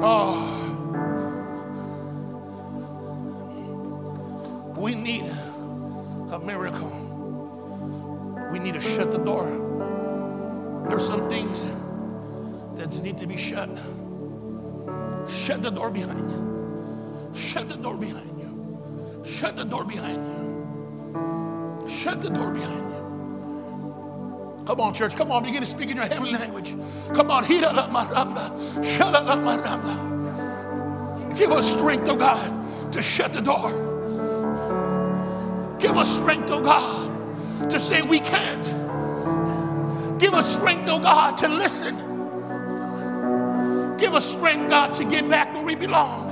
Oh. 0.03 0.57
We 4.77 4.95
need 4.95 5.31
a 6.31 6.39
miracle. 6.39 6.91
We 8.51 8.59
need 8.59 8.73
to 8.73 8.81
shut 8.81 9.11
the 9.11 9.19
door. 9.19 9.45
There's 10.89 11.07
some 11.07 11.29
things 11.29 11.65
that 12.81 13.03
need 13.03 13.17
to 13.19 13.27
be 13.27 13.37
shut. 13.37 13.69
Shut 15.29 15.61
the 15.61 15.69
door 15.69 15.91
behind 15.91 16.31
you. 16.31 17.31
Shut 17.33 17.69
the 17.69 17.75
door 17.75 17.95
behind 17.95 18.39
you. 18.39 19.23
Shut 19.23 19.55
the 19.55 19.65
door 19.65 19.85
behind 19.85 20.17
you. 20.17 21.87
Shut 21.87 22.21
the 22.21 22.29
door 22.29 22.51
behind 22.51 22.79
you. 22.79 24.63
Come 24.65 24.81
on, 24.81 24.93
church. 24.95 25.15
Come 25.15 25.31
on. 25.31 25.43
Begin 25.43 25.61
to 25.61 25.67
speak 25.67 25.91
in 25.91 25.97
your 25.97 26.07
heavenly 26.07 26.31
language. 26.33 26.73
Come 27.13 27.29
on. 27.29 27.43
La 27.43 27.87
maramba. 27.87 28.49
Shut 28.83 29.13
maramba. 29.13 30.11
Give 31.37 31.51
us 31.51 31.71
strength, 31.71 32.09
oh 32.09 32.15
God, 32.15 32.91
to 32.93 33.01
shut 33.01 33.31
the 33.31 33.41
door. 33.41 33.71
Give 35.79 35.97
us 35.97 36.09
strength, 36.19 36.49
oh 36.51 36.61
God, 36.63 37.69
to 37.69 37.79
say 37.79 38.01
we 38.01 38.19
can't. 38.19 38.65
Give 40.19 40.33
us 40.33 40.53
strength, 40.53 40.89
oh 40.89 40.99
God, 40.99 41.37
to 41.37 41.47
listen. 41.47 42.10
Give 44.11 44.17
us 44.17 44.29
strength, 44.29 44.69
God, 44.69 44.91
to 44.95 45.05
get 45.05 45.29
back 45.29 45.53
where 45.53 45.63
we 45.63 45.73
belong. 45.73 46.31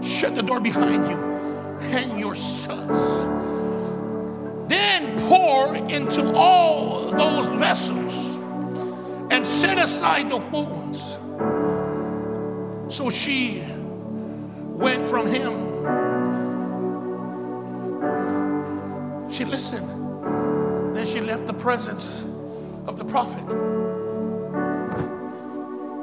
Shut 0.00 0.36
the 0.36 0.42
door 0.42 0.60
behind 0.60 1.10
you 1.10 1.18
and 1.98 2.20
your 2.20 2.36
sons. 2.36 2.96
Then 4.68 5.18
pour 5.28 5.74
into 5.74 6.32
all 6.32 7.10
those 7.10 7.48
vessels 7.48 8.36
and 9.32 9.44
set 9.44 9.78
aside 9.78 10.30
the 10.30 10.38
full 10.38 10.66
ones. 10.66 11.18
So 12.94 13.10
she 13.10 13.64
went 14.76 15.08
from 15.08 15.26
him. 15.26 16.11
She 19.42 19.48
listened. 19.48 20.94
Then 20.94 21.04
she 21.04 21.20
left 21.20 21.48
the 21.48 21.52
presence 21.52 22.22
of 22.86 22.96
the 22.96 23.04
prophet 23.04 23.42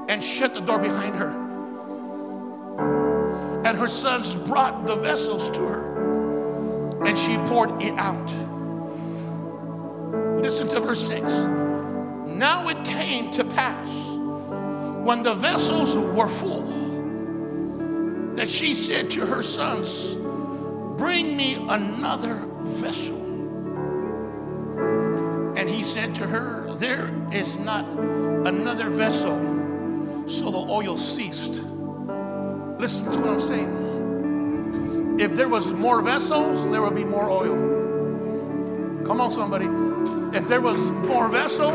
and 0.10 0.22
shut 0.22 0.54
the 0.54 0.60
door 0.60 0.78
behind 0.78 1.16
her. 1.16 1.30
And 3.66 3.78
her 3.78 3.88
sons 3.88 4.36
brought 4.36 4.86
the 4.86 4.96
vessels 4.98 5.50
to 5.52 5.62
her 5.62 7.06
and 7.06 7.18
she 7.18 7.38
poured 7.48 7.82
it 7.82 7.94
out. 7.98 8.30
Listen 10.42 10.68
to 10.68 10.82
verse 10.82 11.08
6. 11.08 11.24
Now 12.36 12.68
it 12.68 12.84
came 12.84 13.32
to 13.32 13.46
pass 13.46 13.88
when 15.06 15.24
the 15.24 15.34
vessels 15.34 15.96
were 15.96 16.28
full 16.28 16.64
that 18.36 18.50
she 18.50 18.74
said 18.74 19.10
to 19.12 19.26
her 19.26 19.42
sons, 19.42 20.18
Bring 20.98 21.38
me 21.38 21.56
another 21.70 22.34
vessel. 22.64 23.19
Said 25.90 26.14
to 26.16 26.28
her, 26.28 26.72
There 26.76 27.10
is 27.34 27.58
not 27.58 27.84
another 28.46 28.90
vessel. 28.90 29.36
So 30.28 30.52
the 30.52 30.60
oil 30.60 30.96
ceased. 30.96 31.64
Listen 32.78 33.12
to 33.12 33.20
what 33.20 33.30
I'm 33.30 33.42
saying. 33.42 35.18
If 35.20 35.36
there 35.36 35.50
was 35.50 35.74
more 35.74 36.02
vessels, 36.04 36.70
there 36.70 36.84
would 36.84 36.96
be 36.96 37.04
more 37.04 37.32
oil. 37.32 37.58
Come 39.04 39.20
on, 39.20 39.32
somebody. 39.32 39.66
If 40.38 40.48
there 40.48 40.62
was 40.62 40.80
more 41.10 41.28
vessel, 41.28 41.72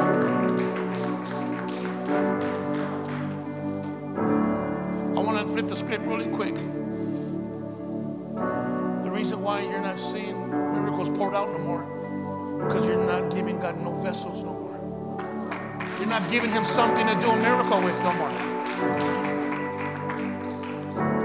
I 5.17 5.21
want 5.21 5.45
to 5.45 5.53
flip 5.53 5.67
the 5.67 5.77
script 5.77 6.05
really 6.05 6.29
quick. 6.29 6.55
The 9.05 9.11
reason 9.11 9.43
why 9.43 9.63
you're 9.63 9.81
not 9.81 9.99
seeing 9.99 10.51
miracles 10.51 11.11
poured 11.11 11.35
out 11.35 11.51
no 11.51 11.59
more, 11.59 11.85
because 12.65 12.87
you're 12.87 13.05
not 13.07 13.14
giving 13.45 13.61
God 13.61 13.79
no 13.83 13.93
vessels 13.93 14.43
no 14.43 14.55
more. 14.55 14.81
You're 15.99 16.09
not 16.09 16.31
giving 16.31 16.51
Him 16.51 16.65
something 16.65 17.07
to 17.07 17.15
do 17.17 17.31
a 17.31 17.37
miracle 17.37 17.79
with 17.83 18.03
no 18.03 18.15
more. 18.15 18.31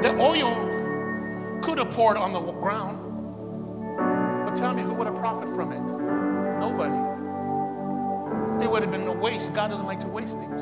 The 0.02 0.14
oil 0.20 1.62
could 1.62 1.78
have 1.78 1.92
poured 1.92 2.18
on 2.18 2.34
the 2.34 2.42
ground, 2.42 3.00
but 4.46 4.54
tell 4.58 4.74
me 4.74 4.82
who 4.82 4.94
would 4.96 5.08
have 5.08 5.16
profited 5.16 5.56
from 5.56 5.72
it? 5.72 5.80
Nobody. 6.60 6.98
It 8.64 8.70
would 8.70 8.82
have 8.82 8.92
been 8.92 9.08
a 9.08 9.14
waste. 9.14 9.54
God 9.54 9.70
doesn't 9.70 9.86
like 9.86 10.02
to 10.02 10.10
waste 10.10 10.38
things. 10.38 10.62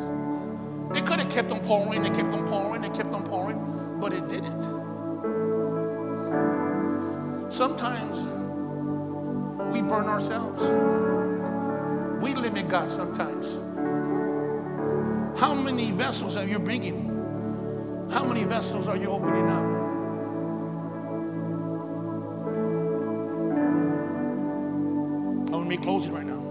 It 0.95 1.08
could 1.08 1.20
have 1.20 1.30
kept 1.32 1.51
on 1.51 1.60
pouring, 1.62 2.03
they 2.03 2.12
kept 2.12 2.36
on 2.36 2.45
pouring, 2.47 2.84
they 2.84 2.89
kept 2.89 3.14
on 3.14 3.24
pouring, 3.24 3.97
but 3.99 4.14
it 4.14 4.28
didn't. 4.28 4.62
Sometimes 7.51 8.22
we 9.74 9.82
burn 9.82 10.05
ourselves. 10.05 11.16
We 12.22 12.34
limit 12.34 12.68
God 12.68 12.89
sometimes. 12.89 13.59
How 15.39 15.53
many 15.53 15.91
vessels 15.91 16.36
are 16.36 16.45
you 16.45 16.57
bringing? 16.57 17.07
How 18.11 18.24
many 18.24 18.43
vessels 18.43 18.88
are 18.88 18.97
you 18.97 19.09
opening 19.09 19.47
up? 19.49 19.63
Oh, 25.49 25.59
I'm 25.59 25.68
going 25.68 25.70
to 25.70 25.70
be 25.70 25.78
closing 25.78 26.13
right 26.13 26.26
now. 26.26 26.47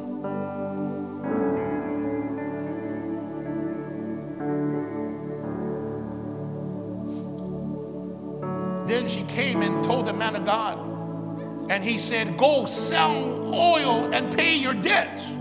Then 8.86 9.08
she 9.08 9.24
came 9.24 9.62
and 9.62 9.84
told 9.84 10.06
the 10.06 10.12
man 10.12 10.36
of 10.36 10.44
God, 10.44 10.78
and 11.68 11.82
he 11.82 11.98
said, 11.98 12.36
Go 12.36 12.66
sell 12.66 13.52
oil 13.52 14.14
and 14.14 14.32
pay 14.32 14.54
your 14.54 14.74
debt. 14.74 15.35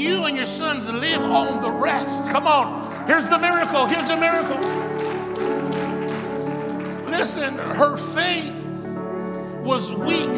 You 0.00 0.24
and 0.24 0.34
your 0.34 0.46
sons 0.46 0.88
live 0.88 1.20
on 1.20 1.60
the 1.60 1.70
rest. 1.70 2.30
Come 2.30 2.46
on. 2.46 3.06
Here's 3.06 3.28
the 3.28 3.38
miracle. 3.38 3.86
Here's 3.86 4.08
the 4.08 4.16
miracle. 4.16 4.56
Listen, 7.10 7.52
her 7.58 7.98
faith 7.98 8.66
was 9.62 9.94
weak 9.94 10.30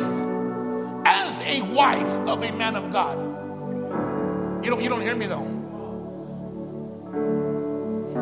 as 1.06 1.40
a 1.42 1.62
wife 1.72 2.08
of 2.28 2.42
a 2.42 2.50
man 2.50 2.74
of 2.74 2.90
God. 2.90 3.16
You 4.64 4.70
don't, 4.70 4.82
you 4.82 4.88
don't 4.88 5.00
hear 5.00 5.14
me 5.14 5.26
though. 5.26 5.46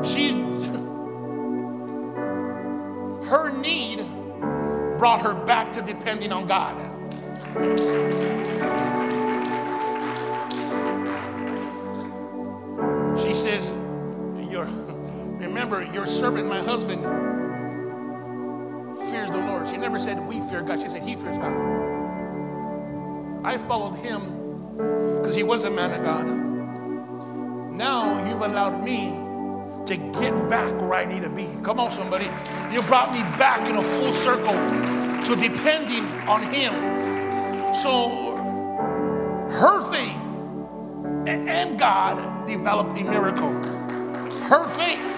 She's 0.03 0.35
her 3.31 3.57
need 3.59 4.05
brought 4.99 5.23
her 5.23 5.33
back 5.47 5.73
to 5.73 5.81
depending 5.81 6.33
on 6.33 6.47
God. 6.47 6.77
Your 16.01 16.07
servant, 16.07 16.49
my 16.49 16.63
husband, 16.63 17.03
fears 19.11 19.31
the 19.31 19.37
Lord. 19.37 19.69
She 19.69 19.77
never 19.77 19.99
said, 19.99 20.19
We 20.27 20.41
fear 20.41 20.63
God. 20.63 20.81
She 20.81 20.89
said, 20.89 21.03
He 21.03 21.15
fears 21.15 21.37
God. 21.37 21.53
I 23.45 23.59
followed 23.59 23.97
him 23.97 24.23
because 25.19 25.35
he 25.35 25.43
was 25.43 25.65
a 25.65 25.71
man 25.71 25.93
of 25.93 26.03
God. 26.03 26.27
Now 27.77 28.27
you've 28.27 28.41
allowed 28.41 28.83
me 28.83 29.11
to 29.85 29.97
get 30.19 30.49
back 30.49 30.73
where 30.81 30.95
I 30.95 31.05
need 31.05 31.21
to 31.21 31.29
be. 31.29 31.47
Come 31.63 31.79
on, 31.79 31.91
somebody. 31.91 32.31
You 32.73 32.81
brought 32.83 33.13
me 33.13 33.21
back 33.37 33.69
in 33.69 33.77
a 33.77 33.83
full 33.83 34.15
circle 34.15 34.55
to 35.27 35.37
depending 35.37 36.07
on 36.27 36.43
Him. 36.45 36.73
So 37.75 38.37
her 39.51 39.83
faith 39.93 41.29
and 41.29 41.79
God 41.79 42.47
developed 42.47 42.99
a 42.99 43.05
miracle. 43.05 43.53
Her 44.45 44.67
faith. 44.67 45.10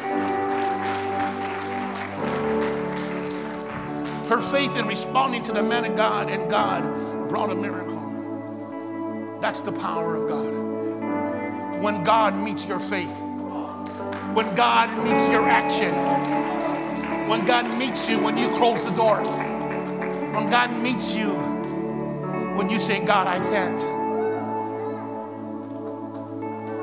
Her 4.33 4.41
faith 4.41 4.79
in 4.79 4.87
responding 4.87 5.43
to 5.43 5.53
the 5.53 5.63
man 5.63 5.85
of 5.85 5.95
God 5.95 6.31
and 6.31 6.51
God 6.51 7.29
brought 7.29 7.51
a 7.51 7.55
miracle. 7.55 9.39
That's 9.43 9.61
the 9.61 9.73
power 9.73 10.17
of 10.17 10.27
God. 10.27 11.83
When 11.83 12.03
God 12.03 12.35
meets 12.35 12.65
your 12.67 12.81
faith 12.81 13.15
when 14.33 14.55
God 14.55 14.89
meets 15.05 15.29
your 15.29 15.47
action, 15.47 15.93
when 17.29 17.45
God 17.45 17.77
meets 17.77 18.09
you 18.09 18.19
when 18.25 18.39
you 18.39 18.49
close 18.57 18.87
the 18.87 18.93
door, 18.93 19.19
when 20.33 20.47
God 20.47 20.73
meets 20.83 21.13
you 21.15 21.29
when 22.57 22.71
you 22.71 22.79
say, 22.79 23.05
God, 23.05 23.27
I 23.27 23.39
can't. 23.51 23.83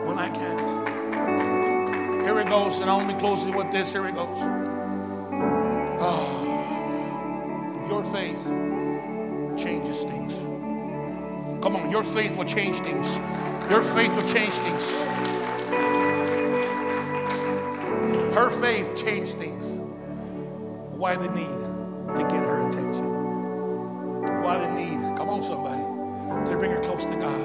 When 0.06 0.20
I 0.20 0.30
can't. 0.30 2.22
Here 2.22 2.38
it 2.38 2.48
goes, 2.48 2.82
and 2.82 2.92
I'll 2.92 3.02
only 3.02 3.16
close 3.16 3.48
it 3.48 3.56
with 3.56 3.72
this. 3.72 3.92
Here 3.92 4.06
it 4.06 4.14
goes. 4.14 4.69
Your 8.00 8.14
faith 8.14 8.46
changes 9.62 10.06
things. 10.06 10.38
Come 11.62 11.76
on, 11.76 11.92
your 11.92 12.04
faith 12.04 12.38
will 12.38 12.46
change 12.46 12.78
things. 12.78 13.18
Your 13.70 13.82
faith 13.82 14.16
will 14.16 14.30
change 14.30 14.54
things. 14.54 15.04
Her 18.34 18.50
faith 18.52 18.96
changed 18.96 19.34
things. 19.34 19.80
Why 20.96 21.18
the 21.18 21.28
need 21.32 22.16
to 22.16 22.22
get 22.22 22.42
her 22.42 22.70
attention? 22.70 23.10
Why 24.44 24.60
the 24.60 24.74
need? 24.76 25.18
Come 25.18 25.28
on, 25.28 25.42
somebody, 25.42 25.84
to 26.50 26.58
bring 26.58 26.72
her 26.72 26.80
close 26.80 27.04
to 27.04 27.16
God. 27.18 27.42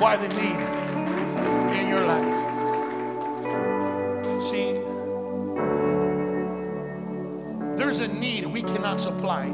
Why 0.00 0.16
the 0.16 0.28
need 0.28 0.60
in 1.76 1.88
your 1.88 2.04
life? 2.04 2.36
See, 4.40 4.80
there's 7.76 8.00
a 8.00 8.08
need 8.08 8.35
cannot 8.66 9.00
supply 9.00 9.46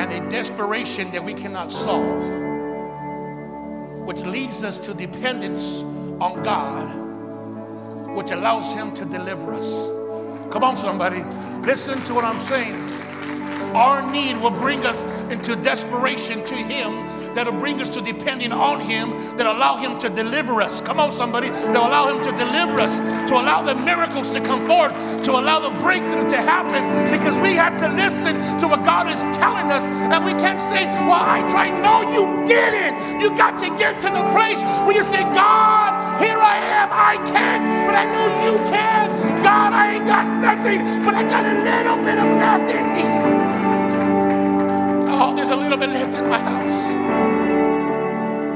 and 0.00 0.12
a 0.12 0.30
desperation 0.30 1.10
that 1.10 1.22
we 1.22 1.34
cannot 1.34 1.70
solve, 1.70 2.22
which 4.06 4.22
leads 4.22 4.64
us 4.64 4.78
to 4.78 4.94
dependence 4.94 5.82
on 6.20 6.42
God, 6.42 8.16
which 8.16 8.30
allows 8.30 8.72
Him 8.74 8.92
to 8.94 9.04
deliver 9.04 9.54
us. 9.54 9.88
Come 10.50 10.64
on, 10.64 10.76
somebody, 10.76 11.22
listen 11.66 11.98
to 12.00 12.14
what 12.14 12.24
I'm 12.24 12.40
saying. 12.40 12.74
Our 13.74 14.10
need 14.10 14.36
will 14.38 14.50
bring 14.50 14.84
us 14.84 15.04
into 15.30 15.56
desperation 15.56 16.44
to 16.44 16.54
Him 16.54 17.22
that'll 17.34 17.52
bring 17.52 17.80
us 17.80 17.88
to 17.90 18.00
depending 18.00 18.52
on 18.52 18.80
Him, 18.80 19.36
that 19.36 19.46
allow 19.46 19.76
Him 19.76 19.98
to 19.98 20.08
deliver 20.08 20.60
us. 20.60 20.80
Come 20.80 21.00
on, 21.00 21.12
somebody, 21.12 21.48
that 21.48 21.76
allow 21.76 22.14
Him 22.14 22.22
to 22.24 22.30
deliver 22.32 22.80
us, 22.80 22.98
to 23.28 23.34
allow 23.34 23.62
the 23.62 23.74
miracles 23.74 24.32
to 24.34 24.40
come 24.40 24.60
forth, 24.66 24.92
to 25.24 25.32
allow 25.32 25.60
the 25.60 25.70
breakthrough 25.80 26.28
to 26.30 26.36
happen, 26.36 26.82
because 27.12 27.38
we 27.40 27.54
have 27.54 27.78
to 27.80 27.88
listen 27.96 28.34
to 28.60 28.68
what 28.68 28.84
God 28.84 29.08
is 29.08 29.22
telling 29.36 29.70
us, 29.72 29.86
and 29.86 30.24
we 30.24 30.32
can't 30.34 30.60
say, 30.60 30.84
Well, 31.08 31.22
I 31.22 31.48
tried. 31.50 31.74
No, 31.82 32.02
you 32.12 32.46
didn't. 32.46 33.20
You 33.20 33.30
got 33.36 33.58
to 33.60 33.68
get 33.78 34.00
to 34.02 34.08
the 34.10 34.24
place 34.32 34.62
where 34.86 34.96
you 34.96 35.02
say, 35.04 35.22
God, 35.34 36.20
here 36.20 36.38
I 36.38 36.56
am. 36.80 36.88
I 36.92 37.14
can't, 37.32 37.64
but 37.86 37.96
I 37.96 38.04
know 38.12 38.28
you 38.46 38.58
can. 38.70 39.42
God, 39.42 39.72
I 39.72 39.94
ain't 39.96 40.06
got 40.06 40.26
nothing, 40.42 40.80
but 41.04 41.14
I 41.14 41.22
got 41.24 41.44
a 41.46 41.54
little 41.62 41.98
bit 42.04 42.18
of 42.18 42.28
left 42.38 42.70
in 42.70 42.84
me. 42.96 43.32
Oh, 45.08 45.34
there's 45.36 45.50
a 45.50 45.56
little 45.56 45.78
bit 45.78 45.90
left 45.90 46.16
in 46.18 46.28
my 46.28 46.38
house 46.38 47.10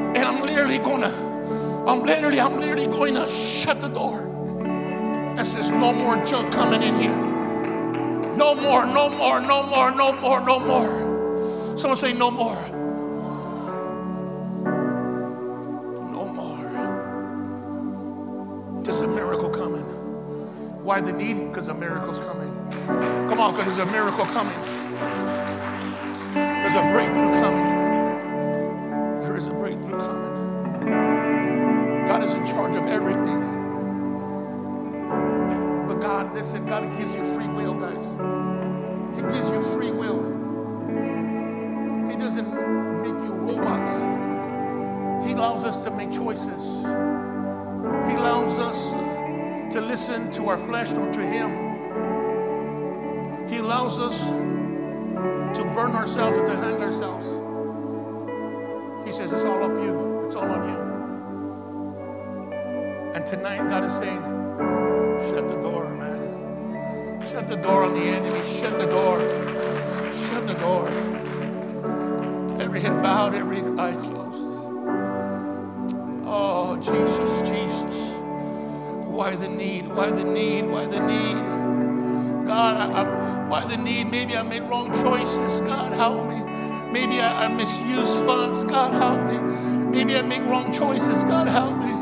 And 0.00 0.18
I'm 0.24 0.42
literally 0.42 0.78
gonna, 0.78 1.12
I'm 1.88 2.02
literally, 2.04 2.40
I'm 2.40 2.60
literally 2.60 2.86
going 2.86 3.14
to 3.14 3.28
shut 3.28 3.80
the 3.80 3.88
door. 3.88 4.35
And 5.36 5.46
says, 5.46 5.70
no 5.70 5.92
more 5.92 6.16
junk 6.24 6.50
coming 6.50 6.82
in 6.82 6.96
here. 6.96 7.14
No 8.36 8.54
more, 8.54 8.86
no 8.86 9.10
more, 9.10 9.38
no 9.40 9.62
more, 9.62 9.90
no 9.90 10.12
more, 10.12 10.40
no 10.40 10.58
more. 10.58 11.76
Someone 11.76 11.98
say 11.98 12.14
no 12.14 12.30
more. 12.30 12.56
No 16.10 16.26
more. 16.32 16.70
There's 18.82 19.00
a 19.00 19.06
miracle 19.06 19.50
coming. 19.50 19.84
Why 20.82 21.02
the 21.02 21.12
need? 21.12 21.48
Because 21.48 21.68
a 21.68 21.74
miracle's 21.74 22.20
coming. 22.20 22.50
Come 23.28 23.38
on, 23.38 23.54
because 23.54 23.76
there's 23.76 23.88
a 23.88 23.92
miracle 23.92 24.24
coming. 24.26 24.58
There's 26.32 26.74
a 26.74 26.82
breakthrough 26.92 27.32
coming. 27.42 29.20
There 29.20 29.36
is 29.36 29.48
a 29.48 29.50
breakthrough 29.50 29.98
coming. 29.98 30.32
God 32.06 32.22
is 32.22 32.32
in 32.32 32.46
charge 32.46 32.74
of 32.74 32.86
everything. 32.86 33.55
But 35.96 36.02
God, 36.02 36.34
listen, 36.34 36.66
God 36.66 36.94
gives 36.98 37.14
you 37.14 37.24
free 37.34 37.48
will, 37.48 37.72
guys. 37.72 38.10
He 39.16 39.22
gives 39.22 39.48
you 39.48 39.62
free 39.62 39.90
will. 39.90 40.20
He 42.10 42.16
doesn't 42.18 42.46
make 43.00 43.18
you 43.24 43.32
robots. 43.32 43.92
He 45.26 45.32
allows 45.32 45.64
us 45.64 45.82
to 45.84 45.90
make 45.90 46.12
choices. 46.12 46.82
He 46.82 48.14
allows 48.14 48.58
us 48.58 48.92
to 49.72 49.80
listen 49.80 50.30
to 50.32 50.50
our 50.50 50.58
flesh 50.58 50.92
or 50.92 51.10
to 51.10 51.20
Him. 51.20 51.48
He 53.48 53.56
allows 53.56 53.98
us 53.98 54.26
to 54.26 55.64
burn 55.74 55.92
ourselves 55.92 56.36
and 56.36 56.46
to 56.46 56.56
hang 56.58 56.82
ourselves. 56.82 57.26
He 59.06 59.12
says, 59.12 59.32
It's 59.32 59.46
all 59.46 59.64
up 59.64 59.74
you. 59.82 60.26
It's 60.26 60.34
all 60.34 60.44
on 60.44 60.68
you. 60.68 60.76
And 63.14 63.24
tonight, 63.24 63.66
God 63.70 63.84
is 63.84 63.94
saying, 63.94 64.45
shut 64.58 65.48
the 65.48 65.56
door, 65.60 65.94
man. 65.94 67.20
Shut 67.26 67.48
the 67.48 67.56
door 67.56 67.84
on 67.84 67.94
the 67.94 68.00
enemy. 68.00 68.42
Shut 68.42 68.78
the 68.78 68.86
door. 68.86 69.20
Shut 70.12 70.46
the 70.46 70.54
door. 70.54 70.88
Every 72.60 72.80
head 72.80 73.02
bowed, 73.02 73.34
every 73.34 73.58
eye 73.78 73.92
closed. 73.92 74.42
Oh, 76.24 76.76
Jesus, 76.76 77.48
Jesus. 77.48 78.14
Why 79.06 79.34
the 79.36 79.48
need? 79.48 79.86
Why 79.88 80.10
the 80.10 80.24
need? 80.24 80.66
Why 80.66 80.86
the 80.86 81.00
need? 81.00 82.46
God, 82.46 82.76
I, 82.76 83.02
I, 83.02 83.48
why 83.48 83.66
the 83.66 83.76
need? 83.76 84.10
Maybe 84.10 84.36
I 84.36 84.42
made 84.42 84.62
wrong 84.62 84.92
choices. 85.02 85.60
God, 85.60 85.92
help 85.92 86.28
me. 86.28 86.42
Maybe 86.92 87.20
I, 87.20 87.44
I 87.44 87.48
misused 87.48 88.14
funds. 88.26 88.64
God, 88.64 88.92
help 88.92 89.20
me. 89.30 89.38
Maybe 89.90 90.16
I 90.16 90.22
make 90.22 90.42
wrong 90.42 90.72
choices. 90.72 91.24
God, 91.24 91.48
help 91.48 91.76
me. 91.78 91.95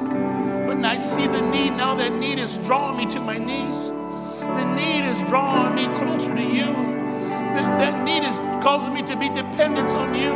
And 0.85 1.01
I 1.01 1.03
see 1.03 1.27
the 1.27 1.41
need 1.41 1.71
now, 1.71 1.95
that 1.95 2.13
need 2.13 2.39
is 2.39 2.59
drawing 2.59 2.99
me 2.99 3.07
to 3.07 3.19
my 3.19 3.39
knees. 3.39 3.89
The 3.89 4.65
need 4.77 5.09
is 5.11 5.23
drawing 5.23 5.75
me 5.75 5.87
closer 5.97 6.35
to 6.35 6.43
you. 6.43 6.67
That, 7.55 7.79
that 7.79 8.05
need 8.05 8.23
is 8.23 8.37
causing 8.63 8.93
me 8.93 9.03
to 9.05 9.17
be 9.17 9.31
dependent 9.31 9.89
on 9.89 10.15
you. 10.15 10.35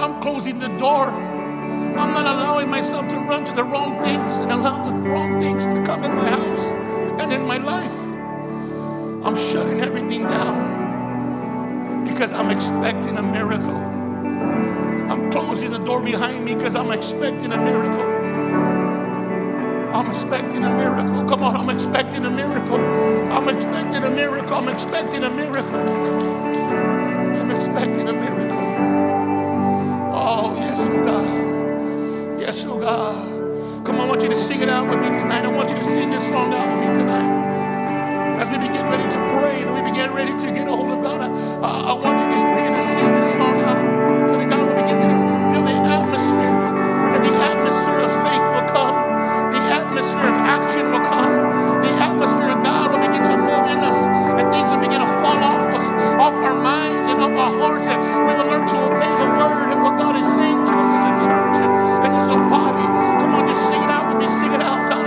I'm 0.00 0.20
closing 0.20 0.60
the 0.60 0.68
door. 0.78 1.08
I'm 1.08 2.12
not 2.14 2.26
allowing 2.26 2.68
myself 2.68 3.08
to 3.08 3.16
run 3.16 3.42
to 3.46 3.52
the 3.52 3.64
wrong 3.64 4.00
things 4.02 4.36
and 4.36 4.52
allow 4.52 4.88
the 4.88 4.94
wrong 4.94 5.40
things 5.40 5.66
to 5.66 5.82
come 5.84 6.04
in 6.04 6.14
my 6.14 6.30
house 6.30 6.64
and 7.20 7.32
in 7.32 7.42
my 7.42 7.58
life. 7.58 7.98
I'm 9.26 9.34
shutting 9.34 9.80
everything 9.80 10.28
down 10.28 12.04
because 12.04 12.32
I'm 12.32 12.50
expecting 12.50 13.18
a 13.18 13.22
miracle. 13.22 13.82
I'm 15.10 15.28
closing 15.32 15.72
the 15.72 15.80
door 15.80 16.00
behind 16.00 16.44
me 16.44 16.54
because 16.54 16.76
I'm 16.76 16.92
expecting 16.92 17.50
a 17.50 17.58
miracle. 17.58 18.11
I'm 20.02 20.10
expecting 20.10 20.64
a 20.64 20.76
miracle. 20.76 21.24
Come 21.26 21.44
on, 21.44 21.56
I'm 21.56 21.70
expecting 21.70 22.24
a 22.24 22.30
miracle. 22.30 22.80
I'm 23.30 23.48
expecting 23.48 24.02
a 24.02 24.10
miracle. 24.10 24.52
I'm 24.52 24.68
expecting 24.68 25.22
a 25.22 25.30
miracle. 25.30 25.78
I'm 27.38 27.50
expecting 27.52 28.08
a 28.08 28.12
miracle. 28.12 28.58
Oh, 30.12 30.56
yes, 30.58 30.88
oh 30.90 31.04
God. 31.04 32.40
Yes, 32.40 32.64
oh 32.66 32.80
God. 32.80 33.86
Come 33.86 34.00
on, 34.00 34.08
I 34.08 34.10
want 34.10 34.24
you 34.24 34.28
to 34.30 34.34
sing 34.34 34.60
it 34.60 34.68
out 34.68 34.90
with 34.90 34.98
me 34.98 35.16
tonight. 35.16 35.44
I 35.44 35.48
want 35.48 35.70
you 35.70 35.76
to 35.76 35.84
sing 35.84 36.10
this 36.10 36.28
song 36.28 36.52
out 36.52 36.76
with 36.76 36.88
me 36.88 36.94
tonight. 36.96 38.40
As 38.40 38.50
we 38.50 38.58
begin 38.58 38.84
ready 38.86 39.08
to 39.08 39.18
pray 39.38 39.62
and 39.62 39.72
we 39.72 39.88
begin 39.88 40.10
ready 40.12 40.36
to 40.36 40.46
get 40.52 40.66
a 40.66 40.74
hold 40.74 40.90
of 40.90 41.00
God, 41.00 41.20
I, 41.20 41.92
I 41.92 41.92
want 41.92 42.18
you 42.18 42.26
to 42.26 42.32
just 42.32 42.44
begin 42.44 42.72
to 42.72 42.82
sing 42.82 43.14
this 43.14 43.32
song 43.34 43.60
out. 43.60 43.91
action 50.52 50.92
will 50.92 51.04
come. 51.04 51.32
The 51.80 51.92
atmosphere 51.96 52.52
of 52.52 52.60
God 52.62 52.92
will 52.92 53.00
begin 53.00 53.24
to 53.24 53.36
move 53.36 53.66
in 53.72 53.80
us, 53.80 54.00
and 54.38 54.44
things 54.52 54.68
will 54.70 54.84
begin 54.84 55.00
to 55.00 55.10
fall 55.24 55.40
off 55.40 55.64
us, 55.72 55.86
off 56.20 56.36
our 56.44 56.58
minds 56.60 57.08
and 57.08 57.18
off 57.24 57.32
our 57.32 57.52
hearts, 57.58 57.88
and 57.88 58.00
we 58.28 58.32
will 58.36 58.48
learn 58.52 58.66
to 58.68 58.76
obey 58.92 59.12
the 59.22 59.28
word 59.40 59.68
and 59.72 59.80
what 59.82 59.96
God 59.96 60.14
is 60.16 60.28
saying 60.36 60.60
to 60.68 60.74
us 60.84 60.90
as 60.92 61.04
a 61.08 61.14
church 61.24 61.56
and, 61.64 61.72
and 62.04 62.12
as 62.20 62.28
a 62.28 62.38
body. 62.52 62.86
Come 63.20 63.32
on, 63.36 63.46
just 63.46 63.64
sing 63.68 63.82
it 63.82 63.90
out 63.90 64.04
with 64.12 64.18
me. 64.22 64.28
Sing 64.28 64.52
it 64.52 64.60
out. 64.60 65.01